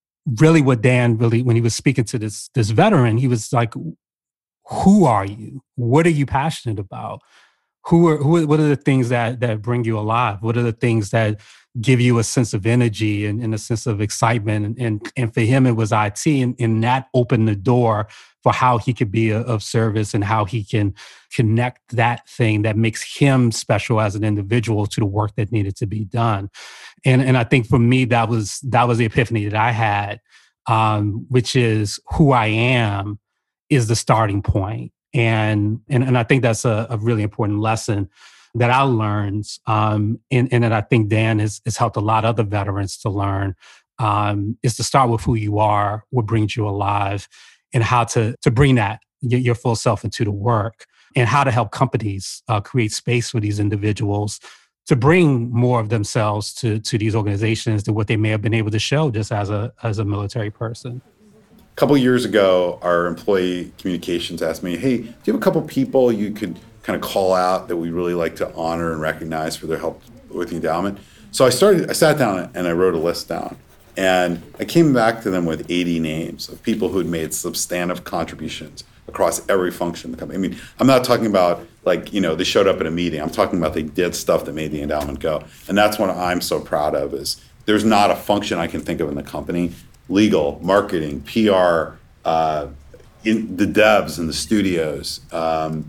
really 0.41 0.63
what 0.63 0.81
Dan 0.81 1.19
really 1.19 1.43
when 1.43 1.57
he 1.57 1.63
was 1.63 1.75
speaking 1.75 2.05
to 2.05 2.19
this 2.19 2.49
this 2.55 2.71
veteran, 2.71 3.19
he 3.19 3.29
was 3.29 3.53
like, 3.53 3.75
"Who 4.71 5.05
are 5.05 5.27
you? 5.27 5.63
What 5.77 6.07
are 6.07 6.11
you 6.11 6.27
passionate 6.27 6.79
about? 6.79 7.21
Who 7.87 8.09
are 8.09 8.17
who? 8.17 8.47
What 8.47 8.61
are 8.61 8.69
the 8.69 8.77
things 8.77 9.11
that 9.11 9.41
that 9.41 9.61
bring 9.61 9.85
you 9.85 9.99
alive? 9.99 10.39
What 10.41 10.57
are 10.57 10.63
the 10.63 10.73
things 10.73 11.11
that 11.11 11.41
give 11.81 12.01
you 12.01 12.19
a 12.19 12.25
sense 12.25 12.55
of 12.55 12.65
energy 12.65 13.27
and, 13.27 13.43
and 13.43 13.53
a 13.55 13.59
sense 13.59 13.87
of 13.87 14.01
excitement? 14.01 14.65
And, 14.65 14.79
and 14.79 15.13
and 15.17 15.35
for 15.35 15.43
him, 15.43 15.67
it 15.67 15.73
was 15.73 15.93
IT, 15.93 16.25
and, 16.27 16.55
and 16.59 16.83
that 16.83 17.09
opened 17.13 17.47
the 17.47 17.57
door 17.57 18.09
for 18.45 18.53
how 18.53 18.79
he 18.79 18.93
could 18.93 19.11
be 19.11 19.33
of 19.33 19.63
service 19.63 20.15
and 20.15 20.23
how 20.23 20.45
he 20.45 20.63
can 20.63 20.95
connect 21.35 21.81
that 21.97 22.29
thing 22.29 22.63
that 22.63 22.77
makes 22.77 23.17
him 23.17 23.51
special 23.51 24.01
as 24.01 24.15
an 24.15 24.23
individual 24.23 24.87
to 24.87 25.01
the 25.01 25.07
work 25.07 25.35
that 25.35 25.51
needed 25.51 25.75
to 25.75 25.87
be 25.87 26.05
done. 26.05 26.51
And 27.05 27.23
and 27.23 27.37
I 27.37 27.45
think 27.45 27.67
for 27.67 27.79
me 27.79 28.05
that 28.05 28.29
was 28.29 28.61
that 28.61 28.87
was 28.87 28.99
the 28.99 29.07
epiphany 29.07 29.47
that 29.47 29.59
I 29.59 29.73
had, 29.73 30.21
um, 30.67 31.27
which 31.31 31.57
is 31.57 31.99
who 32.13 32.33
I 32.33 32.47
am 32.47 33.19
is 33.71 33.89
the 33.89 33.97
starting 33.97 34.43
point. 34.43 34.93
And 35.15 35.81
and 35.89 36.05
and 36.05 36.19
I 36.19 36.23
think 36.23 36.43
that's 36.43 36.67
a, 36.67 36.87
a 36.91 36.99
really 36.99 37.23
important 37.23 37.61
lesson 37.61 38.11
that 38.57 38.71
I 38.71 38.83
learned, 38.83 39.47
um, 39.67 40.21
and, 40.31 40.49
and 40.53 40.63
that 40.63 40.73
I 40.73 40.83
think 40.83 41.09
Dan 41.09 41.41
has, 41.41 41.61
has 41.65 41.77
helped 41.77 41.97
a 41.97 42.01
lot 42.01 42.25
of 42.25 42.29
other 42.29 42.45
veterans 42.45 42.97
to 42.99 43.11
learn, 43.11 43.57
um, 43.99 44.57
is 44.63 44.77
to 44.77 44.85
start 44.85 45.11
with 45.11 45.23
who 45.23 45.35
you 45.35 45.59
are, 45.59 46.05
what 46.11 46.27
brings 46.27 46.57
you 46.57 46.69
alive, 46.69 47.27
and 47.75 47.83
how 47.83 48.05
to 48.05 48.35
to 48.41 48.51
bring 48.51 48.77
that 48.77 49.01
your, 49.21 49.55
full 49.55 49.77
self 49.77 50.05
into 50.05 50.25
the 50.25 50.31
work 50.31 50.87
and 51.17 51.29
how 51.29 51.45
to 51.45 51.51
help 51.51 51.71
companies 51.71 52.43
uh, 52.49 52.61
create 52.61 52.93
space 52.93 53.31
for 53.31 53.41
these 53.41 53.59
individuals 53.59 54.41
to 54.87 54.97
bring 54.97 55.51
more 55.51 55.81
of 55.81 55.89
themselves 55.89 56.53
to 56.55 56.79
to 56.81 56.97
these 56.97 57.15
organizations 57.15 57.85
than 57.85 57.95
what 57.95 58.07
they 58.07 58.17
may 58.17 58.29
have 58.29 58.43
been 58.43 58.55
able 58.55 58.71
to 58.71 58.79
show 58.79 59.11
just 59.11 59.33
as 59.33 59.51
a 59.51 59.73
as 59.83 59.99
a 59.99 60.05
military 60.05 60.51
person. 60.51 61.03
A 61.59 61.77
couple 61.77 61.97
years 61.97 62.25
ago, 62.25 62.79
our 62.83 63.07
employee 63.07 63.73
communications 63.79 64.43
asked 64.43 64.63
me, 64.63 64.77
"Hey, 64.77 64.99
do 64.99 65.05
you 65.25 65.33
have 65.33 65.37
a 65.37 65.45
couple 65.45 65.61
people 65.63 66.13
you 66.13 66.31
could 66.31 66.59
kind 66.83 66.95
of 66.95 67.03
call 67.03 67.35
out 67.35 67.69
that 67.69 67.77
we 67.77 67.91
really 67.91 68.15
like 68.15 68.37
to 68.37 68.55
honor 68.55 68.93
and 68.93 69.01
recognize 69.01 69.57
for 69.57 69.67
their 69.67 69.79
help 69.79 70.03
with 70.29 70.51
the 70.51 70.57
endowment?" 70.57 70.99
So 71.31 71.45
I 71.45 71.51
started. 71.51 71.91
I 71.91 71.95
sat 71.95 72.19
down 72.19 72.51
and 72.55 72.69
I 72.69 72.73
wrote 72.73 72.95
a 72.95 72.99
list 72.99 73.29
down. 73.29 73.57
And 73.97 74.43
I 74.59 74.65
came 74.65 74.93
back 74.93 75.23
to 75.23 75.31
them 75.31 75.47
with 75.47 75.71
80 75.71 76.01
names 76.01 76.49
of 76.49 76.63
people 76.63 76.89
who 76.89 76.99
had 76.99 77.07
made 77.07 77.33
substantive 77.33 78.05
contributions 78.05 78.85
across 79.07 79.47
every 79.49 79.71
function 79.71 80.11
of 80.11 80.17
the 80.17 80.21
company. 80.21 80.39
I 80.39 80.49
mean, 80.49 80.61
I'm 80.81 80.87
not 80.87 81.05
talking 81.05 81.27
about 81.27 81.67
like, 81.85 82.13
you 82.13 82.21
know, 82.21 82.35
they 82.35 82.45
showed 82.45 82.67
up 82.67 82.81
at 82.81 82.87
a 82.87 82.91
meeting. 82.91 83.21
I'm 83.21 83.31
talking 83.31 83.59
about 83.59 83.75
they 83.75 83.83
did 83.83 84.15
stuff 84.15 84.47
that 84.47 84.55
made 84.55 84.73
the 84.73 84.83
endowment 84.83 85.21
go. 85.21 85.45
And 85.69 85.77
that's 85.77 85.99
what 85.99 86.11
I'm 86.11 86.41
so 86.41 86.61
proud 86.61 86.95
of 86.95 87.15
is 87.15 87.45
there's 87.67 87.85
not 87.85 88.11
a 88.11 88.17
function 88.17 88.59
I 88.59 88.67
can 88.67 88.81
think 88.81 89.01
of 89.01 89.09
in 89.09 89.15
the 89.15 89.23
company, 89.23 89.73
legal, 90.09 90.59
marketing, 90.63 91.23
PR, 91.23 91.97
uh, 92.25 92.69
in 93.25 93.57
the 93.57 93.67
devs 93.67 94.19
and 94.19 94.29
the 94.29 94.35
studios, 94.35 95.21
um, 95.33 95.89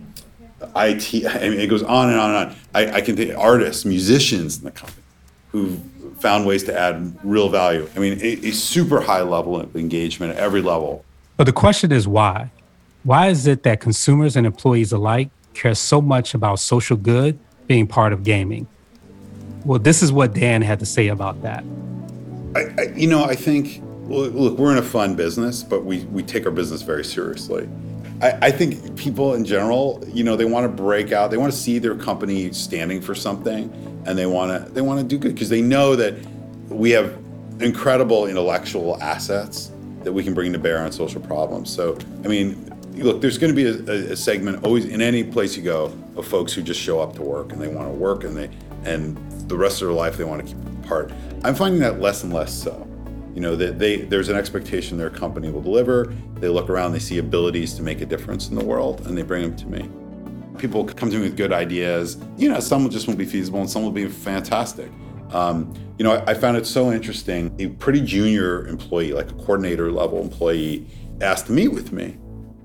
IT, 0.75 1.25
I 1.25 1.49
mean, 1.49 1.59
it 1.59 1.67
goes 1.67 1.83
on 1.83 2.09
and 2.09 2.19
on 2.19 2.35
and 2.35 2.49
on. 2.49 2.55
I, 2.73 2.97
I 2.97 3.01
can 3.01 3.15
think 3.15 3.37
artists, 3.37 3.85
musicians 3.85 4.57
in 4.57 4.65
the 4.65 4.71
company 4.71 5.03
who 5.51 5.79
found 6.19 6.45
ways 6.45 6.63
to 6.63 6.77
add 6.77 7.17
real 7.23 7.49
value. 7.49 7.87
I 7.95 7.99
mean, 7.99 8.19
a, 8.21 8.47
a 8.47 8.51
super 8.51 9.01
high 9.01 9.21
level 9.21 9.59
of 9.59 9.75
engagement 9.75 10.33
at 10.33 10.39
every 10.39 10.61
level. 10.61 11.03
But 11.37 11.45
the 11.45 11.53
question 11.53 11.91
is 11.91 12.07
why? 12.07 12.51
Why 13.03 13.27
is 13.27 13.45
it 13.45 13.63
that 13.63 13.81
consumers 13.81 14.35
and 14.35 14.47
employees 14.47 14.91
alike 14.91 15.29
care 15.53 15.75
so 15.75 16.01
much 16.01 16.33
about 16.33 16.59
social 16.59 16.97
good 16.97 17.37
being 17.67 17.87
part 17.87 18.13
of 18.13 18.23
gaming? 18.23 18.67
Well, 19.65 19.79
this 19.79 20.01
is 20.01 20.11
what 20.11 20.33
Dan 20.33 20.61
had 20.61 20.79
to 20.79 20.85
say 20.85 21.09
about 21.09 21.41
that. 21.41 21.63
I, 22.55 22.61
I, 22.77 22.81
you 22.95 23.07
know, 23.07 23.25
I 23.25 23.35
think, 23.35 23.81
look, 24.07 24.57
we're 24.57 24.71
in 24.71 24.77
a 24.77 24.83
fun 24.83 25.15
business, 25.15 25.63
but 25.63 25.83
we, 25.83 25.99
we 26.05 26.23
take 26.23 26.45
our 26.45 26.51
business 26.51 26.81
very 26.81 27.03
seriously. 27.03 27.67
I, 28.21 28.37
I 28.43 28.51
think 28.51 28.95
people 28.95 29.33
in 29.33 29.43
general, 29.43 30.03
you 30.07 30.23
know, 30.23 30.35
they 30.35 30.45
want 30.45 30.63
to 30.65 30.83
break 30.83 31.11
out, 31.11 31.31
they 31.31 31.37
want 31.37 31.51
to 31.51 31.57
see 31.57 31.79
their 31.79 31.95
company 31.95 32.51
standing 32.53 33.01
for 33.01 33.13
something 33.13 33.69
and 34.05 34.17
they 34.17 34.25
want 34.25 34.65
to 34.65 34.71
they 34.71 34.81
want 34.81 34.99
to 34.99 35.05
do 35.05 35.17
good 35.17 35.33
because 35.33 35.49
they 35.49 35.61
know 35.61 35.95
that 35.95 36.15
we 36.69 36.91
have 36.91 37.17
incredible 37.59 38.27
intellectual 38.27 39.01
assets 39.01 39.71
that 40.03 40.11
we 40.11 40.23
can 40.23 40.33
bring 40.33 40.53
to 40.53 40.59
bear 40.59 40.79
on 40.79 40.91
social 40.91 41.21
problems. 41.21 41.69
So, 41.73 41.97
I 42.23 42.27
mean, 42.27 42.71
look, 42.93 43.21
there's 43.21 43.37
going 43.37 43.55
to 43.55 43.55
be 43.55 43.91
a, 43.91 44.11
a, 44.11 44.15
segment 44.15 44.63
always 44.63 44.85
in 44.85 45.01
any 45.01 45.23
place 45.23 45.57
you 45.57 45.63
go 45.63 45.91
of 46.15 46.27
folks 46.27 46.53
who 46.53 46.61
just 46.61 46.79
show 46.79 46.99
up 46.99 47.15
to 47.15 47.23
work 47.23 47.51
and 47.51 47.61
they 47.61 47.67
want 47.67 47.87
to 47.87 47.93
work 47.93 48.23
and 48.23 48.37
they 48.37 48.49
and 48.83 49.17
the 49.49 49.57
rest 49.57 49.81
of 49.81 49.87
their 49.87 49.95
life 49.95 50.17
they 50.17 50.23
want 50.23 50.45
to 50.45 50.53
keep 50.53 50.63
apart. 50.83 51.11
I'm 51.43 51.55
finding 51.55 51.79
that 51.81 51.99
less 51.99 52.23
and 52.23 52.33
less 52.33 52.53
so. 52.53 52.87
You 53.33 53.41
know, 53.41 53.55
that 53.57 53.79
they, 53.79 53.97
there's 53.97 54.29
an 54.29 54.37
expectation 54.37 54.97
their 54.97 55.09
company 55.09 55.51
will 55.51 55.61
deliver. 55.61 56.13
They 56.35 56.47
look 56.47 56.69
around, 56.69 56.93
they 56.93 56.99
see 56.99 57.17
abilities 57.17 57.73
to 57.73 57.83
make 57.83 57.99
a 57.99 58.05
difference 58.05 58.47
in 58.47 58.55
the 58.55 58.63
world, 58.63 59.05
and 59.07 59.17
they 59.17 59.23
bring 59.23 59.41
them 59.41 59.55
to 59.57 59.67
me 59.67 59.89
people 60.57 60.85
come 60.85 61.09
to 61.09 61.17
me 61.17 61.23
with 61.23 61.37
good 61.37 61.53
ideas. 61.53 62.17
You 62.37 62.49
know, 62.49 62.59
some 62.59 62.89
just 62.89 63.07
won't 63.07 63.19
be 63.19 63.25
feasible 63.25 63.59
and 63.59 63.69
some 63.69 63.83
will 63.83 63.91
be 63.91 64.07
fantastic. 64.07 64.91
Um, 65.31 65.73
you 65.97 66.03
know, 66.03 66.13
I, 66.13 66.31
I, 66.31 66.33
found 66.33 66.57
it 66.57 66.65
so 66.65 66.91
interesting. 66.91 67.55
A 67.59 67.67
pretty 67.67 68.01
junior 68.01 68.67
employee, 68.67 69.13
like 69.13 69.29
a 69.31 69.33
coordinator 69.33 69.91
level 69.91 70.21
employee, 70.21 70.87
asked 71.21 71.47
to 71.47 71.51
meet 71.51 71.69
with 71.69 71.91
me. 71.91 72.17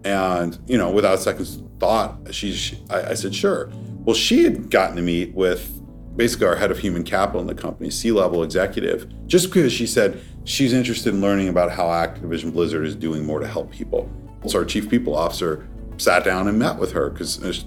And, 0.04 0.58
you 0.66 0.78
know, 0.78 0.90
without 0.90 1.14
a 1.14 1.18
second 1.18 1.46
thought, 1.78 2.18
she, 2.32 2.52
she 2.52 2.82
I, 2.90 3.10
I, 3.10 3.14
said, 3.14 3.34
sure. 3.34 3.70
Well, 4.04 4.14
she 4.14 4.44
had 4.44 4.70
gotten 4.70 4.96
to 4.96 5.02
meet 5.02 5.34
with 5.34 5.80
basically 6.16 6.46
our 6.46 6.56
head 6.56 6.70
of 6.70 6.78
human 6.78 7.02
capital 7.02 7.40
in 7.40 7.46
the 7.46 7.54
company, 7.54 7.90
C 7.90 8.12
level 8.12 8.42
executive, 8.42 9.10
just 9.26 9.46
because 9.46 9.72
she 9.72 9.86
said 9.86 10.20
she's 10.44 10.72
interested 10.72 11.14
in 11.14 11.20
learning 11.20 11.48
about 11.48 11.70
how 11.70 11.86
Activision 11.86 12.52
Blizzard 12.52 12.86
is 12.86 12.94
doing 12.94 13.24
more 13.24 13.40
to 13.40 13.46
help 13.46 13.70
people. 13.70 14.10
So 14.46 14.58
our 14.58 14.64
chief 14.64 14.88
people 14.88 15.14
officer 15.14 15.68
sat 16.00 16.24
down 16.24 16.48
and 16.48 16.58
met 16.58 16.78
with 16.78 16.92
her 16.92 17.10
because 17.10 17.64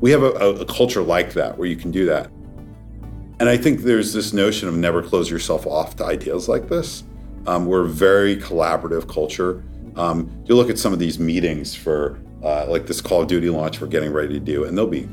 we 0.00 0.10
have 0.10 0.22
a, 0.22 0.30
a, 0.30 0.66
culture 0.66 1.02
like 1.02 1.32
that 1.34 1.56
where 1.56 1.68
you 1.68 1.76
can 1.76 1.90
do 1.90 2.04
that. 2.06 2.30
And 3.38 3.48
I 3.48 3.56
think 3.56 3.80
there's 3.80 4.12
this 4.12 4.32
notion 4.32 4.68
of 4.68 4.76
never 4.76 5.02
close 5.02 5.30
yourself 5.30 5.66
off 5.66 5.96
to 5.96 6.04
ideas 6.04 6.48
like 6.48 6.68
this. 6.68 7.04
Um, 7.46 7.66
we're 7.66 7.84
a 7.84 7.88
very 7.88 8.36
collaborative 8.36 9.08
culture. 9.08 9.62
Um, 9.94 10.30
you 10.46 10.54
look 10.54 10.70
at 10.70 10.78
some 10.78 10.92
of 10.92 10.98
these 10.98 11.18
meetings 11.18 11.74
for 11.74 12.18
uh, 12.42 12.66
like 12.68 12.86
this 12.86 13.00
Call 13.00 13.22
of 13.22 13.28
Duty 13.28 13.50
launch 13.50 13.80
we're 13.80 13.86
getting 13.86 14.12
ready 14.12 14.34
to 14.34 14.40
do, 14.40 14.64
and 14.64 14.76
there'll 14.76 14.90
be 14.90 15.08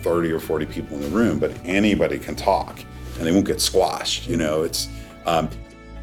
30 0.00 0.32
or 0.32 0.40
40 0.40 0.66
people 0.66 0.96
in 0.96 1.02
the 1.02 1.08
room, 1.08 1.38
but 1.38 1.52
anybody 1.64 2.18
can 2.18 2.34
talk 2.34 2.78
and 3.18 3.26
they 3.26 3.32
won't 3.32 3.46
get 3.46 3.60
squashed. 3.60 4.28
You 4.28 4.36
know, 4.36 4.62
it's, 4.62 4.88
um, 5.24 5.48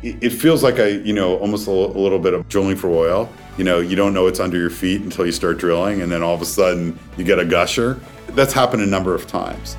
it, 0.02 0.32
feels 0.32 0.64
like 0.64 0.80
a, 0.80 0.98
you 1.06 1.14
know, 1.14 1.38
almost 1.38 1.68
a 1.68 1.72
little 1.72 2.20
bit 2.20 2.34
of 2.34 2.48
drilling 2.50 2.76
for 2.76 2.90
oil. 2.90 3.30
You 3.58 3.64
know, 3.64 3.80
you 3.80 3.96
don't 3.96 4.14
know 4.14 4.28
it's 4.28 4.40
under 4.40 4.58
your 4.58 4.72
feet 4.72 5.02
until 5.02 5.26
you 5.26 5.32
start 5.32 5.60
drilling, 5.60 6.02
and 6.02 6.12
then 6.12 6.24
all 6.24 6.34
of 6.34 6.42
a 6.42 6.46
sudden 6.46 6.98
you 7.18 7.24
get 7.24 7.38
a 7.38 7.46
gusher. 7.46 8.00
That's 8.30 8.54
happened 8.54 8.82
a 8.82 8.88
number 8.88 9.14
of 9.14 9.28
times. 9.28 9.78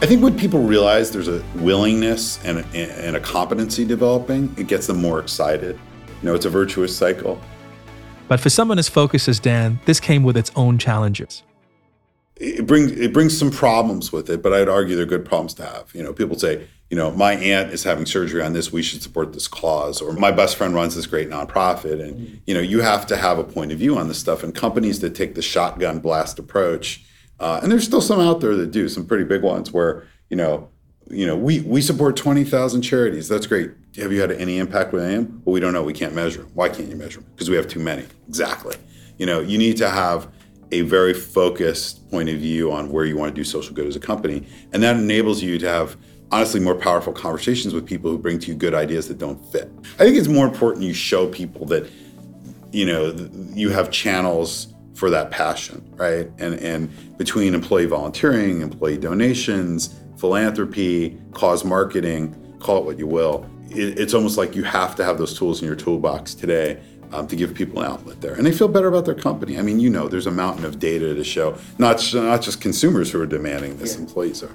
I 0.00 0.06
think 0.06 0.22
when 0.22 0.38
people 0.38 0.62
realize 0.62 1.10
there's 1.10 1.28
a 1.28 1.42
willingness 1.56 2.38
and 2.44 2.58
a, 2.58 2.66
and 2.76 3.16
a 3.16 3.20
competency 3.20 3.84
developing, 3.84 4.54
it 4.56 4.68
gets 4.68 4.86
them 4.86 5.00
more 5.00 5.18
excited. 5.18 5.80
You 6.22 6.28
know, 6.28 6.34
it's 6.34 6.44
a 6.44 6.50
virtuous 6.50 6.96
cycle. 6.96 7.40
But 8.28 8.40
for 8.40 8.50
someone 8.50 8.78
as 8.78 8.88
focused 8.88 9.26
as 9.26 9.40
Dan, 9.40 9.80
this 9.86 9.98
came 9.98 10.22
with 10.22 10.36
its 10.36 10.52
own 10.54 10.78
challenges. 10.78 11.42
It 12.36 12.66
brings 12.66 12.92
it 12.92 13.12
brings 13.12 13.36
some 13.36 13.50
problems 13.50 14.12
with 14.12 14.30
it, 14.30 14.42
but 14.42 14.52
I'd 14.52 14.68
argue 14.68 14.94
they're 14.94 15.06
good 15.06 15.24
problems 15.24 15.54
to 15.54 15.64
have. 15.64 15.92
You 15.94 16.04
know, 16.04 16.12
people 16.12 16.38
say, 16.38 16.68
you 16.90 16.96
know, 16.96 17.10
my 17.10 17.34
aunt 17.34 17.72
is 17.72 17.84
having 17.84 18.06
surgery 18.06 18.42
on 18.42 18.54
this, 18.54 18.72
we 18.72 18.82
should 18.82 19.02
support 19.02 19.32
this 19.32 19.46
cause, 19.46 20.00
or 20.00 20.12
my 20.14 20.30
best 20.30 20.56
friend 20.56 20.74
runs 20.74 20.94
this 20.94 21.06
great 21.06 21.28
nonprofit, 21.28 22.00
and 22.00 22.40
you 22.46 22.54
know, 22.54 22.60
you 22.60 22.80
have 22.80 23.06
to 23.06 23.16
have 23.16 23.38
a 23.38 23.44
point 23.44 23.72
of 23.72 23.78
view 23.78 23.96
on 23.98 24.08
this 24.08 24.18
stuff. 24.18 24.42
And 24.42 24.54
companies 24.54 25.00
that 25.00 25.14
take 25.14 25.34
the 25.34 25.42
shotgun 25.42 25.98
blast 25.98 26.38
approach 26.38 27.04
uh, 27.40 27.60
and 27.62 27.70
there's 27.70 27.84
still 27.84 28.00
some 28.00 28.20
out 28.20 28.40
there 28.40 28.56
that 28.56 28.70
do 28.70 28.88
some 28.88 29.06
pretty 29.06 29.24
big 29.24 29.42
ones 29.42 29.72
where 29.72 30.06
you 30.28 30.36
know, 30.36 30.68
you 31.10 31.26
know, 31.26 31.36
we 31.36 31.60
we 31.60 31.80
support 31.80 32.16
twenty 32.16 32.44
thousand 32.44 32.82
charities. 32.82 33.28
That's 33.28 33.46
great. 33.46 33.70
Have 33.96 34.12
you 34.12 34.20
had 34.20 34.32
any 34.32 34.58
impact 34.58 34.92
with 34.92 35.02
them? 35.02 35.42
Well, 35.44 35.54
we 35.54 35.60
don't 35.60 35.72
know. 35.72 35.82
We 35.82 35.92
can't 35.92 36.14
measure. 36.14 36.42
Them. 36.42 36.50
Why 36.54 36.68
can't 36.68 36.88
you 36.88 36.96
measure 36.96 37.20
them? 37.20 37.30
Because 37.30 37.48
we 37.48 37.56
have 37.56 37.68
too 37.68 37.80
many. 37.80 38.04
Exactly. 38.28 38.76
You 39.16 39.26
know, 39.26 39.40
you 39.40 39.58
need 39.58 39.76
to 39.78 39.88
have 39.88 40.28
a 40.70 40.82
very 40.82 41.14
focused 41.14 42.08
point 42.10 42.28
of 42.28 42.36
view 42.36 42.70
on 42.70 42.90
where 42.90 43.04
you 43.04 43.16
want 43.16 43.34
to 43.34 43.40
do 43.40 43.42
social 43.42 43.74
good 43.74 43.86
as 43.86 43.96
a 43.96 44.00
company, 44.00 44.46
and 44.72 44.82
that 44.82 44.96
enables 44.96 45.42
you 45.42 45.58
to 45.58 45.68
have 45.68 45.96
honestly 46.30 46.60
more 46.60 46.74
powerful 46.74 47.12
conversations 47.12 47.74
with 47.74 47.86
people 47.86 48.10
who 48.10 48.18
bring 48.18 48.38
to 48.38 48.48
you 48.48 48.54
good 48.54 48.74
ideas 48.74 49.08
that 49.08 49.18
don't 49.18 49.44
fit. 49.52 49.70
I 49.94 50.04
think 50.04 50.16
it's 50.16 50.28
more 50.28 50.46
important 50.46 50.84
you 50.84 50.94
show 50.94 51.26
people 51.28 51.66
that 51.66 51.90
you 52.72 52.84
know 52.84 53.14
you 53.54 53.70
have 53.70 53.90
channels 53.90 54.74
for 54.94 55.10
that 55.10 55.30
passion, 55.30 55.88
right? 55.96 56.30
And 56.38 56.54
and 56.54 57.18
between 57.18 57.54
employee 57.54 57.86
volunteering, 57.86 58.60
employee 58.60 58.98
donations, 58.98 59.94
philanthropy, 60.18 61.18
cause 61.32 61.64
marketing, 61.64 62.56
call 62.58 62.78
it 62.78 62.84
what 62.84 62.98
you 62.98 63.06
will, 63.06 63.48
it, 63.70 63.98
it's 63.98 64.14
almost 64.14 64.36
like 64.36 64.54
you 64.54 64.64
have 64.64 64.96
to 64.96 65.04
have 65.04 65.18
those 65.18 65.38
tools 65.38 65.60
in 65.60 65.66
your 65.66 65.76
toolbox 65.76 66.34
today 66.34 66.80
um, 67.12 67.26
to 67.28 67.36
give 67.36 67.54
people 67.54 67.80
an 67.80 67.90
outlet 67.90 68.20
there, 68.20 68.34
and 68.34 68.44
they 68.44 68.52
feel 68.52 68.68
better 68.68 68.88
about 68.88 69.04
their 69.06 69.14
company. 69.14 69.58
I 69.58 69.62
mean, 69.62 69.80
you 69.80 69.88
know, 69.88 70.08
there's 70.08 70.26
a 70.26 70.30
mountain 70.30 70.64
of 70.64 70.78
data 70.78 71.14
to 71.14 71.24
show 71.24 71.56
not 71.78 72.12
not 72.12 72.42
just 72.42 72.60
consumers 72.60 73.10
who 73.10 73.20
are 73.20 73.26
demanding 73.26 73.78
this, 73.78 73.94
yeah. 73.94 74.00
employees 74.00 74.42
are. 74.42 74.54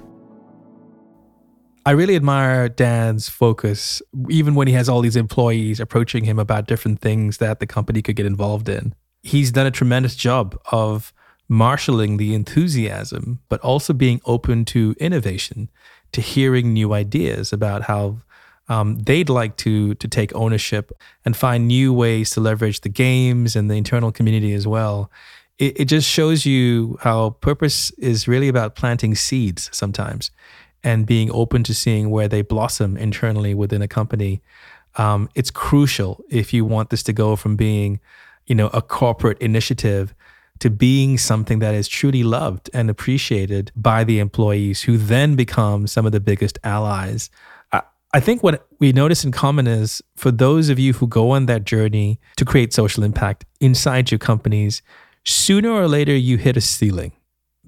I 1.86 1.90
really 1.90 2.16
admire 2.16 2.68
Dan's 2.68 3.28
focus, 3.28 4.00
even 4.30 4.54
when 4.54 4.68
he 4.68 4.74
has 4.74 4.88
all 4.88 5.02
these 5.02 5.16
employees 5.16 5.80
approaching 5.80 6.24
him 6.24 6.38
about 6.38 6.66
different 6.66 7.00
things 7.00 7.38
that 7.38 7.60
the 7.60 7.66
company 7.66 8.00
could 8.00 8.16
get 8.16 8.26
involved 8.26 8.68
in 8.68 8.94
he's 9.24 9.50
done 9.50 9.66
a 9.66 9.70
tremendous 9.70 10.14
job 10.14 10.56
of 10.70 11.12
marshaling 11.48 12.18
the 12.18 12.34
enthusiasm, 12.34 13.40
but 13.48 13.60
also 13.60 13.92
being 13.92 14.20
open 14.26 14.64
to 14.66 14.94
innovation, 15.00 15.70
to 16.12 16.20
hearing 16.20 16.72
new 16.72 16.92
ideas 16.92 17.52
about 17.52 17.82
how 17.82 18.20
um, 18.68 18.96
they'd 19.00 19.28
like 19.28 19.56
to 19.56 19.94
to 19.94 20.08
take 20.08 20.34
ownership 20.34 20.92
and 21.24 21.36
find 21.36 21.66
new 21.66 21.92
ways 21.92 22.30
to 22.30 22.40
leverage 22.40 22.80
the 22.80 22.88
games 22.88 23.56
and 23.56 23.70
the 23.70 23.74
internal 23.74 24.12
community 24.12 24.54
as 24.54 24.66
well. 24.66 25.10
It, 25.58 25.80
it 25.80 25.84
just 25.86 26.08
shows 26.08 26.46
you 26.46 26.98
how 27.00 27.30
purpose 27.30 27.90
is 27.92 28.26
really 28.28 28.48
about 28.48 28.74
planting 28.74 29.14
seeds 29.14 29.68
sometimes 29.72 30.30
and 30.84 31.06
being 31.06 31.30
open 31.32 31.64
to 31.64 31.74
seeing 31.74 32.10
where 32.10 32.28
they 32.28 32.42
blossom 32.42 32.96
internally 32.96 33.54
within 33.54 33.82
a 33.82 33.88
company. 33.88 34.42
Um, 34.96 35.28
it's 35.34 35.50
crucial 35.50 36.22
if 36.30 36.52
you 36.52 36.64
want 36.64 36.90
this 36.90 37.02
to 37.04 37.12
go 37.12 37.34
from 37.34 37.56
being 37.56 37.98
you 38.46 38.54
know, 38.54 38.68
a 38.68 38.82
corporate 38.82 39.38
initiative 39.38 40.14
to 40.60 40.70
being 40.70 41.18
something 41.18 41.58
that 41.58 41.74
is 41.74 41.88
truly 41.88 42.22
loved 42.22 42.70
and 42.72 42.88
appreciated 42.88 43.72
by 43.74 44.04
the 44.04 44.20
employees 44.20 44.82
who 44.82 44.96
then 44.96 45.34
become 45.34 45.86
some 45.86 46.06
of 46.06 46.12
the 46.12 46.20
biggest 46.20 46.58
allies. 46.62 47.28
I, 47.72 47.82
I 48.12 48.20
think 48.20 48.42
what 48.42 48.66
we 48.78 48.92
notice 48.92 49.24
in 49.24 49.32
common 49.32 49.66
is 49.66 50.02
for 50.16 50.30
those 50.30 50.68
of 50.68 50.78
you 50.78 50.92
who 50.92 51.06
go 51.06 51.30
on 51.30 51.46
that 51.46 51.64
journey 51.64 52.20
to 52.36 52.44
create 52.44 52.72
social 52.72 53.02
impact 53.02 53.44
inside 53.60 54.10
your 54.10 54.18
companies, 54.18 54.80
sooner 55.24 55.70
or 55.70 55.88
later 55.88 56.14
you 56.14 56.36
hit 56.36 56.56
a 56.56 56.60
ceiling. 56.60 57.12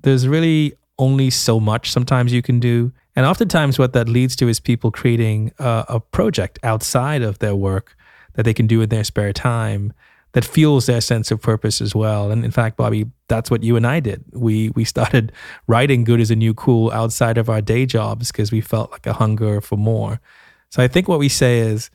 There's 0.01 0.29
really 0.29 0.75
only 0.99 1.31
so 1.31 1.61
much 1.61 1.91
sometimes 1.91 2.33
you 2.33 2.43
can 2.43 2.61
do. 2.61 2.93
And 3.15 3.25
oftentimes, 3.25 3.79
what 3.79 3.93
that 3.95 4.09
leads 4.09 4.37
to 4.37 4.49
is 4.49 4.61
people 4.61 4.91
creating 4.91 5.53
a, 5.59 5.85
a 5.89 6.01
project 6.01 6.59
outside 6.63 7.23
of 7.23 7.39
their 7.39 7.57
work 7.57 7.97
that 8.35 8.45
they 8.45 8.55
can 8.55 8.67
do 8.67 8.83
in 8.83 8.89
their 8.89 9.05
spare 9.05 9.33
time 9.33 9.93
that 10.33 10.45
fuels 10.45 10.85
their 10.85 11.01
sense 11.01 11.31
of 11.31 11.41
purpose 11.41 11.81
as 11.81 11.95
well. 11.95 12.31
And 12.31 12.45
in 12.45 12.51
fact, 12.51 12.77
Bobby, 12.77 13.07
that's 13.29 13.51
what 13.51 13.63
you 13.63 13.75
and 13.75 13.87
I 13.87 14.01
did. 14.01 14.23
We 14.33 14.69
we 14.71 14.85
started 14.85 15.33
writing 15.67 16.05
Good 16.05 16.21
is 16.21 16.29
the 16.29 16.37
New 16.37 16.53
Cool 16.53 16.91
outside 16.93 17.39
of 17.39 17.49
our 17.49 17.63
day 17.63 17.87
jobs 17.87 18.31
because 18.31 18.53
we 18.53 18.61
felt 18.61 18.91
like 18.93 19.07
a 19.07 19.15
hunger 19.15 19.63
for 19.63 19.77
more. 19.77 20.21
So 20.69 20.83
I 20.83 20.89
think 20.89 21.09
what 21.09 21.19
we 21.19 21.31
say 21.31 21.61
is, 21.61 21.89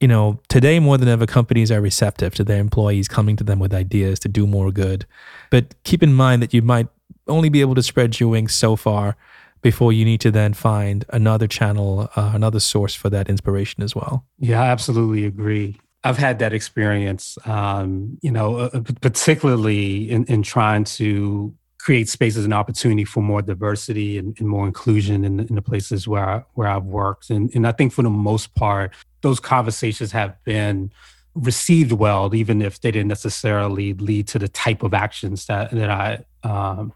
you 0.00 0.08
know, 0.08 0.40
today 0.48 0.80
more 0.80 0.98
than 0.98 1.08
ever, 1.08 1.24
companies 1.24 1.70
are 1.70 1.80
receptive 1.80 2.34
to 2.34 2.42
their 2.42 2.58
employees 2.58 3.06
coming 3.06 3.36
to 3.36 3.44
them 3.44 3.60
with 3.60 3.72
ideas 3.72 4.18
to 4.20 4.28
do 4.28 4.44
more 4.44 4.72
good. 4.72 5.06
But 5.50 5.80
keep 5.84 6.02
in 6.02 6.14
mind 6.14 6.42
that 6.42 6.52
you 6.52 6.62
might 6.62 6.88
only 7.26 7.48
be 7.48 7.60
able 7.60 7.74
to 7.74 7.82
spread 7.82 8.18
your 8.20 8.30
wings 8.30 8.54
so 8.54 8.76
far 8.76 9.16
before 9.62 9.92
you 9.92 10.04
need 10.04 10.20
to 10.20 10.30
then 10.30 10.52
find 10.52 11.04
another 11.08 11.46
channel, 11.46 12.10
uh, 12.16 12.32
another 12.34 12.60
source 12.60 12.94
for 12.94 13.08
that 13.08 13.28
inspiration 13.28 13.82
as 13.82 13.94
well. 13.94 14.26
Yeah, 14.38 14.62
I 14.62 14.66
absolutely 14.66 15.24
agree. 15.24 15.80
I've 16.04 16.18
had 16.18 16.38
that 16.40 16.52
experience, 16.52 17.38
um, 17.46 18.18
you 18.20 18.30
know, 18.30 18.56
uh, 18.56 18.80
particularly 19.00 20.10
in, 20.10 20.26
in 20.26 20.42
trying 20.42 20.84
to 20.84 21.54
create 21.78 22.10
spaces 22.10 22.44
and 22.44 22.52
opportunity 22.52 23.04
for 23.04 23.22
more 23.22 23.40
diversity 23.40 24.18
and, 24.18 24.38
and 24.38 24.48
more 24.48 24.66
inclusion 24.66 25.24
in, 25.24 25.40
in, 25.40 25.54
the 25.54 25.62
places 25.62 26.06
where 26.06 26.28
I, 26.28 26.42
where 26.54 26.68
I've 26.68 26.84
worked. 26.84 27.30
And, 27.30 27.50
and 27.54 27.66
I 27.66 27.72
think 27.72 27.92
for 27.92 28.02
the 28.02 28.10
most 28.10 28.54
part, 28.54 28.94
those 29.22 29.40
conversations 29.40 30.12
have 30.12 30.42
been 30.44 30.92
received 31.34 31.92
well, 31.92 32.34
even 32.34 32.62
if 32.62 32.80
they 32.80 32.90
didn't 32.90 33.08
necessarily 33.08 33.92
lead 33.94 34.28
to 34.28 34.38
the 34.38 34.48
type 34.48 34.82
of 34.82 34.94
actions 34.94 35.46
that 35.46 35.72
that 35.72 35.90
I 35.90 36.24
um, 36.44 36.92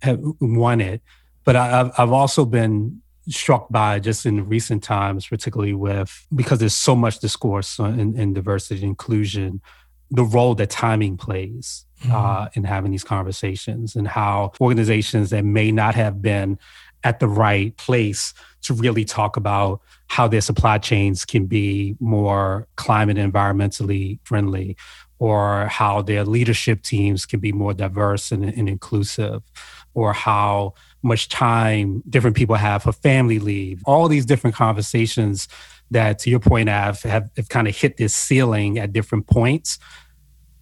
have 0.00 0.20
it, 0.20 1.02
But 1.44 1.56
I, 1.56 1.80
I've, 1.80 1.90
I've 1.98 2.12
also 2.12 2.44
been 2.44 3.02
struck 3.28 3.68
by 3.70 3.98
just 3.98 4.24
in 4.26 4.48
recent 4.48 4.82
times, 4.82 5.26
particularly 5.26 5.74
with 5.74 6.26
because 6.34 6.58
there's 6.58 6.74
so 6.74 6.94
much 6.94 7.18
discourse 7.18 7.78
in, 7.78 8.18
in 8.18 8.32
diversity 8.32 8.80
and 8.82 8.90
inclusion, 8.90 9.60
the 10.10 10.24
role 10.24 10.54
that 10.54 10.70
timing 10.70 11.16
plays 11.16 11.84
mm-hmm. 12.02 12.14
uh, 12.14 12.48
in 12.54 12.64
having 12.64 12.92
these 12.92 13.04
conversations 13.04 13.96
and 13.96 14.06
how 14.06 14.52
organizations 14.60 15.30
that 15.30 15.44
may 15.44 15.72
not 15.72 15.94
have 15.94 16.22
been 16.22 16.58
at 17.04 17.20
the 17.20 17.28
right 17.28 17.76
place 17.76 18.32
to 18.62 18.74
really 18.74 19.04
talk 19.04 19.36
about 19.36 19.80
how 20.08 20.26
their 20.26 20.40
supply 20.40 20.78
chains 20.78 21.24
can 21.24 21.46
be 21.46 21.96
more 22.00 22.66
climate 22.76 23.18
and 23.18 23.32
environmentally 23.32 24.18
friendly 24.24 24.76
or 25.18 25.66
how 25.66 26.02
their 26.02 26.24
leadership 26.24 26.82
teams 26.82 27.24
can 27.26 27.40
be 27.40 27.52
more 27.52 27.72
diverse 27.72 28.30
and, 28.32 28.44
and 28.44 28.68
inclusive 28.68 29.42
or 29.94 30.12
how 30.12 30.74
much 31.02 31.28
time 31.28 32.02
different 32.08 32.36
people 32.36 32.56
have 32.56 32.82
for 32.82 32.92
family 32.92 33.38
leave, 33.38 33.80
all 33.86 34.08
these 34.08 34.26
different 34.26 34.54
conversations 34.54 35.48
that, 35.90 36.18
to 36.18 36.28
your 36.28 36.40
point, 36.40 36.68
have, 36.68 37.02
have, 37.02 37.30
have 37.36 37.48
kind 37.48 37.66
of 37.66 37.74
hit 37.74 37.96
this 37.96 38.14
ceiling 38.14 38.78
at 38.78 38.92
different 38.92 39.26
points. 39.26 39.78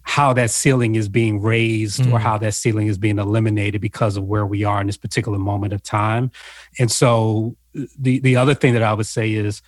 How 0.03 0.33
that 0.33 0.51
ceiling 0.51 0.95
is 0.95 1.09
being 1.09 1.41
raised 1.41 2.01
mm. 2.01 2.13
or 2.13 2.19
how 2.19 2.37
that 2.37 2.53
ceiling 2.53 2.87
is 2.87 2.97
being 2.97 3.19
eliminated 3.19 3.81
because 3.81 4.15
of 4.15 4.23
where 4.23 4.45
we 4.45 4.63
are 4.63 4.79
in 4.79 4.87
this 4.87 4.97
particular 4.97 5.39
moment 5.39 5.73
of 5.73 5.83
time. 5.83 6.31
And 6.79 6.91
so, 6.91 7.57
the, 7.73 8.19
the 8.19 8.37
other 8.37 8.53
thing 8.53 8.73
that 8.73 8.83
I 8.83 8.93
would 8.93 9.07
say 9.07 9.33
is, 9.33 9.61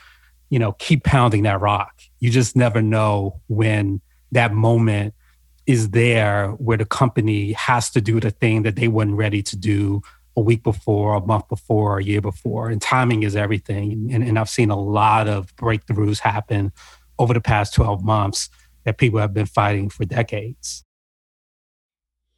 you 0.50 0.60
know, 0.60 0.74
keep 0.74 1.04
pounding 1.04 1.44
that 1.44 1.60
rock. 1.60 2.00
You 2.20 2.30
just 2.30 2.56
never 2.56 2.82
know 2.82 3.42
when 3.48 4.00
that 4.32 4.54
moment 4.54 5.14
is 5.66 5.90
there 5.90 6.50
where 6.52 6.78
the 6.78 6.86
company 6.86 7.52
has 7.54 7.90
to 7.92 8.02
do 8.02 8.20
the 8.20 8.32
thing 8.32 8.64
that 8.64 8.78
they 8.78 8.88
weren't 8.88 9.16
ready 9.16 9.44
to 9.44 9.58
do 9.58 10.02
a 10.38 10.42
week 10.42 10.64
before, 10.64 11.16
a 11.16 11.26
month 11.26 11.50
before, 11.50 11.98
a 11.98 12.04
year 12.04 12.22
before. 12.22 12.70
And 12.70 12.82
timing 12.82 13.24
is 13.24 13.36
everything. 13.36 14.10
And, 14.14 14.24
and 14.24 14.40
I've 14.40 14.50
seen 14.50 14.70
a 14.70 14.80
lot 14.80 15.28
of 15.28 15.54
breakthroughs 15.56 16.20
happen 16.20 16.72
over 17.20 17.34
the 17.34 17.42
past 17.42 17.74
12 17.74 18.04
months 18.04 18.50
that 18.86 18.98
people 18.98 19.20
have 19.20 19.34
been 19.34 19.48
fighting 19.48 19.90
for 19.90 20.06
decades. 20.06 20.86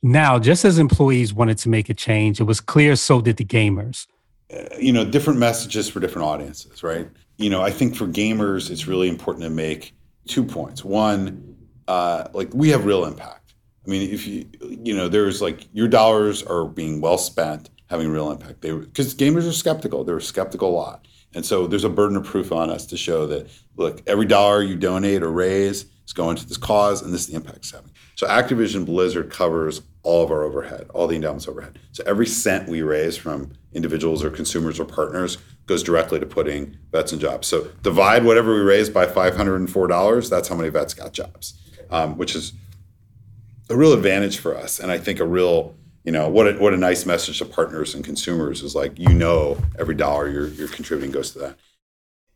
Now, 0.02 0.40
just 0.40 0.64
as 0.64 0.80
employees 0.80 1.34
wanted 1.34 1.58
to 1.60 1.70
make 1.70 1.90
a 1.90 1.94
change, 1.94 2.40
it 2.40 2.46
was 2.46 2.62
clear 2.62 2.96
so 2.96 3.22
did 3.22 3.38
the 3.38 3.46
gamers. 3.46 4.08
Uh, 4.52 4.64
you 4.80 4.94
know, 4.94 5.04
different 5.04 5.38
messages 5.38 5.90
for 5.90 6.00
different 6.00 6.26
audiences, 6.26 6.82
right? 6.82 7.08
You 7.38 7.50
know, 7.50 7.62
I 7.62 7.70
think 7.70 7.96
for 7.96 8.08
gamers, 8.08 8.72
it's 8.72 8.88
really 8.88 9.10
important 9.10 9.44
to 9.44 9.50
make 9.50 9.94
two 10.26 10.44
points. 10.44 10.86
One, 10.86 11.58
uh, 11.90 12.30
like 12.34 12.54
we 12.54 12.70
have 12.70 12.86
real 12.86 13.04
impact. 13.04 13.56
I 13.86 13.90
mean, 13.90 14.14
if 14.14 14.28
you, 14.28 14.46
you 14.62 14.96
know, 14.96 15.08
there's 15.08 15.42
like 15.42 15.68
your 15.74 15.88
dollars 15.88 16.44
are 16.44 16.66
being 16.66 17.02
well 17.02 17.18
spent 17.18 17.72
having 17.90 18.10
real 18.10 18.32
impact. 18.32 18.62
They 18.62 18.72
because 18.72 19.16
gamers 19.16 19.50
are 19.50 19.54
skeptical. 19.54 20.04
They 20.04 20.14
were 20.14 20.20
skeptical 20.20 20.70
a 20.70 20.72
lot, 20.72 21.08
and 21.34 21.44
so 21.44 21.66
there's 21.66 21.84
a 21.84 21.90
burden 21.90 22.16
of 22.16 22.24
proof 22.24 22.52
on 22.52 22.70
us 22.70 22.86
to 22.88 22.98
show 22.98 23.26
that 23.28 23.50
look, 23.76 24.04
every 24.08 24.28
dollar 24.28 24.62
you 24.62 24.76
donate 24.76 25.24
or 25.24 25.32
raise 25.32 25.86
is 26.06 26.14
going 26.14 26.36
to 26.38 26.48
this 26.48 26.58
cause, 26.58 27.02
and 27.02 27.12
this 27.12 27.22
is 27.22 27.28
the 27.28 27.36
impact 27.36 27.58
it's 27.58 27.72
having. 27.72 27.92
So 28.16 28.28
Activision 28.28 28.86
Blizzard 28.86 29.32
covers 29.32 29.82
all 30.04 30.24
of 30.24 30.30
our 30.30 30.44
overhead, 30.44 30.88
all 30.94 31.08
the 31.08 31.16
endowment's 31.16 31.48
overhead. 31.48 31.80
So 31.92 32.04
every 32.06 32.26
cent 32.26 32.70
we 32.70 32.82
raise 32.82 33.18
from 33.18 33.54
individuals 33.74 34.24
or 34.24 34.30
consumers 34.30 34.80
or 34.80 34.86
partners 34.86 35.38
goes 35.68 35.84
directly 35.84 36.20
to 36.20 36.26
putting 36.26 36.78
vets 36.92 37.14
in 37.14 37.20
jobs. 37.20 37.48
So 37.48 37.70
divide 37.82 38.26
whatever 38.26 38.54
we 38.54 38.62
raise 38.62 38.90
by 38.90 39.06
$504, 39.06 40.30
that's 40.30 40.48
how 40.48 40.56
many 40.56 40.70
vets 40.70 40.94
got 40.94 41.14
jobs, 41.14 41.60
um, 41.90 42.18
which 42.18 42.36
is 42.36 42.54
a 43.70 43.76
real 43.76 43.94
advantage 43.94 44.38
for 44.40 44.56
us. 44.56 44.80
And 44.80 44.92
I 44.92 44.98
think 44.98 45.20
a 45.20 45.26
real, 45.26 45.76
you 46.04 46.12
know, 46.12 46.28
what 46.30 46.48
a, 46.48 46.54
what 46.54 46.74
a 46.74 46.78
nice 46.78 47.06
message 47.06 47.40
to 47.40 47.46
partners 47.46 47.94
and 47.94 48.04
consumers 48.04 48.64
is 48.64 48.76
like, 48.76 48.98
you 48.98 49.14
know, 49.14 49.58
every 49.78 49.96
dollar 49.96 50.30
you're, 50.30 50.48
you're 50.48 50.68
contributing 50.68 51.12
goes 51.12 51.32
to 51.32 51.40
that. 51.40 51.58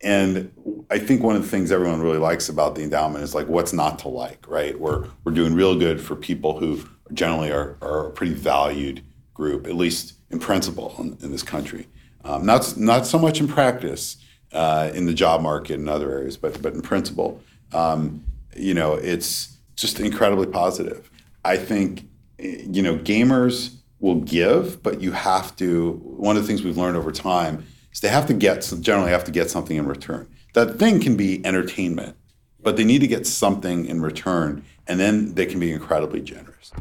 And 0.01 0.51
I 0.91 0.99
think 0.99 1.23
one 1.23 1.35
of 1.35 1.41
the 1.41 1.47
things 1.47 1.71
everyone 1.71 2.01
really 2.01 2.17
likes 2.17 2.49
about 2.49 2.75
the 2.75 2.83
endowment 2.83 3.23
is 3.23 3.33
like 3.33 3.47
what's 3.47 3.73
not 3.73 3.99
to 3.99 4.09
like, 4.09 4.45
right? 4.47 4.77
We're, 4.77 5.07
we're 5.23 5.31
doing 5.31 5.55
real 5.55 5.77
good 5.79 6.01
for 6.01 6.15
people 6.15 6.59
who 6.59 6.83
generally 7.13 7.51
are, 7.51 7.77
are 7.81 8.07
a 8.07 8.11
pretty 8.11 8.33
valued 8.33 9.01
group, 9.33 9.65
at 9.65 9.75
least 9.75 10.15
in 10.29 10.39
principle 10.39 10.93
in, 10.99 11.17
in 11.21 11.31
this 11.31 11.43
country. 11.43 11.87
Um, 12.25 12.45
not, 12.45 12.75
not 12.77 13.05
so 13.05 13.17
much 13.17 13.39
in 13.39 13.47
practice 13.47 14.17
uh, 14.51 14.91
in 14.93 15.05
the 15.05 15.13
job 15.13 15.41
market 15.41 15.79
and 15.79 15.89
other 15.89 16.11
areas, 16.11 16.37
but, 16.37 16.61
but 16.61 16.73
in 16.73 16.81
principle. 16.81 17.41
Um, 17.73 18.23
you 18.55 18.73
know, 18.73 18.93
it's 18.93 19.57
just 19.75 19.99
incredibly 19.99 20.47
positive. 20.47 21.09
I 21.43 21.57
think, 21.57 22.07
you 22.39 22.81
know, 22.81 22.97
gamers 22.97 23.75
will 23.99 24.21
give, 24.21 24.83
but 24.83 25.01
you 25.01 25.11
have 25.11 25.55
to, 25.57 25.93
one 26.03 26.35
of 26.35 26.43
the 26.43 26.47
things 26.47 26.63
we've 26.63 26.77
learned 26.77 26.97
over 26.97 27.11
time 27.11 27.65
is 27.91 27.99
they 28.01 28.09
have 28.09 28.27
to 28.27 28.33
get, 28.33 28.71
generally 28.81 29.11
have 29.11 29.23
to 29.25 29.31
get 29.31 29.49
something 29.49 29.77
in 29.77 29.85
return. 29.85 30.27
That 30.53 30.77
thing 30.77 30.99
can 30.99 31.15
be 31.15 31.45
entertainment, 31.45 32.15
but 32.61 32.77
they 32.77 32.83
need 32.83 32.99
to 32.99 33.07
get 33.07 33.25
something 33.25 33.85
in 33.85 34.01
return, 34.01 34.63
and 34.87 34.99
then 34.99 35.33
they 35.35 35.45
can 35.45 35.59
be 35.59 35.71
incredibly 35.71 36.21
generous. 36.21 36.71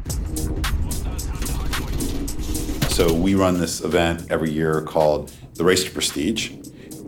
So 2.89 3.11
we 3.11 3.33
run 3.35 3.59
this 3.59 3.81
event 3.81 4.27
every 4.29 4.51
year 4.51 4.81
called 4.81 5.31
the 5.55 5.63
Race 5.63 5.83
to 5.83 5.91
Prestige, 5.91 6.51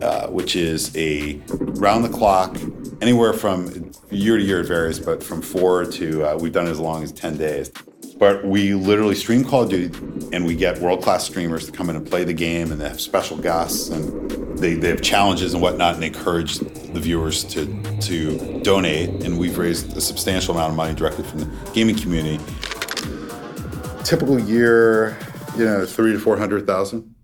uh, 0.02 0.26
which 0.28 0.56
is 0.56 0.94
a 0.96 1.40
round 1.48 2.04
the 2.04 2.08
clock, 2.08 2.56
anywhere 3.00 3.32
from 3.32 3.92
year 4.10 4.36
to 4.36 4.42
year 4.42 4.60
it 4.60 4.66
varies, 4.66 4.98
but 4.98 5.22
from 5.22 5.42
four 5.42 5.84
to 5.84 6.24
uh, 6.24 6.38
we've 6.38 6.52
done 6.52 6.66
it 6.66 6.70
as 6.70 6.80
long 6.80 7.02
as 7.02 7.12
ten 7.12 7.36
days. 7.36 7.70
But 8.18 8.46
we 8.46 8.72
literally 8.72 9.14
stream 9.14 9.44
Call 9.44 9.64
of 9.64 9.70
Duty, 9.70 9.94
and 10.32 10.46
we 10.46 10.56
get 10.56 10.78
world 10.78 11.02
class 11.02 11.26
streamers 11.26 11.66
to 11.66 11.72
come 11.72 11.90
in 11.90 11.96
and 11.96 12.06
play 12.06 12.24
the 12.24 12.32
game, 12.32 12.72
and 12.72 12.80
they 12.80 12.88
have 12.88 13.00
special 13.00 13.36
guests, 13.36 13.90
and 13.90 14.58
they, 14.58 14.72
they 14.72 14.88
have 14.88 15.02
challenges 15.02 15.52
and 15.52 15.62
whatnot, 15.62 15.94
and 15.94 16.02
they 16.02 16.06
encourage 16.06 16.58
the 16.58 17.00
viewers 17.00 17.44
to 17.44 17.66
to 18.00 18.60
donate. 18.62 19.10
And 19.22 19.38
we've 19.38 19.58
raised 19.58 19.94
a 19.96 20.00
substantial 20.00 20.54
amount 20.54 20.70
of 20.70 20.76
money 20.76 20.94
directly 20.94 21.24
from 21.24 21.40
the 21.40 21.70
gaming 21.74 21.96
community. 21.96 22.42
Typical 24.02 24.38
year, 24.40 25.18
you 25.58 25.66
know, 25.66 25.84
three 25.84 26.12
to 26.12 26.18
four 26.18 26.38
hundred 26.38 26.66
thousand. 26.66 27.14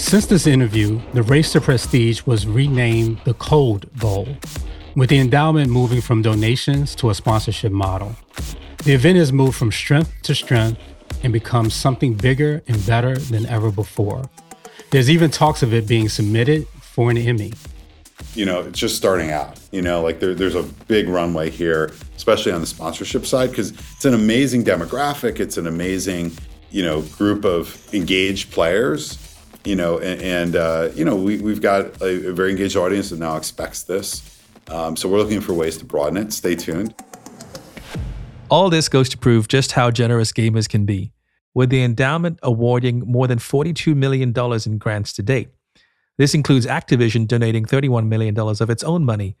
Since 0.00 0.26
this 0.26 0.46
interview, 0.48 1.00
the 1.12 1.22
Race 1.22 1.52
to 1.52 1.60
Prestige 1.60 2.22
was 2.26 2.44
renamed 2.44 3.20
the 3.24 3.34
Code 3.34 3.88
Bowl, 3.96 4.26
with 4.96 5.10
the 5.10 5.18
endowment 5.18 5.70
moving 5.70 6.00
from 6.00 6.22
donations 6.22 6.96
to 6.96 7.10
a 7.10 7.14
sponsorship 7.14 7.70
model. 7.70 8.16
The 8.82 8.94
event 8.94 9.18
has 9.18 9.30
moved 9.30 9.56
from 9.56 9.70
strength 9.70 10.12
to 10.22 10.34
strength 10.34 10.80
and 11.22 11.32
become 11.32 11.70
something 11.70 12.14
bigger 12.14 12.60
and 12.66 12.84
better 12.86 13.14
than 13.14 13.46
ever 13.46 13.70
before. 13.70 14.28
There's 14.90 15.10
even 15.10 15.30
talks 15.30 15.62
of 15.62 15.72
it 15.72 15.86
being 15.86 16.08
submitted 16.08 16.66
for 16.80 17.10
an 17.10 17.18
Emmy. 17.18 17.52
You 18.34 18.46
know, 18.46 18.62
it's 18.62 18.78
just 18.78 18.96
starting 18.96 19.30
out. 19.30 19.60
You 19.70 19.82
know, 19.82 20.02
like 20.02 20.18
there, 20.18 20.34
there's 20.34 20.56
a 20.56 20.64
big 20.88 21.08
runway 21.08 21.50
here, 21.50 21.92
especially 22.16 22.50
on 22.50 22.62
the 22.62 22.66
sponsorship 22.66 23.26
side, 23.26 23.50
because 23.50 23.70
it's 23.70 24.06
an 24.06 24.14
amazing 24.14 24.64
demographic. 24.64 25.38
It's 25.38 25.58
an 25.58 25.68
amazing, 25.68 26.32
you 26.70 26.82
know, 26.82 27.02
group 27.02 27.44
of 27.44 27.78
engaged 27.94 28.50
players 28.50 29.29
you 29.64 29.76
know, 29.76 29.98
and, 29.98 30.20
and 30.22 30.56
uh, 30.56 30.88
you 30.94 31.04
know, 31.04 31.16
we, 31.16 31.38
we've 31.38 31.60
got 31.60 32.00
a, 32.00 32.28
a, 32.28 32.32
very 32.32 32.50
engaged 32.50 32.76
audience 32.76 33.10
that 33.10 33.18
now 33.18 33.36
expects 33.36 33.82
this. 33.82 34.40
Um, 34.68 34.96
so 34.96 35.08
we're 35.08 35.18
looking 35.18 35.40
for 35.40 35.52
ways 35.52 35.76
to 35.78 35.84
broaden 35.84 36.16
it. 36.16 36.32
Stay 36.32 36.54
tuned. 36.54 36.94
All 38.48 38.70
this 38.70 38.88
goes 38.88 39.08
to 39.10 39.18
prove 39.18 39.48
just 39.48 39.72
how 39.72 39.90
generous 39.90 40.32
gamers 40.32 40.68
can 40.68 40.84
be, 40.84 41.12
with 41.54 41.70
the 41.70 41.82
endowment 41.82 42.38
awarding 42.42 43.00
more 43.00 43.26
than 43.26 43.38
$42 43.38 43.94
million 43.94 44.34
in 44.66 44.78
grants 44.78 45.12
to 45.14 45.22
date. 45.22 45.50
This 46.18 46.34
includes 46.34 46.66
Activision 46.66 47.26
donating 47.26 47.64
$31 47.64 48.08
million 48.08 48.38
of 48.38 48.70
its 48.70 48.82
own 48.82 49.04
money 49.04 49.36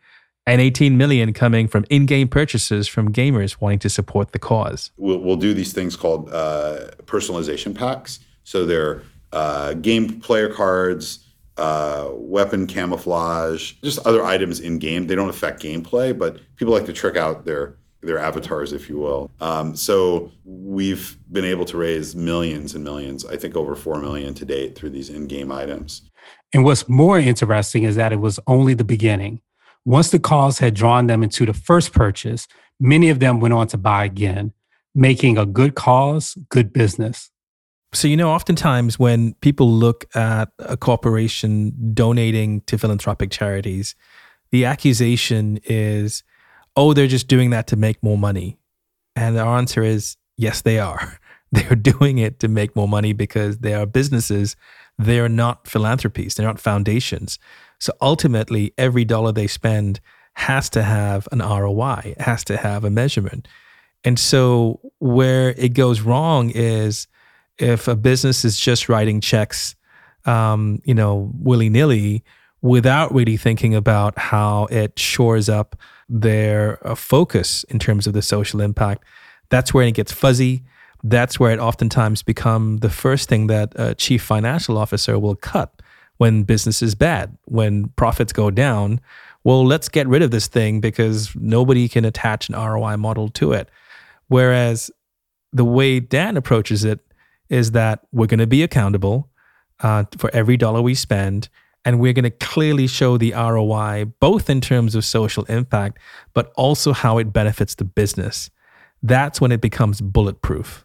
and 0.46 0.60
18 0.60 0.96
million 0.96 1.32
coming 1.32 1.68
from 1.68 1.84
in-game 1.90 2.28
purchases 2.28 2.88
from 2.88 3.12
gamers 3.12 3.60
wanting 3.60 3.78
to 3.80 3.90
support 3.90 4.32
the 4.32 4.38
cause. 4.38 4.90
We'll, 4.96 5.18
we'll 5.18 5.36
do 5.36 5.52
these 5.52 5.72
things 5.72 5.96
called 5.96 6.30
uh, 6.32 6.90
personalization 7.04 7.74
packs. 7.74 8.20
So 8.44 8.64
they're 8.64 9.02
uh, 9.32 9.74
game 9.74 10.20
player 10.20 10.52
cards, 10.52 11.26
uh, 11.56 12.08
weapon 12.12 12.66
camouflage, 12.66 13.72
just 13.82 13.98
other 14.06 14.24
items 14.24 14.60
in 14.60 14.78
game. 14.78 15.06
They 15.06 15.14
don't 15.14 15.28
affect 15.28 15.62
gameplay, 15.62 16.16
but 16.16 16.38
people 16.56 16.72
like 16.72 16.86
to 16.86 16.92
trick 16.92 17.16
out 17.16 17.44
their 17.44 17.76
their 18.02 18.18
avatars, 18.18 18.72
if 18.72 18.88
you 18.88 18.98
will. 18.98 19.30
Um, 19.40 19.76
so 19.76 20.32
we've 20.44 21.18
been 21.32 21.44
able 21.44 21.66
to 21.66 21.76
raise 21.76 22.16
millions 22.16 22.74
and 22.74 22.82
millions. 22.82 23.26
I 23.26 23.36
think 23.36 23.56
over 23.56 23.74
four 23.74 24.00
million 24.00 24.32
to 24.34 24.44
date 24.46 24.74
through 24.74 24.90
these 24.90 25.10
in-game 25.10 25.52
items. 25.52 26.02
And 26.54 26.64
what's 26.64 26.88
more 26.88 27.18
interesting 27.18 27.82
is 27.82 27.96
that 27.96 28.12
it 28.12 28.20
was 28.20 28.40
only 28.46 28.72
the 28.72 28.84
beginning. 28.84 29.40
Once 29.84 30.10
the 30.10 30.18
cause 30.18 30.58
had 30.58 30.74
drawn 30.74 31.06
them 31.06 31.22
into 31.22 31.46
the 31.46 31.52
first 31.52 31.92
purchase, 31.92 32.48
many 32.78 33.10
of 33.10 33.18
them 33.18 33.40
went 33.40 33.54
on 33.54 33.66
to 33.68 33.78
buy 33.78 34.04
again, 34.04 34.52
making 34.94 35.38
a 35.38 35.46
good 35.46 35.74
cause 35.74 36.36
good 36.48 36.72
business. 36.72 37.29
So, 37.92 38.06
you 38.06 38.16
know, 38.16 38.30
oftentimes 38.30 38.98
when 38.98 39.34
people 39.34 39.70
look 39.70 40.04
at 40.14 40.50
a 40.60 40.76
corporation 40.76 41.92
donating 41.92 42.60
to 42.62 42.78
philanthropic 42.78 43.30
charities, 43.30 43.96
the 44.52 44.64
accusation 44.64 45.58
is, 45.64 46.22
oh, 46.76 46.92
they're 46.92 47.08
just 47.08 47.26
doing 47.26 47.50
that 47.50 47.66
to 47.68 47.76
make 47.76 48.02
more 48.02 48.18
money. 48.18 48.58
And 49.16 49.36
our 49.38 49.58
answer 49.58 49.82
is, 49.82 50.16
yes, 50.36 50.62
they 50.62 50.78
are. 50.78 51.18
They're 51.52 51.74
doing 51.74 52.18
it 52.18 52.38
to 52.38 52.48
make 52.48 52.76
more 52.76 52.86
money 52.86 53.12
because 53.12 53.58
they 53.58 53.74
are 53.74 53.84
businesses. 53.84 54.54
They 55.00 55.18
are 55.18 55.28
not 55.28 55.66
philanthropies, 55.66 56.36
they're 56.36 56.46
not 56.46 56.60
foundations. 56.60 57.40
So 57.80 57.92
ultimately, 58.00 58.72
every 58.78 59.04
dollar 59.04 59.32
they 59.32 59.48
spend 59.48 59.98
has 60.34 60.70
to 60.70 60.84
have 60.84 61.26
an 61.32 61.40
ROI, 61.40 62.14
it 62.16 62.20
has 62.20 62.44
to 62.44 62.56
have 62.56 62.84
a 62.84 62.90
measurement. 62.90 63.48
And 64.04 64.16
so 64.16 64.80
where 65.00 65.50
it 65.58 65.74
goes 65.74 66.02
wrong 66.02 66.50
is, 66.50 67.08
if 67.60 67.88
a 67.88 67.96
business 67.96 68.44
is 68.44 68.58
just 68.58 68.88
writing 68.88 69.20
checks, 69.20 69.74
um, 70.24 70.80
you 70.84 70.94
know, 70.94 71.30
willy 71.34 71.68
nilly, 71.68 72.24
without 72.62 73.12
really 73.14 73.36
thinking 73.36 73.74
about 73.74 74.18
how 74.18 74.66
it 74.66 74.98
shores 74.98 75.48
up 75.48 75.76
their 76.08 76.86
uh, 76.86 76.94
focus 76.94 77.64
in 77.64 77.78
terms 77.78 78.06
of 78.06 78.12
the 78.12 78.22
social 78.22 78.60
impact, 78.60 79.04
that's 79.48 79.72
where 79.72 79.86
it 79.86 79.92
gets 79.92 80.12
fuzzy. 80.12 80.62
That's 81.02 81.40
where 81.40 81.52
it 81.52 81.58
oftentimes 81.58 82.22
become 82.22 82.78
the 82.78 82.90
first 82.90 83.28
thing 83.28 83.46
that 83.46 83.72
a 83.76 83.94
chief 83.94 84.22
financial 84.22 84.76
officer 84.76 85.18
will 85.18 85.36
cut 85.36 85.80
when 86.18 86.42
business 86.42 86.82
is 86.82 86.94
bad, 86.94 87.36
when 87.46 87.88
profits 87.96 88.32
go 88.32 88.50
down. 88.50 89.00
Well, 89.42 89.64
let's 89.64 89.88
get 89.88 90.06
rid 90.06 90.20
of 90.20 90.30
this 90.30 90.46
thing 90.46 90.80
because 90.80 91.34
nobody 91.34 91.88
can 91.88 92.04
attach 92.04 92.50
an 92.50 92.54
ROI 92.54 92.98
model 92.98 93.30
to 93.30 93.52
it. 93.52 93.70
Whereas 94.28 94.90
the 95.52 95.64
way 95.64 95.98
Dan 95.98 96.36
approaches 96.36 96.84
it 96.84 97.00
is 97.50 97.72
that 97.72 98.00
we're 98.12 98.26
going 98.26 98.40
to 98.40 98.46
be 98.46 98.62
accountable 98.62 99.28
uh, 99.80 100.04
for 100.16 100.30
every 100.32 100.56
dollar 100.56 100.80
we 100.80 100.94
spend. 100.94 101.48
And 101.84 101.98
we're 101.98 102.12
going 102.12 102.24
to 102.24 102.30
clearly 102.30 102.86
show 102.86 103.16
the 103.16 103.32
ROI, 103.32 104.06
both 104.20 104.50
in 104.50 104.60
terms 104.60 104.94
of 104.94 105.04
social 105.04 105.44
impact, 105.44 105.98
but 106.34 106.52
also 106.54 106.92
how 106.92 107.18
it 107.18 107.32
benefits 107.32 107.74
the 107.74 107.84
business. 107.84 108.50
That's 109.02 109.40
when 109.40 109.50
it 109.50 109.62
becomes 109.62 110.00
bulletproof. 110.00 110.84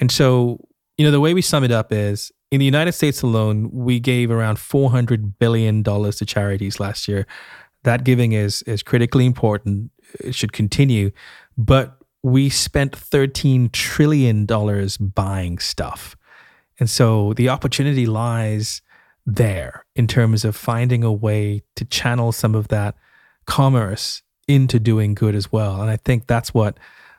And 0.00 0.10
so, 0.10 0.58
you 0.98 1.04
know, 1.04 1.12
the 1.12 1.20
way 1.20 1.32
we 1.32 1.42
sum 1.42 1.62
it 1.62 1.70
up 1.70 1.92
is 1.92 2.32
in 2.50 2.58
the 2.58 2.64
United 2.64 2.92
States 2.92 3.22
alone, 3.22 3.70
we 3.72 4.00
gave 4.00 4.30
around 4.30 4.56
$400 4.56 5.34
billion 5.38 5.84
to 5.84 6.24
charities 6.26 6.80
last 6.80 7.06
year. 7.06 7.26
That 7.84 8.02
giving 8.02 8.32
is, 8.32 8.62
is 8.62 8.82
critically 8.82 9.26
important. 9.26 9.92
It 10.20 10.34
should 10.34 10.52
continue. 10.52 11.12
But 11.56 11.98
we 12.22 12.48
spent 12.48 12.92
$13 12.92 13.70
trillion 13.72 14.46
buying 15.14 15.58
stuff. 15.58 16.16
And 16.78 16.90
so 16.90 17.32
the 17.34 17.48
opportunity 17.48 18.06
lies 18.06 18.82
there 19.24 19.84
in 19.94 20.06
terms 20.06 20.44
of 20.44 20.54
finding 20.54 21.02
a 21.02 21.12
way 21.12 21.62
to 21.74 21.84
channel 21.84 22.32
some 22.32 22.54
of 22.54 22.68
that 22.68 22.96
commerce 23.46 24.22
into 24.48 24.78
doing 24.78 25.14
good 25.14 25.34
as 25.34 25.50
well. 25.50 25.80
And 25.80 25.90
I 25.90 25.96
think 25.96 26.26
that's 26.26 26.54
what 26.54 26.78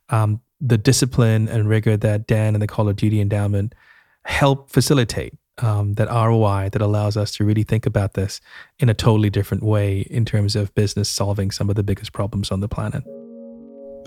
um, 0.10 0.41
the 0.62 0.78
discipline 0.78 1.48
and 1.48 1.68
rigor 1.68 1.98
that 1.98 2.28
Dan 2.28 2.56
and 2.56 2.62
the 2.62 2.68
Call 2.68 2.88
of 2.88 2.95
Duty 2.95 3.20
Endowment 3.20 3.76
help 4.24 4.70
facilitate 4.70 5.34
um, 5.60 5.93
that 5.93 6.08
ROI 6.08 6.70
that 6.72 6.82
allows 6.82 7.18
us 7.18 7.32
to 7.36 7.43
really 7.43 7.64
think 7.64 7.86
about 7.86 8.14
this 8.14 8.39
in 8.80 8.89
a 8.89 8.93
totally 8.93 9.30
different 9.30 9.64
way 9.64 10.02
in 10.02 10.24
terms 10.24 10.56
of 10.56 10.74
business 10.76 11.10
solving 11.10 11.52
some 11.52 11.70
of 11.70 11.76
the 11.76 11.84
biggest 11.84 12.14
problems 12.14 12.52
on 12.52 12.60
the 12.60 12.70
planet. 12.70 13.04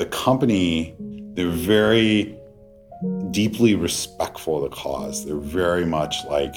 The 0.01 0.07
company, 0.07 0.95
they're 1.35 1.51
very 1.51 2.35
deeply 3.33 3.75
respectful 3.75 4.65
of 4.65 4.71
the 4.71 4.75
cause. 4.75 5.27
They're 5.27 5.37
very 5.37 5.85
much 5.85 6.25
like, 6.25 6.55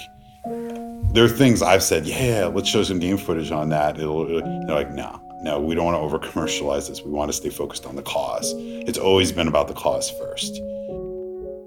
there 1.11 1.25
are 1.25 1.27
things 1.27 1.61
I've 1.61 1.83
said, 1.83 2.05
yeah, 2.05 2.45
let's 2.45 2.69
show 2.69 2.83
some 2.83 2.99
game 2.99 3.17
footage 3.17 3.51
on 3.51 3.67
that. 3.67 3.99
It'll, 3.99 4.25
they're 4.27 4.73
like, 4.73 4.93
no, 4.93 5.21
no, 5.41 5.59
we 5.59 5.75
don't 5.75 5.83
want 5.83 5.95
to 5.95 5.99
over 5.99 6.19
commercialize 6.19 6.87
this. 6.87 7.01
We 7.01 7.11
want 7.11 7.31
to 7.31 7.33
stay 7.33 7.49
focused 7.49 7.85
on 7.85 7.97
the 7.97 8.01
cause. 8.03 8.53
It's 8.55 8.97
always 8.97 9.33
been 9.33 9.49
about 9.49 9.67
the 9.67 9.73
cause 9.73 10.09
first. 10.11 10.55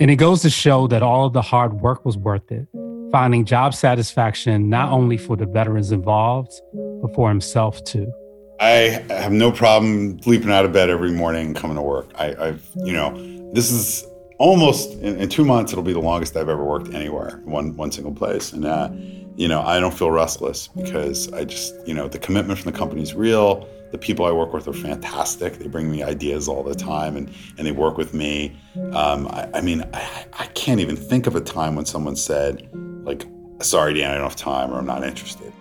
And 0.01 0.11
it 0.11 0.17
goes 0.17 0.41
to 0.43 0.51
show 0.51 0.87
that 0.87 1.03
all 1.03 1.27
of 1.27 1.35
the 1.35 1.43
hard 1.43 1.83
work 1.83 2.07
was 2.07 2.17
worth 2.17 2.51
it, 2.51 2.67
finding 3.13 3.45
job 3.45 3.75
satisfaction 3.75 4.71
not 4.71 4.91
only 4.91 5.19
for 5.19 5.37
the 5.37 5.45
veterans 5.45 5.93
involved, 5.93 6.59
but 7.03 7.15
for 7.15 7.29
himself 7.29 7.85
too. 7.85 8.11
I 8.59 9.05
have 9.11 9.33
no 9.33 9.53
problem 9.53 10.19
leaping 10.25 10.51
out 10.51 10.65
of 10.65 10.73
bed 10.73 10.89
every 10.89 11.13
morning 11.13 11.49
and 11.49 11.57
coming 11.57 11.77
to 11.77 11.83
work. 11.83 12.11
I, 12.17 12.35
have 12.47 12.63
you 12.75 12.93
know, 12.93 13.13
this 13.53 13.71
is 13.71 14.05
almost 14.39 14.93
in, 15.01 15.21
in, 15.21 15.29
two 15.29 15.45
months. 15.45 15.73
It'll 15.73 15.85
be 15.85 15.93
the 15.93 16.01
longest 16.01 16.37
I've 16.37 16.49
ever 16.49 16.65
worked 16.65 16.95
anywhere, 16.95 17.41
one 17.45 17.77
one 17.77 17.93
single 17.93 18.15
place, 18.15 18.53
and 18.53 18.65
uh, 18.65 18.91
you 19.37 19.49
know, 19.49 19.63
I 19.63 19.79
don't 19.79 19.93
feel 19.93 20.11
restless 20.11 20.69
because 20.69 21.31
I 21.33 21.45
just, 21.45 21.75
you 21.87 21.95
know, 21.95 22.09
the 22.09 22.19
commitment 22.19 22.59
from 22.59 22.73
the 22.73 22.79
company 22.79 23.03
is 23.03 23.15
real. 23.15 23.69
The 23.93 23.99
people 23.99 24.25
I 24.25 24.33
work 24.33 24.53
with 24.53 24.67
are 24.67 24.73
fantastic. 24.73 25.59
They 25.59 25.69
bring 25.69 25.91
me 25.91 26.03
ideas 26.03 26.49
all 26.49 26.63
the 26.63 26.75
time 26.75 27.17
and, 27.17 27.31
and 27.57 27.67
they 27.67 27.73
work 27.73 27.99
with 27.99 28.15
me. 28.15 28.57
Um, 28.93 29.29
I, 29.29 29.49
I, 29.55 29.61
mean, 29.61 29.85
I, 29.93 30.27
I 30.33 30.47
can't 30.47 30.81
even 30.81 30.97
think 30.97 31.27
of 31.27 31.37
a 31.37 31.41
time 31.41 31.77
when 31.77 31.85
someone 31.85 32.17
said, 32.17 32.69
like, 33.05 33.27
sorry, 33.61 33.95
Dan, 33.95 34.11
I 34.11 34.15
don't 34.15 34.25
have 34.25 34.37
time 34.37 34.73
or 34.73 34.79
I'm 34.79 34.87
not 34.87 35.05
interested. 35.05 35.53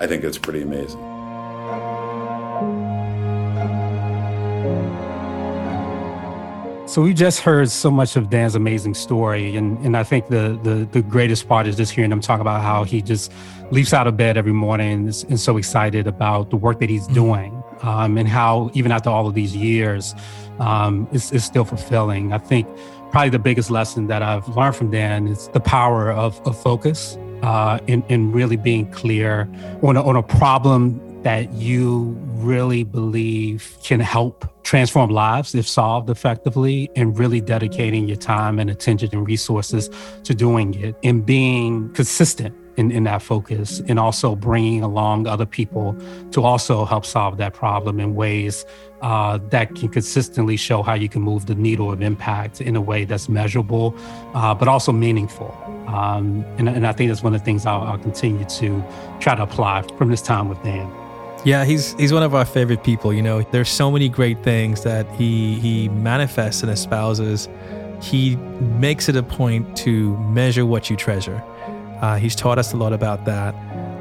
I 0.00 0.06
think 0.06 0.24
it's 0.24 0.38
pretty 0.38 0.62
amazing. 0.62 1.15
So 6.86 7.02
we 7.02 7.14
just 7.14 7.40
heard 7.40 7.68
so 7.68 7.90
much 7.90 8.14
of 8.14 8.30
Dan's 8.30 8.54
amazing 8.54 8.94
story, 8.94 9.56
and 9.56 9.76
and 9.84 9.96
I 9.96 10.04
think 10.04 10.28
the 10.28 10.56
the 10.62 10.88
the 10.92 11.02
greatest 11.02 11.48
part 11.48 11.66
is 11.66 11.76
just 11.76 11.92
hearing 11.92 12.12
him 12.12 12.20
talk 12.20 12.40
about 12.40 12.62
how 12.62 12.84
he 12.84 13.02
just 13.02 13.32
leaps 13.72 13.92
out 13.92 14.06
of 14.06 14.16
bed 14.16 14.36
every 14.36 14.52
morning 14.52 14.92
and 14.92 15.08
is, 15.08 15.24
and 15.24 15.38
so 15.38 15.56
excited 15.56 16.06
about 16.06 16.50
the 16.50 16.56
work 16.56 16.78
that 16.78 16.88
he's 16.88 17.02
mm-hmm. 17.06 17.14
doing, 17.14 17.62
um, 17.82 18.16
and 18.16 18.28
how 18.28 18.70
even 18.74 18.92
after 18.92 19.10
all 19.10 19.26
of 19.26 19.34
these 19.34 19.54
years, 19.56 20.14
um, 20.60 21.08
it's, 21.10 21.32
it's 21.32 21.44
still 21.44 21.64
fulfilling. 21.64 22.32
I 22.32 22.38
think 22.38 22.68
probably 23.10 23.30
the 23.30 23.40
biggest 23.40 23.68
lesson 23.68 24.06
that 24.06 24.22
I've 24.22 24.46
learned 24.56 24.76
from 24.76 24.92
Dan 24.92 25.26
is 25.26 25.48
the 25.48 25.60
power 25.60 26.12
of, 26.12 26.40
of 26.46 26.56
focus 26.56 27.18
uh, 27.42 27.80
in, 27.88 28.04
in 28.08 28.30
really 28.30 28.56
being 28.56 28.90
clear 28.92 29.48
on 29.82 29.96
a, 29.96 30.02
on 30.04 30.14
a 30.14 30.22
problem 30.22 31.00
that 31.26 31.52
you 31.54 32.16
really 32.34 32.84
believe 32.84 33.76
can 33.82 33.98
help 33.98 34.48
transform 34.62 35.10
lives 35.10 35.56
if 35.56 35.66
solved 35.66 36.08
effectively 36.08 36.88
and 36.94 37.18
really 37.18 37.40
dedicating 37.40 38.06
your 38.06 38.16
time 38.16 38.60
and 38.60 38.70
attention 38.70 39.08
and 39.10 39.26
resources 39.26 39.90
to 40.22 40.36
doing 40.36 40.72
it 40.74 40.94
and 41.02 41.26
being 41.26 41.92
consistent 41.94 42.54
in, 42.76 42.92
in 42.92 43.02
that 43.02 43.20
focus 43.20 43.82
and 43.88 43.98
also 43.98 44.36
bringing 44.36 44.84
along 44.84 45.26
other 45.26 45.46
people 45.46 45.96
to 46.30 46.44
also 46.44 46.84
help 46.84 47.04
solve 47.04 47.38
that 47.38 47.54
problem 47.54 47.98
in 47.98 48.14
ways 48.14 48.64
uh, 49.02 49.36
that 49.50 49.74
can 49.74 49.88
consistently 49.88 50.56
show 50.56 50.80
how 50.80 50.94
you 50.94 51.08
can 51.08 51.22
move 51.22 51.46
the 51.46 51.56
needle 51.56 51.90
of 51.90 52.02
impact 52.02 52.60
in 52.60 52.76
a 52.76 52.80
way 52.80 53.04
that's 53.04 53.28
measurable 53.28 53.96
uh, 54.34 54.54
but 54.54 54.68
also 54.68 54.92
meaningful 54.92 55.50
um, 55.88 56.44
and, 56.56 56.68
and, 56.68 56.86
I 56.86 56.92
think 56.92 57.10
that's 57.10 57.22
one 57.24 57.34
of 57.34 57.40
the 57.40 57.44
things 57.44 57.66
I'll, 57.66 57.82
I'll 57.82 57.98
continue 57.98 58.44
to 58.44 58.84
try 59.18 59.34
to 59.34 59.42
apply 59.42 59.82
from 59.98 60.10
this 60.10 60.22
time 60.22 60.48
with 60.48 60.62
Dan. 60.62 61.05
Yeah, 61.44 61.64
he's 61.64 61.92
he's 61.94 62.12
one 62.12 62.22
of 62.22 62.34
our 62.34 62.44
favorite 62.44 62.82
people. 62.82 63.12
You 63.12 63.22
know, 63.22 63.42
there's 63.42 63.68
so 63.68 63.90
many 63.90 64.08
great 64.08 64.42
things 64.42 64.82
that 64.82 65.08
he 65.12 65.60
he 65.60 65.88
manifests 65.90 66.62
and 66.62 66.70
espouses. 66.70 67.48
He 68.02 68.36
makes 68.36 69.08
it 69.08 69.16
a 69.16 69.22
point 69.22 69.76
to 69.78 70.16
measure 70.18 70.66
what 70.66 70.90
you 70.90 70.96
treasure. 70.96 71.42
Uh, 72.00 72.16
he's 72.16 72.34
taught 72.34 72.58
us 72.58 72.72
a 72.72 72.76
lot 72.76 72.92
about 72.92 73.24
that. 73.24 73.54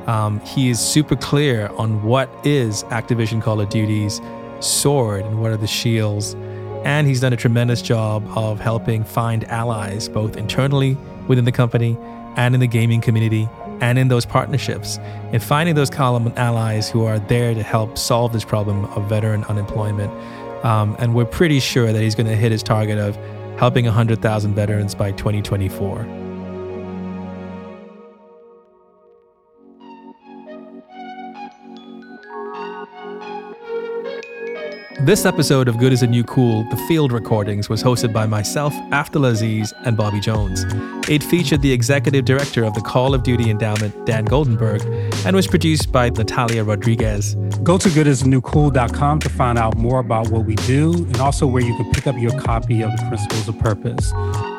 Um, 0.08 0.40
he 0.42 0.70
is 0.70 0.80
super 0.80 1.16
clear 1.16 1.68
on 1.78 2.04
what 2.04 2.30
is 2.44 2.84
Activision 2.86 3.42
Call 3.42 3.62
of 3.62 3.70
Duty's 3.70 4.22
sword 4.60 5.26
and 5.26 5.42
what 5.42 5.52
are 5.52 5.58
the 5.58 5.68
shields. 5.68 6.36
And 6.84 7.08
he's 7.08 7.22
done 7.22 7.34
a 7.34 7.38
tremendous 7.38 7.82
job 7.82 8.24
of 8.38 8.60
helping 8.60 9.04
find 9.04 9.44
allies, 9.46 10.08
both 10.08 10.36
internally 10.36 10.98
within 11.28 11.46
the 11.46 11.52
company 11.52 11.98
and 12.36 12.54
in 12.54 12.60
the 12.60 12.68
gaming 12.68 13.02
community 13.02 13.50
and 13.82 13.98
in 14.00 14.08
those 14.08 14.26
partnerships 14.26 14.98
and 15.32 15.44
finding 15.44 15.76
those 15.76 15.90
common 15.90 16.32
allies 16.38 16.90
who 16.90 17.06
are 17.06 17.20
there 17.20 17.54
to 17.54 17.64
help 17.64 17.98
solve 17.98 18.34
this 18.34 18.44
problem 18.44 18.86
of 18.86 19.08
veteran 19.10 19.44
unemployment. 19.46 20.12
Um, 20.66 20.96
and 21.00 21.14
we're 21.14 21.26
pretty 21.26 21.60
sure 21.60 21.92
that 21.92 22.02
he's 22.02 22.16
going 22.16 22.28
to 22.28 22.36
hit 22.36 22.52
his 22.52 22.64
target 22.64 22.98
of 22.98 23.16
helping 23.58 23.86
100,000 23.86 24.56
veterans 24.56 24.96
by 24.96 25.12
2024. 25.12 26.25
This 35.06 35.24
episode 35.24 35.68
of 35.68 35.78
Good 35.78 35.94
is 35.94 36.00
the 36.00 36.08
New 36.08 36.24
Cool, 36.24 36.64
the 36.72 36.78
field 36.88 37.12
recordings, 37.12 37.70
was 37.70 37.84
hosted 37.84 38.12
by 38.12 38.26
myself, 38.26 38.74
Afdhal 38.90 39.28
Aziz, 39.28 39.72
and 39.84 39.96
Bobby 39.96 40.20
Jones. 40.20 40.66
It 41.08 41.22
featured 41.22 41.62
the 41.62 41.72
executive 41.72 42.26
director 42.26 42.64
of 42.64 42.74
the 42.74 42.82
Call 42.82 43.14
of 43.14 43.22
Duty 43.22 43.52
Endowment, 43.52 44.08
Dan 44.08 44.26
Goldenberg, 44.26 44.84
and 45.24 45.36
was 45.36 45.46
produced 45.46 45.92
by 45.92 46.10
Natalia 46.10 46.64
Rodriguez. 46.64 47.36
Go 47.62 47.78
to 47.78 47.88
goodisnewcool.com 47.90 49.20
to 49.20 49.30
find 49.30 49.60
out 49.60 49.78
more 49.78 50.00
about 50.00 50.30
what 50.30 50.44
we 50.46 50.56
do 50.56 50.92
and 50.96 51.18
also 51.18 51.46
where 51.46 51.62
you 51.62 51.78
can 51.78 51.92
pick 51.92 52.08
up 52.08 52.18
your 52.18 52.36
copy 52.42 52.82
of 52.82 52.90
the 52.90 53.06
Principles 53.08 53.48
of 53.48 53.60
Purpose. 53.60 54.12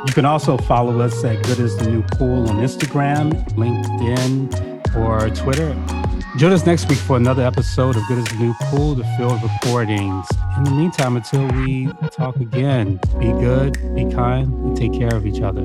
You 0.07 0.13
can 0.15 0.27
also 0.27 0.59
follow 0.59 1.01
us 1.01 1.25
at 1.25 1.43
Good 1.43 1.59
is 1.59 1.77
the 1.77 1.91
New 1.91 2.05
Cool 2.17 2.49
on 2.49 2.59
Instagram, 2.59 3.33
LinkedIn, 3.55 4.95
or 4.95 5.29
Twitter. 5.31 6.16
Join 6.37 6.53
us 6.53 6.67
next 6.67 6.91
week 6.91 6.99
for 6.99 7.17
another 7.17 7.43
episode 7.43 7.97
of 7.97 8.07
Good 8.09 8.19
as 8.19 8.39
New 8.39 8.55
Cool, 8.65 8.95
the 8.95 9.05
field 9.17 9.43
recordings. 9.43 10.27
In 10.59 10.65
the 10.65 10.71
meantime, 10.71 11.17
until 11.17 11.49
we 11.49 11.91
talk 12.11 12.37
again, 12.37 13.01
be 13.19 13.29
good, 13.29 13.73
be 13.95 14.05
kind, 14.13 14.53
and 14.53 14.77
take 14.77 14.93
care 14.93 15.15
of 15.15 15.27
each 15.27 15.41
other. 15.41 15.63